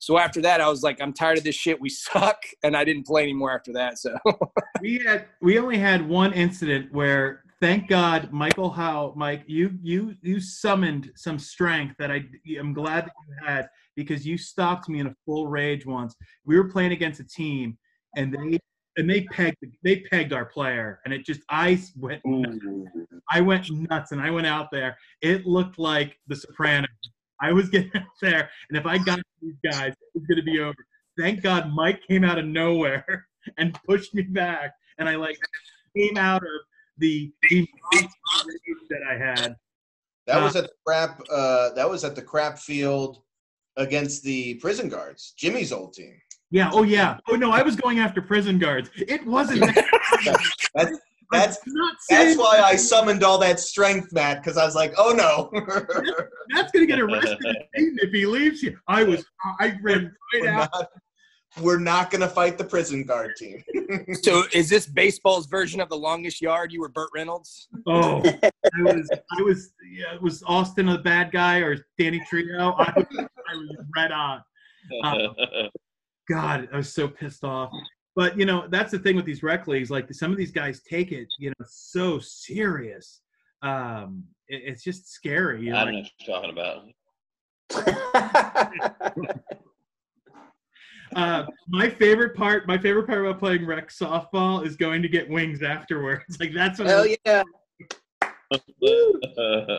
So 0.04 0.18
after 0.18 0.42
that, 0.42 0.60
I 0.60 0.68
was 0.68 0.82
like, 0.82 1.00
I'm 1.00 1.14
tired 1.14 1.38
of 1.38 1.44
this 1.44 1.54
shit. 1.54 1.80
We 1.80 1.88
suck, 1.88 2.42
and 2.62 2.76
I 2.76 2.84
didn't 2.84 3.06
play 3.06 3.22
anymore 3.22 3.52
after 3.52 3.72
that. 3.72 3.98
So 3.98 4.16
we 4.82 4.98
had 4.98 5.26
we 5.40 5.58
only 5.58 5.78
had 5.78 6.06
one 6.06 6.34
incident 6.34 6.92
where, 6.92 7.43
thank 7.64 7.88
God, 7.88 8.30
Michael 8.30 8.70
Howe, 8.70 9.14
Mike, 9.16 9.42
you 9.46 9.70
you 9.82 10.14
you 10.20 10.38
summoned 10.38 11.10
some 11.16 11.38
strength 11.38 11.94
that 11.98 12.10
I 12.10 12.22
I'm 12.60 12.74
glad 12.74 13.06
that 13.06 13.12
you 13.26 13.46
had 13.46 13.68
because 13.96 14.26
you 14.26 14.36
stopped 14.36 14.86
me 14.90 15.00
in 15.00 15.06
a 15.06 15.14
full 15.24 15.46
rage 15.46 15.86
once. 15.86 16.14
We 16.44 16.58
were 16.58 16.68
playing 16.68 16.92
against 16.92 17.20
a 17.20 17.24
team, 17.24 17.78
and 18.16 18.34
they 18.34 18.58
and 18.98 19.08
they 19.08 19.22
pegged 19.32 19.56
they 19.82 20.00
pegged 20.00 20.34
our 20.34 20.44
player, 20.44 21.00
and 21.06 21.14
it 21.14 21.24
just 21.24 21.40
I 21.48 21.80
went 21.96 22.20
nuts. 22.26 22.58
I 23.32 23.40
went 23.40 23.70
nuts, 23.70 24.12
and 24.12 24.20
I 24.20 24.30
went 24.30 24.46
out 24.46 24.70
there. 24.70 24.98
It 25.22 25.46
looked 25.46 25.78
like 25.78 26.18
The 26.26 26.36
Sopranos. 26.36 26.88
I 27.40 27.52
was 27.52 27.68
getting 27.70 27.96
out 27.96 28.02
there, 28.20 28.50
and 28.68 28.78
if 28.78 28.84
I 28.84 28.98
got 28.98 29.20
these 29.40 29.56
guys, 29.64 29.92
it 29.92 30.10
was 30.14 30.24
going 30.26 30.36
to 30.36 30.44
be 30.44 30.60
over. 30.60 30.76
Thank 31.18 31.40
God 31.40 31.72
Mike 31.72 32.02
came 32.06 32.24
out 32.24 32.38
of 32.38 32.44
nowhere 32.44 33.26
and 33.56 33.78
pushed 33.88 34.14
me 34.14 34.22
back, 34.22 34.74
and 34.98 35.08
I 35.08 35.16
like 35.16 35.38
came 35.96 36.18
out 36.18 36.42
of 36.42 36.60
the, 36.98 37.32
the 37.50 37.66
that 38.90 39.00
I 39.08 39.14
had. 39.16 39.56
That 40.26 40.36
Uh, 40.38 40.44
was 40.44 40.56
at 40.56 40.64
the 40.64 40.72
crap. 40.86 41.20
Uh, 41.30 41.70
that 41.74 41.88
was 41.88 42.04
at 42.04 42.14
the 42.14 42.22
crap 42.22 42.58
field 42.58 43.22
against 43.76 44.22
the 44.22 44.54
prison 44.54 44.88
guards, 44.88 45.34
Jimmy's 45.36 45.72
old 45.72 45.92
team. 45.94 46.14
Yeah. 46.50 46.70
Oh 46.72 46.82
yeah. 46.84 47.18
Oh 47.28 47.34
no, 47.36 47.50
I 47.50 47.62
was 47.62 47.76
going 47.76 47.98
after 47.98 48.22
prison 48.22 48.58
guards. 48.58 48.88
It 48.96 49.26
wasn't. 49.26 49.60
That's 50.74 50.98
that's 51.32 51.58
that's 52.08 52.36
why 52.38 52.60
I 52.62 52.76
summoned 52.76 53.24
all 53.24 53.38
that 53.38 53.58
strength, 53.58 54.12
Matt, 54.12 54.42
because 54.42 54.56
I 54.56 54.64
was 54.64 54.74
like, 54.76 54.92
oh 54.98 55.12
no. 55.12 55.50
That's 56.54 56.70
gonna 56.70 56.86
get 56.86 57.00
arrested 57.00 57.38
if 57.72 58.12
he 58.12 58.26
leaves 58.26 58.62
you. 58.62 58.78
I 58.86 59.02
was. 59.02 59.24
I 59.58 59.74
ran 59.82 60.04
right 60.34 60.42
we're 60.42 60.48
out. 60.50 60.68
not, 60.72 60.88
we're 61.60 61.78
not 61.78 62.10
gonna 62.10 62.28
fight 62.28 62.58
the 62.58 62.64
prison 62.64 63.04
guard 63.04 63.36
team. 63.36 63.62
So 64.22 64.44
is 64.52 64.68
this 64.68 64.86
baseball's 64.86 65.46
version 65.46 65.80
of 65.80 65.88
the 65.88 65.96
longest 65.96 66.40
yard? 66.40 66.72
You 66.72 66.80
were 66.80 66.88
Burt 66.88 67.10
Reynolds. 67.14 67.68
Oh, 67.86 68.22
I 68.24 68.82
was. 68.82 69.08
I 69.38 69.42
was. 69.42 69.72
Yeah, 69.88 70.16
was 70.20 70.42
Austin 70.46 70.88
a 70.88 70.98
bad 70.98 71.30
guy 71.30 71.58
or 71.58 71.76
Danny 71.98 72.20
Trejo? 72.30 72.74
I 72.78 72.92
was, 72.96 73.06
I 73.48 73.54
was 73.56 73.76
red 73.96 74.10
on. 74.12 74.42
God, 76.28 76.68
I 76.72 76.76
was 76.76 76.92
so 76.92 77.06
pissed 77.08 77.44
off. 77.44 77.70
But 78.16 78.38
you 78.38 78.46
know, 78.46 78.66
that's 78.68 78.90
the 78.92 78.98
thing 78.98 79.16
with 79.16 79.26
these 79.26 79.42
rec 79.42 79.66
leagues. 79.68 79.90
Like 79.90 80.12
some 80.12 80.30
of 80.32 80.38
these 80.38 80.52
guys 80.52 80.80
take 80.88 81.12
it, 81.12 81.28
you 81.38 81.50
know, 81.50 81.66
so 81.66 82.18
serious. 82.18 83.20
Um, 83.62 84.24
it- 84.48 84.62
it's 84.64 84.82
just 84.82 85.12
scary. 85.12 85.62
You 85.62 85.72
know, 85.72 85.78
I 85.78 85.84
don't 85.84 85.94
like, 85.94 86.04
know 86.26 86.40
what 86.40 86.44
you're 86.48 86.54
talking 87.70 88.04
about. 89.30 89.44
uh, 91.14 91.46
my 91.68 91.88
favorite 91.88 92.34
part, 92.36 92.66
my 92.66 92.78
favorite 92.78 93.06
part 93.06 93.20
about 93.20 93.38
playing 93.38 93.66
rec 93.66 93.88
softball 93.88 94.66
is 94.66 94.76
going 94.76 95.02
to 95.02 95.08
get 95.08 95.28
wings 95.28 95.62
afterwards. 95.62 96.24
Like 96.40 96.52
that's 96.52 96.78
what. 96.78 96.88
I 96.88 96.90
Hell 96.90 97.06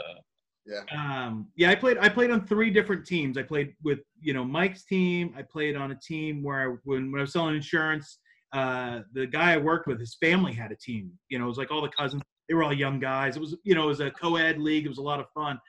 yeah. 0.66 0.82
Um, 0.92 1.48
yeah, 1.56 1.70
I 1.70 1.76
played. 1.76 1.98
I 2.00 2.10
played 2.10 2.32
on 2.32 2.48
three 2.48 2.70
different 2.70 3.06
teams. 3.06 3.38
I 3.38 3.44
played 3.44 3.74
with 3.84 4.00
you 4.20 4.34
know 4.34 4.44
Mike's 4.44 4.86
team. 4.86 5.34
I 5.38 5.42
played 5.42 5.76
on 5.76 5.92
a 5.92 5.96
team 5.96 6.42
where 6.44 6.72
I, 6.72 6.76
when, 6.84 7.12
when 7.12 7.20
I 7.20 7.24
was 7.24 7.34
selling 7.34 7.56
insurance, 7.56 8.20
uh, 8.54 9.02
the 9.14 9.28
guy 9.28 9.54
I 9.54 9.58
worked 9.58 9.88
with, 9.88 10.00
his 10.00 10.16
family 10.16 10.54
had 10.54 10.72
a 10.72 10.76
team. 10.76 11.12
You 11.30 11.40
know, 11.40 11.46
it 11.46 11.50
was 11.50 11.58
like 11.58 11.72
all 11.72 11.82
the 11.82 11.90
cousins. 11.90 12.24
They 12.48 12.56
were 12.56 12.64
all 12.64 12.74
young 12.74 13.00
guys. 13.00 13.36
It 13.36 13.40
was 13.40 13.56
you 13.64 13.76
know 13.76 13.84
it 13.84 13.88
was 13.88 14.00
a 14.00 14.12
co-ed 14.12 14.60
league. 14.60 14.86
It 14.86 14.90
was 14.90 14.98
a 14.98 15.04
lot 15.04 15.20
of 15.20 15.28
fun. 15.34 15.60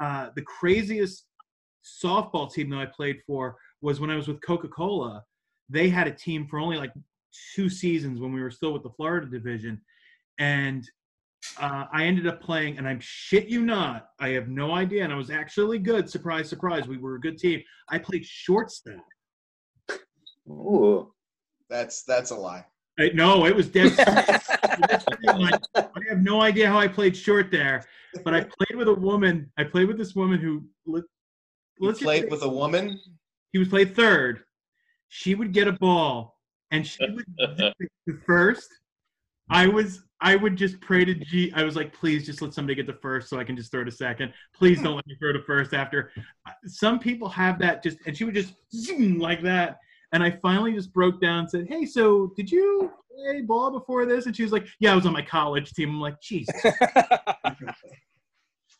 Uh, 0.00 0.28
the 0.36 0.42
craziest 0.42 1.26
softball 2.04 2.52
team 2.52 2.70
that 2.70 2.78
I 2.78 2.86
played 2.86 3.20
for 3.26 3.56
was 3.86 4.00
when 4.00 4.10
I 4.10 4.16
was 4.16 4.26
with 4.26 4.40
Coca-Cola. 4.40 5.22
They 5.68 5.88
had 5.88 6.08
a 6.08 6.10
team 6.10 6.48
for 6.48 6.58
only 6.58 6.76
like 6.76 6.92
two 7.54 7.68
seasons 7.68 8.18
when 8.18 8.32
we 8.32 8.42
were 8.42 8.50
still 8.50 8.72
with 8.72 8.82
the 8.82 8.90
Florida 8.90 9.28
division, 9.28 9.80
and 10.40 10.84
uh, 11.60 11.84
I 11.92 12.04
ended 12.04 12.26
up 12.26 12.42
playing, 12.42 12.78
and 12.78 12.88
I'm 12.88 12.98
shit 13.00 13.46
you 13.46 13.62
not, 13.62 14.08
I 14.18 14.30
have 14.30 14.48
no 14.48 14.74
idea, 14.74 15.04
and 15.04 15.12
I 15.12 15.16
was 15.16 15.30
actually 15.30 15.78
good. 15.78 16.10
Surprise, 16.10 16.48
surprise, 16.48 16.88
we 16.88 16.98
were 16.98 17.14
a 17.14 17.20
good 17.20 17.38
team. 17.38 17.62
I 17.88 17.98
played 17.98 18.26
shortstop. 18.26 19.04
Ooh. 20.48 21.12
that's 21.70 22.02
that's 22.02 22.32
a 22.32 22.36
lie. 22.36 22.64
I, 22.98 23.10
no, 23.14 23.46
it 23.46 23.54
was 23.54 23.68
dead. 23.68 23.94
I 24.00 24.40
have 26.08 26.22
no 26.22 26.40
idea 26.40 26.68
how 26.68 26.78
I 26.78 26.88
played 26.88 27.16
short 27.16 27.52
there, 27.52 27.86
but 28.24 28.34
I 28.34 28.40
played 28.40 28.76
with 28.76 28.88
a 28.88 28.94
woman. 28.94 29.52
I 29.56 29.64
played 29.64 29.86
with 29.86 29.98
this 29.98 30.16
woman 30.16 30.40
who 30.40 30.64
let- 30.86 31.04
let's 31.78 31.98
just 31.98 32.04
played 32.04 32.30
with 32.32 32.42
a 32.42 32.48
woman. 32.48 32.98
He 33.52 33.58
was 33.58 33.68
play 33.68 33.84
third. 33.84 34.40
She 35.08 35.34
would 35.34 35.52
get 35.52 35.68
a 35.68 35.72
ball, 35.72 36.36
and 36.70 36.86
she 36.86 37.04
would 37.08 37.24
zip 37.56 37.74
it 37.80 38.16
first. 38.26 38.68
I 39.48 39.66
was 39.66 40.02
I 40.20 40.34
would 40.34 40.56
just 40.56 40.80
pray 40.80 41.04
to 41.04 41.14
G. 41.14 41.52
I 41.54 41.62
was 41.62 41.76
like, 41.76 41.92
please 41.92 42.24
just 42.24 42.40
let 42.40 42.54
somebody 42.54 42.74
get 42.74 42.86
the 42.86 42.98
first 43.02 43.28
so 43.28 43.38
I 43.38 43.44
can 43.44 43.56
just 43.56 43.70
throw 43.70 43.84
to 43.84 43.90
second. 43.90 44.32
Please 44.54 44.80
don't 44.80 44.96
let 44.96 45.06
me 45.06 45.14
throw 45.20 45.32
to 45.32 45.42
first 45.42 45.74
after. 45.74 46.10
Uh, 46.46 46.52
some 46.66 46.98
people 46.98 47.28
have 47.28 47.58
that 47.58 47.82
just, 47.82 47.98
and 48.06 48.16
she 48.16 48.24
would 48.24 48.34
just 48.34 48.54
zoom 48.72 49.18
like 49.18 49.42
that. 49.42 49.78
And 50.12 50.22
I 50.22 50.30
finally 50.42 50.72
just 50.72 50.92
broke 50.92 51.20
down 51.20 51.40
and 51.40 51.50
said, 51.50 51.66
hey, 51.68 51.84
so 51.84 52.32
did 52.36 52.50
you 52.50 52.90
play 53.14 53.42
ball 53.42 53.70
before 53.70 54.06
this? 54.06 54.26
And 54.26 54.34
she 54.34 54.42
was 54.42 54.52
like, 54.52 54.66
yeah, 54.80 54.92
I 54.92 54.96
was 54.96 55.04
on 55.04 55.12
my 55.12 55.22
college 55.22 55.72
team. 55.72 55.90
I'm 55.90 56.00
like, 56.00 56.20
Jesus. 56.20 56.54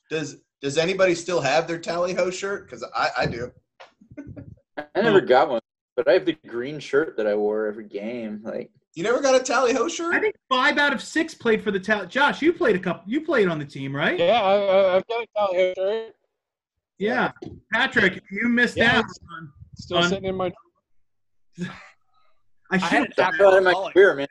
Does 0.08 0.36
does 0.62 0.78
anybody 0.78 1.16
still 1.16 1.40
have 1.40 1.66
their 1.66 1.80
tally 1.80 2.14
ho 2.14 2.30
shirt? 2.30 2.70
Because 2.70 2.84
I, 2.94 3.10
I 3.18 3.26
do. 3.26 3.50
I 4.76 5.00
never 5.00 5.20
got 5.20 5.48
one, 5.48 5.60
but 5.96 6.08
I 6.08 6.12
have 6.12 6.26
the 6.26 6.36
green 6.46 6.78
shirt 6.78 7.16
that 7.16 7.26
I 7.26 7.34
wore 7.34 7.66
every 7.66 7.84
game. 7.84 8.40
Like, 8.44 8.70
You 8.94 9.02
never 9.02 9.20
got 9.20 9.34
a 9.34 9.42
tally 9.42 9.72
ho 9.74 9.88
shirt. 9.88 10.14
I 10.14 10.20
think 10.20 10.34
five 10.48 10.76
out 10.78 10.92
of 10.92 11.02
six 11.02 11.34
played 11.34 11.62
for 11.62 11.70
the 11.70 11.80
tally. 11.80 12.06
Josh, 12.08 12.42
you 12.42 12.52
played 12.52 12.76
a 12.76 12.78
couple. 12.78 13.10
You 13.10 13.22
played 13.22 13.48
on 13.48 13.58
the 13.58 13.64
team, 13.64 13.94
right? 13.94 14.18
Yeah, 14.18 14.40
I, 14.42 14.54
I, 14.54 14.96
I've 14.96 15.06
got 15.06 15.22
a 15.22 15.26
tally 15.36 15.56
ho 15.56 15.74
shirt. 15.76 16.14
Yeah. 16.98 17.32
Patrick, 17.72 18.22
you 18.30 18.48
missed 18.48 18.76
Yeah, 18.76 18.98
out 18.98 19.04
on. 19.04 19.52
Still 19.76 19.98
On- 19.98 20.08
sitting 20.08 20.24
in 20.26 20.34
my. 20.36 20.52
I 21.60 21.68
I 22.70 22.78
should 22.78 22.88
had 22.88 22.92
have 22.92 23.04
an 23.04 23.12
that's 23.16 23.40
out 23.40 23.54
of 23.58 23.64
my 23.64 23.70
alcoholic. 23.70 23.94
career, 23.94 24.14
man. 24.14 24.26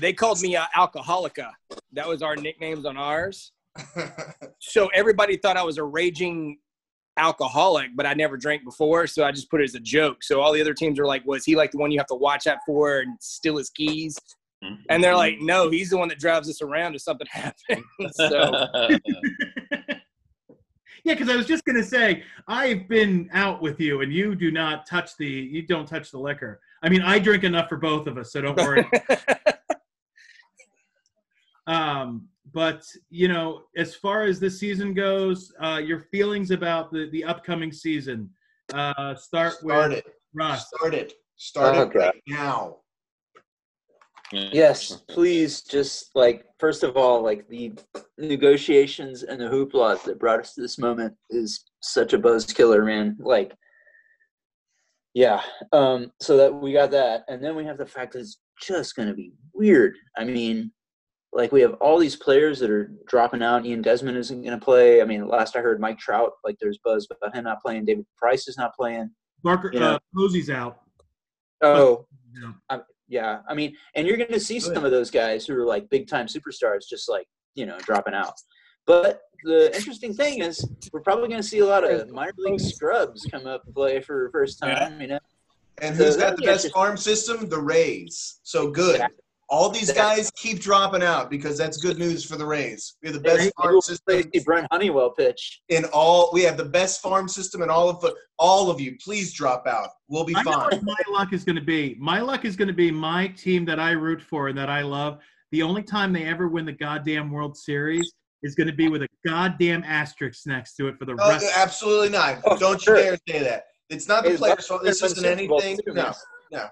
They 0.00 0.12
called 0.12 0.40
me 0.40 0.56
uh, 0.56 0.64
Alcoholica. 0.74 1.50
That 1.92 2.08
was 2.08 2.22
our 2.22 2.34
nicknames 2.36 2.84
on 2.86 2.96
ours. 2.96 3.52
So 4.64 4.86
everybody 4.94 5.36
thought 5.36 5.56
I 5.56 5.62
was 5.64 5.76
a 5.76 5.82
raging 5.84 6.58
alcoholic, 7.16 7.90
but 7.94 8.06
I 8.06 8.14
never 8.14 8.36
drank 8.36 8.64
before, 8.64 9.06
so 9.06 9.24
I 9.24 9.32
just 9.32 9.50
put 9.50 9.60
it 9.60 9.64
as 9.64 9.74
a 9.74 9.80
joke. 9.80 10.22
So 10.22 10.40
all 10.40 10.52
the 10.52 10.60
other 10.60 10.74
teams 10.74 10.98
are 10.98 11.06
like, 11.06 11.24
"Was 11.26 11.44
he 11.44 11.56
like 11.56 11.70
the 11.70 11.78
one 11.78 11.90
you 11.90 11.98
have 11.98 12.06
to 12.08 12.14
watch 12.14 12.46
out 12.46 12.58
for 12.66 13.00
and 13.00 13.16
steal 13.20 13.56
his 13.56 13.70
keys?" 13.70 14.18
And 14.88 15.02
they're 15.02 15.16
like, 15.16 15.40
"No, 15.40 15.70
he's 15.70 15.90
the 15.90 15.98
one 15.98 16.08
that 16.08 16.18
drives 16.18 16.48
us 16.48 16.62
around 16.62 16.94
if 16.94 17.02
something 17.02 17.26
happens." 17.30 17.84
so 18.14 18.66
Yeah, 21.04 21.14
because 21.14 21.28
I 21.28 21.36
was 21.36 21.46
just 21.46 21.64
gonna 21.64 21.82
say 21.82 22.22
I've 22.46 22.88
been 22.88 23.28
out 23.32 23.60
with 23.60 23.80
you, 23.80 24.02
and 24.02 24.12
you 24.12 24.36
do 24.36 24.52
not 24.52 24.86
touch 24.86 25.16
the 25.16 25.26
you 25.26 25.66
don't 25.66 25.86
touch 25.86 26.10
the 26.12 26.18
liquor. 26.18 26.60
I 26.82 26.88
mean, 26.88 27.02
I 27.02 27.18
drink 27.18 27.44
enough 27.44 27.68
for 27.68 27.76
both 27.76 28.06
of 28.06 28.18
us, 28.18 28.32
so 28.32 28.40
don't 28.40 28.56
worry. 28.56 28.88
um, 31.66 32.28
but 32.52 32.84
you 33.10 33.28
know, 33.28 33.62
as 33.76 33.94
far 33.94 34.24
as 34.24 34.38
this 34.38 34.58
season 34.58 34.94
goes, 34.94 35.52
uh, 35.62 35.80
your 35.82 36.00
feelings 36.00 36.50
about 36.50 36.92
the 36.92 37.08
the 37.10 37.24
upcoming 37.24 37.72
season. 37.72 38.30
Uh, 38.72 39.14
start 39.14 39.54
with 39.62 39.74
Start 39.74 39.92
it. 39.92 40.04
Russ. 40.34 40.68
Start 40.68 40.94
it. 40.94 41.12
Start 41.36 41.76
it 41.76 41.98
right 41.98 42.22
now. 42.26 42.76
Yes, 44.32 45.02
please. 45.08 45.62
Just 45.62 46.10
like 46.14 46.46
first 46.58 46.82
of 46.82 46.96
all, 46.96 47.22
like 47.22 47.46
the 47.48 47.74
negotiations 48.18 49.24
and 49.24 49.40
the 49.40 49.44
hoopla 49.44 50.02
that 50.04 50.18
brought 50.18 50.40
us 50.40 50.54
to 50.54 50.62
this 50.62 50.78
moment 50.78 51.14
is 51.30 51.64
such 51.80 52.12
a 52.12 52.18
buzz 52.18 52.46
killer, 52.46 52.84
man. 52.84 53.16
Like, 53.18 53.52
yeah. 55.14 55.42
Um. 55.72 56.12
So 56.20 56.36
that 56.38 56.54
we 56.54 56.72
got 56.72 56.90
that, 56.92 57.24
and 57.28 57.44
then 57.44 57.54
we 57.54 57.64
have 57.64 57.78
the 57.78 57.86
fact 57.86 58.14
that 58.14 58.20
it's 58.20 58.38
just 58.60 58.96
going 58.96 59.08
to 59.08 59.14
be 59.14 59.32
weird. 59.52 59.96
I 60.16 60.24
mean, 60.24 60.72
like 61.32 61.50
we 61.52 61.60
have 61.62 61.74
all 61.74 61.98
these 61.98 62.16
players 62.16 62.58
that 62.60 62.70
are 62.70 62.92
dropping 63.06 63.42
out. 63.42 63.64
Ian 63.64 63.80
Desmond 63.82 64.16
isn't 64.18 64.42
going 64.42 64.58
to 64.58 64.62
play. 64.64 65.00
I 65.00 65.04
mean, 65.04 65.26
last 65.26 65.56
I 65.56 65.60
heard, 65.60 65.80
Mike 65.80 65.98
Trout, 65.98 66.32
like 66.44 66.56
there's 66.60 66.78
buzz 66.84 67.06
about 67.10 67.34
him 67.34 67.44
not 67.44 67.62
playing. 67.62 67.84
David 67.86 68.04
Price 68.18 68.48
is 68.48 68.58
not 68.58 68.74
playing. 68.74 69.10
Barker 69.42 69.70
Yeah. 69.72 69.92
uh, 69.94 69.98
Posey's 70.14 70.50
out. 70.50 70.78
Oh, 71.62 72.06
Yeah. 72.70 72.78
yeah. 73.08 73.38
I 73.48 73.54
mean, 73.54 73.76
and 73.94 74.06
you're 74.06 74.16
going 74.16 74.30
to 74.32 74.40
see 74.40 74.60
some 74.60 74.84
of 74.84 74.90
those 74.90 75.10
guys 75.10 75.46
who 75.46 75.54
are 75.58 75.64
like 75.64 75.88
big 75.90 76.06
time 76.08 76.26
superstars, 76.26 76.86
just 76.88 77.08
like 77.08 77.26
you 77.54 77.66
know, 77.66 77.78
dropping 77.80 78.14
out. 78.14 78.34
But 78.86 79.20
the 79.44 79.74
interesting 79.76 80.14
thing 80.14 80.42
is, 80.42 80.66
we're 80.92 81.00
probably 81.02 81.28
going 81.28 81.40
to 81.42 81.46
see 81.46 81.58
a 81.60 81.66
lot 81.66 81.84
of 81.88 82.10
minor 82.10 82.32
league 82.38 82.60
scrubs 82.60 83.26
come 83.30 83.46
up 83.46 83.62
and 83.66 83.74
play 83.74 84.00
for 84.00 84.26
the 84.26 84.32
first 84.32 84.58
time. 84.58 85.00
You 85.00 85.06
know, 85.08 85.18
And 85.78 85.96
So 85.96 86.04
who's 86.04 86.16
that- 86.16 86.30
got 86.30 86.36
the 86.38 86.46
best 86.46 86.72
farm 86.72 86.96
system? 86.96 87.48
The 87.48 87.58
Rays. 87.58 88.40
So 88.42 88.70
good. 88.70 88.94
Exactly. 88.96 89.21
All 89.52 89.68
these 89.68 89.92
guys 89.92 90.30
keep 90.34 90.60
dropping 90.60 91.02
out 91.02 91.28
because 91.28 91.58
that's 91.58 91.76
good 91.76 91.98
news 91.98 92.24
for 92.24 92.36
the 92.36 92.46
Rays. 92.46 92.94
We 93.02 93.08
have 93.08 93.14
the 93.16 93.20
best 93.20 93.38
maybe 93.38 93.52
farm 93.62 93.80
system 93.82 94.04
play 94.08 94.22
see 94.34 94.42
Brent 94.46 94.66
Honeywell 94.72 95.10
pitch. 95.10 95.60
in 95.68 95.84
all. 95.92 96.30
We 96.32 96.42
have 96.44 96.56
the 96.56 96.64
best 96.64 97.02
farm 97.02 97.28
system 97.28 97.60
in 97.60 97.68
all 97.68 97.90
of 97.90 98.00
the. 98.00 98.14
All 98.38 98.70
of 98.70 98.80
you, 98.80 98.96
please 99.04 99.34
drop 99.34 99.66
out. 99.66 99.90
We'll 100.08 100.24
be 100.24 100.34
I 100.34 100.42
know 100.42 100.52
fine. 100.52 100.62
what 100.70 100.82
my 100.82 100.96
luck 101.10 101.34
is 101.34 101.44
going 101.44 101.56
to 101.56 101.62
be. 101.62 101.96
My 102.00 102.20
luck 102.22 102.46
is 102.46 102.56
going 102.56 102.68
to 102.68 102.74
be 102.74 102.90
my 102.90 103.28
team 103.28 103.66
that 103.66 103.78
I 103.78 103.90
root 103.90 104.22
for 104.22 104.48
and 104.48 104.56
that 104.56 104.70
I 104.70 104.80
love. 104.80 105.18
The 105.50 105.62
only 105.62 105.82
time 105.82 106.14
they 106.14 106.24
ever 106.24 106.48
win 106.48 106.64
the 106.64 106.72
goddamn 106.72 107.30
World 107.30 107.54
Series 107.54 108.10
is 108.42 108.54
going 108.54 108.68
to 108.68 108.72
be 108.72 108.88
with 108.88 109.02
a 109.02 109.08
goddamn 109.26 109.84
asterisk 109.84 110.46
next 110.46 110.76
to 110.76 110.88
it 110.88 110.96
for 110.98 111.04
the 111.04 111.12
Oh, 111.20 111.28
rest. 111.28 111.44
absolutely 111.54 112.08
not. 112.08 112.38
Oh, 112.46 112.56
Don't 112.56 112.80
sure. 112.80 112.96
you 112.96 113.02
dare 113.04 113.18
say 113.28 113.42
that. 113.44 113.66
It's 113.90 114.08
not 114.08 114.24
the 114.24 114.30
Hey, 114.30 114.36
players' 114.38 114.56
Bucks 114.56 114.66
fault. 114.66 114.82
This 114.82 115.02
isn't 115.02 115.22
win 115.22 115.38
Super 115.38 115.48
Bowl 115.48 115.60
anything. 115.62 115.84
too, 115.86 115.92
No, 115.92 116.12
no, 116.50 116.68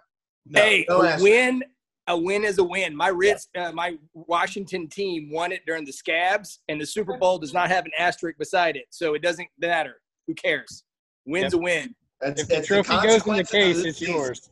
no. 0.47 0.61
hey, 0.63 0.87
no 0.89 1.03
a 1.03 1.07
asterisk. 1.09 1.23
win, 1.23 1.63
a 2.07 2.17
win 2.19 2.45
is 2.45 2.59
a 2.59 2.65
win. 2.65 2.97
My 2.97 3.09
Ritz, 3.09 3.49
uh, 3.57 3.73
my 3.73 3.97
Washington 4.15 4.89
team 4.89 5.31
won 5.31 5.53
it 5.53 5.63
during 5.67 5.85
the 5.85 5.93
Scabs, 5.93 6.61
and 6.69 6.81
the 6.81 6.87
Super 6.87 7.17
Bowl 7.17 7.39
does 7.39 7.53
not 7.55 7.69
have 7.69 7.85
an 7.85 7.93
asterisk 7.99 8.39
beside 8.39 8.77
it, 8.77 8.87
so 8.91 9.15
it 9.15 9.23
doesn't 9.23 9.49
matter. 9.59 10.01
Who 10.27 10.35
cares? 10.35 10.85
Win's 11.27 11.53
Yep. 11.53 11.55
a 11.55 11.59
win. 11.59 11.95
That's, 12.21 12.43
If 12.43 12.49
the 12.49 12.55
that's 12.57 12.67
trophy 12.67 12.95
goes 13.07 13.27
in 13.27 13.37
the 13.37 13.45
case, 13.45 13.79
it's 13.85 13.99
season. 13.99 14.15
yours. 14.15 14.51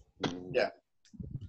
Yeah, 0.53 0.70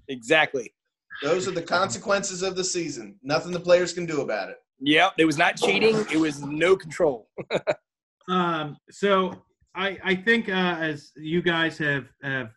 exactly. 0.07 0.73
Those 1.21 1.47
are 1.47 1.51
the 1.51 1.61
consequences 1.61 2.43
of 2.43 2.55
the 2.55 2.63
season. 2.63 3.17
Nothing 3.23 3.51
the 3.51 3.59
players 3.59 3.93
can 3.93 4.05
do 4.05 4.21
about 4.21 4.49
it. 4.49 4.57
Yep. 4.81 5.13
It 5.17 5.25
was 5.25 5.37
not 5.37 5.57
cheating. 5.57 5.95
It 6.11 6.17
was 6.17 6.41
no 6.41 6.75
control. 6.75 7.29
Um, 8.27 8.77
so 8.91 9.41
I, 9.73 9.97
I 10.03 10.13
think 10.15 10.49
uh, 10.49 10.77
as 10.79 11.11
you 11.15 11.41
guys 11.41 11.79
have, 11.79 12.05
have 12.21 12.51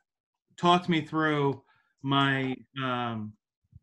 talked 0.59 0.91
me 0.91 1.01
through 1.01 1.63
my 2.03 2.55
um, 2.83 3.33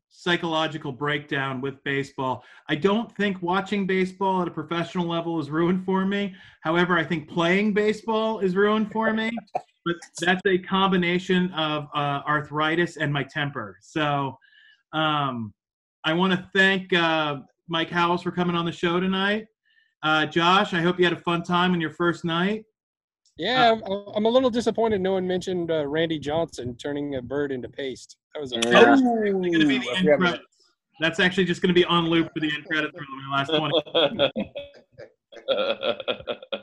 psychological 0.10 0.92
breakdown 0.92 1.62
with 1.62 1.82
baseball, 1.84 2.44
I 2.68 2.76
don't 2.76 3.16
think 3.16 3.42
watching 3.42 3.88
baseball 3.88 4.42
at 4.42 4.48
a 4.48 4.52
professional 4.52 5.08
level 5.08 5.40
is 5.40 5.50
ruined 5.50 5.86
for 5.86 6.06
me. 6.06 6.36
However, 6.62 6.98
I 6.98 7.04
think 7.04 7.30
playing 7.30 7.74
baseball 7.74 8.40
is 8.40 8.56
ruined 8.56 8.92
for 8.92 9.14
me. 9.14 9.32
But 9.86 9.96
that's 10.20 10.42
a 10.46 10.58
combination 10.58 11.52
of 11.54 11.88
uh, 11.96 12.22
arthritis 12.28 12.98
and 12.98 13.12
my 13.14 13.24
temper. 13.24 13.78
So 13.82 14.38
um, 14.94 15.54
I 16.04 16.14
want 16.14 16.34
to 16.34 16.50
thank 16.54 16.94
uh, 16.94 17.38
Mike 17.68 17.90
Howells 17.90 18.24
for 18.24 18.32
coming 18.32 18.56
on 18.56 18.66
the 18.66 18.72
show 18.72 19.00
tonight. 19.00 19.48
Uh, 20.04 20.26
Josh, 20.26 20.74
I 20.74 20.82
hope 20.82 20.98
you 20.98 21.06
had 21.06 21.14
a 21.14 21.22
fun 21.22 21.44
time 21.44 21.74
on 21.74 21.82
your 21.82 21.92
first 21.92 22.26
night. 22.26 22.66
Yeah, 23.40 23.72
I'm, 23.72 23.82
I'm 24.16 24.26
a 24.26 24.30
little 24.30 24.50
disappointed 24.50 25.00
no 25.00 25.14
one 25.14 25.26
mentioned 25.26 25.72
uh, 25.72 25.88
Randy 25.88 26.20
Johnson 26.20 26.76
turning 26.76 27.16
a 27.16 27.22
bird 27.22 27.54
into 27.54 27.70
paste. 27.70 28.18
That 28.34 28.42
was 28.42 28.52
a 28.52 28.56
Yeah. 28.56 28.84
That's 28.84 29.02
going 29.02 29.54
to 29.54 29.66
be 29.66 29.80
the 29.80 29.96
end 29.96 30.06
yeah. 30.06 30.36
That's 31.00 31.22
actually 31.22 31.46
just 31.46 31.62
going 31.62 31.74
to 31.74 31.74
be 31.74 31.86
on 31.86 32.08
loop 32.10 32.30
for 32.34 32.42
the 32.42 32.52
end 32.54 32.66
credits 32.66 32.92
for 32.92 33.06
the 33.06 33.32
last 33.32 33.48
20. 33.48 34.32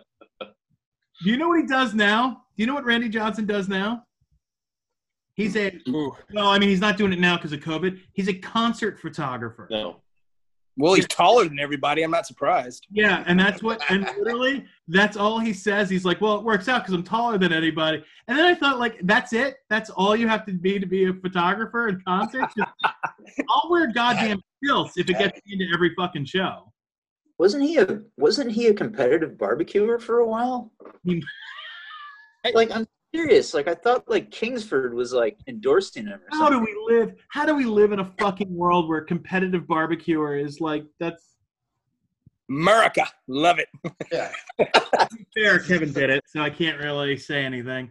Do 1.25 1.31
you 1.31 1.39
know 1.39 1.49
what 1.49 1.61
he 1.61 1.67
does 1.67 1.95
now? 1.95 2.43
Do 2.57 2.63
you 2.63 2.67
know 2.67 2.75
what 2.75 2.85
Randy 2.85 3.09
Johnson 3.09 3.47
does 3.47 3.71
now? 3.71 4.05
He's 5.33 5.57
a 5.57 5.79
Ooh. 5.89 6.15
well, 6.35 6.49
I 6.49 6.59
mean, 6.59 6.69
he's 6.69 6.81
not 6.81 6.99
doing 6.99 7.15
it 7.15 7.19
now 7.19 7.37
because 7.37 7.53
of 7.53 7.61
COVID. 7.61 8.01
He's 8.13 8.29
a 8.29 8.35
concert 8.35 9.01
photographer. 9.01 9.67
no. 9.71 10.03
Well, 10.79 10.93
he's 10.95 11.09
taller 11.09 11.45
than 11.45 11.59
everybody. 11.59 12.03
I'm 12.03 12.11
not 12.11 12.27
surprised. 12.27 12.87
Yeah, 12.91 13.25
and 13.27 13.41
that's 13.41 13.63
what, 13.63 13.81
and 13.89 14.03
literally, 14.21 14.67
that's 14.89 15.17
all 15.17 15.39
he 15.39 15.55
says. 15.55 15.89
He's 15.89 16.05
like, 16.05 16.21
"Well, 16.21 16.37
it 16.37 16.45
works 16.45 16.69
out 16.69 16.83
because 16.83 16.95
I'm 16.95 17.03
taller 17.03 17.39
than 17.39 17.53
anybody." 17.53 18.05
And 18.29 18.37
then 18.37 18.45
I 18.45 18.55
thought, 18.55 18.79
like, 18.79 18.99
that's 19.05 19.33
it. 19.33 19.57
That's 19.71 19.89
all 19.89 20.15
you 20.15 20.29
have 20.29 20.45
to 20.47 20.53
be 20.53 20.79
to 20.79 20.87
be 20.87 21.05
a 21.07 21.15
photographer 21.15 21.89
in 21.89 22.01
concerts. 22.03 22.55
I'll 22.85 23.71
wear 23.71 23.91
goddamn 23.91 24.43
stilts 24.65 24.99
if 24.99 25.09
it 25.09 25.19
gets 25.19 25.41
me 25.47 25.55
into 25.55 25.67
every 25.75 25.95
fucking 25.97 26.27
show. 26.27 26.73
Wasn't 27.39 27.63
he 27.63 27.79
a 27.79 28.03
Wasn't 28.19 28.53
he 28.53 28.67
a 28.67 28.75
competitive 28.75 29.39
barbecuer 29.39 29.99
for 29.99 30.19
a 30.19 30.27
while? 30.27 30.73
Like 32.55 32.71
I'm 32.71 32.87
serious. 33.15 33.55
Like 33.55 33.69
I 33.69 33.75
thought, 33.75 34.09
like 34.09 34.31
Kingsford 34.31 34.95
was 34.95 35.13
like 35.13 35.39
endorsing 35.47 36.07
him. 36.07 36.21
Or 36.33 36.39
How 36.39 36.49
do 36.51 36.61
we 36.61 36.77
live? 36.89 37.15
How 37.29 37.45
do 37.47 37.55
we 37.55 37.65
live 37.65 37.93
in 37.93 38.01
a 38.01 38.13
fucking 38.19 38.55
world 38.55 38.89
where 38.89 39.01
competitive 39.01 39.67
barbecuer 39.67 40.37
is 40.37 40.61
like 40.61 40.85
that's 41.01 41.25
America. 42.49 43.07
Love 43.27 43.59
it. 43.59 43.69
Yeah. 44.13 44.31
fair? 45.35 45.59
Kevin 45.61 45.93
did 45.93 46.11
it, 46.11 46.25
so 46.27 46.41
I 46.41 46.51
can't 46.51 46.79
really 46.79 47.17
say 47.17 47.45
anything. 47.45 47.91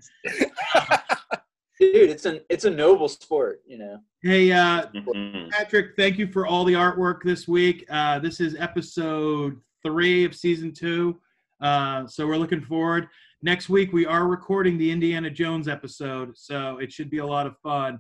Dude, 1.78 2.10
it's 2.10 2.26
an 2.26 2.40
it's 2.50 2.64
a 2.64 2.70
noble 2.70 3.10
sport, 3.10 3.62
you 3.68 3.78
know. 3.78 4.00
Hey, 4.24 4.50
uh, 4.54 4.86
Mhm. 4.96 5.50
Patrick, 5.52 5.98
thank 5.98 6.18
you 6.18 6.26
for 6.28 6.48
all 6.48 6.64
the 6.64 6.74
artwork 6.74 7.22
this 7.24 7.50
week. 7.50 7.86
Uh, 7.90 8.18
this 8.20 8.40
is 8.40 8.56
episode 8.58 9.60
three 9.84 10.24
of 10.24 10.34
season 10.34 10.72
two. 10.74 11.20
Uh, 11.60 12.08
so 12.08 12.26
we're 12.26 12.38
looking 12.38 12.62
forward. 12.62 13.08
Next 13.46 13.70
week, 13.70 13.94
we 13.94 14.08
are 14.08 14.26
recording 14.26 14.76
the 14.76 14.90
Indiana 14.90 15.30
Jones 15.30 15.68
episode, 15.68 16.36
so 16.36 16.80
it 16.80 16.92
should 16.92 17.12
be 17.12 17.20
a 17.20 17.26
lot 17.26 17.46
of 17.46 17.56
fun. 17.60 18.00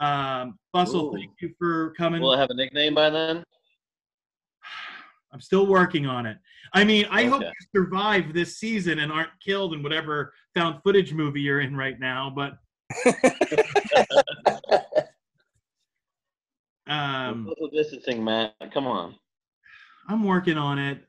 Um, 0.00 0.58
Bustle, 0.72 1.08
Ooh. 1.08 1.18
thank 1.18 1.32
you 1.38 1.52
for 1.58 1.92
coming. 1.98 2.22
Will 2.22 2.32
it 2.32 2.38
have 2.38 2.48
a 2.48 2.54
nickname 2.54 2.94
by 2.94 3.10
then? 3.10 3.44
I'm 5.34 5.42
still 5.42 5.66
working 5.66 6.06
on 6.06 6.24
it. 6.24 6.38
I 6.72 6.82
mean, 6.84 7.04
I 7.10 7.24
hope 7.24 7.42
you 7.42 7.52
survive 7.74 8.32
this 8.32 8.56
season 8.56 9.00
and 9.00 9.12
aren't 9.12 9.38
killed 9.44 9.74
in 9.74 9.82
whatever 9.82 10.32
found 10.54 10.82
footage 10.82 11.12
movie 11.12 11.42
you're 11.42 11.60
in 11.60 11.76
right 11.76 12.00
now. 12.00 12.32
But 12.34 12.56
um, 16.86 17.46
Social 17.50 17.68
distancing, 17.70 18.24
Matt. 18.24 18.54
Come 18.72 18.86
on. 18.86 19.14
I'm 20.08 20.24
working 20.24 20.56
on 20.56 20.78
it. 20.78 21.04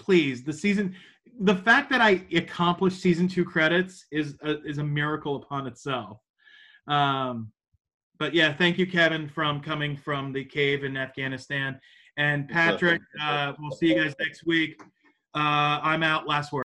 Please, 0.00 0.42
the 0.42 0.52
season, 0.52 0.96
the 1.38 1.54
fact 1.54 1.90
that 1.90 2.00
I 2.00 2.24
accomplished 2.34 3.00
season 3.00 3.28
two 3.28 3.44
credits 3.44 4.06
is 4.10 4.36
a, 4.42 4.60
is 4.62 4.78
a 4.78 4.84
miracle 4.84 5.36
upon 5.36 5.66
itself. 5.66 6.20
Um, 6.86 7.52
but 8.18 8.34
yeah, 8.34 8.52
thank 8.52 8.78
you, 8.78 8.86
Kevin, 8.86 9.28
from 9.28 9.60
coming 9.60 9.96
from 9.96 10.32
the 10.32 10.44
cave 10.44 10.82
in 10.82 10.96
Afghanistan, 10.96 11.78
and 12.16 12.48
Patrick. 12.48 13.00
Uh, 13.20 13.52
we'll 13.60 13.70
see 13.70 13.94
you 13.94 14.02
guys 14.02 14.14
next 14.18 14.44
week. 14.44 14.80
Uh, 15.34 15.78
I'm 15.82 16.02
out. 16.02 16.26
Last 16.26 16.52
word. 16.52 16.56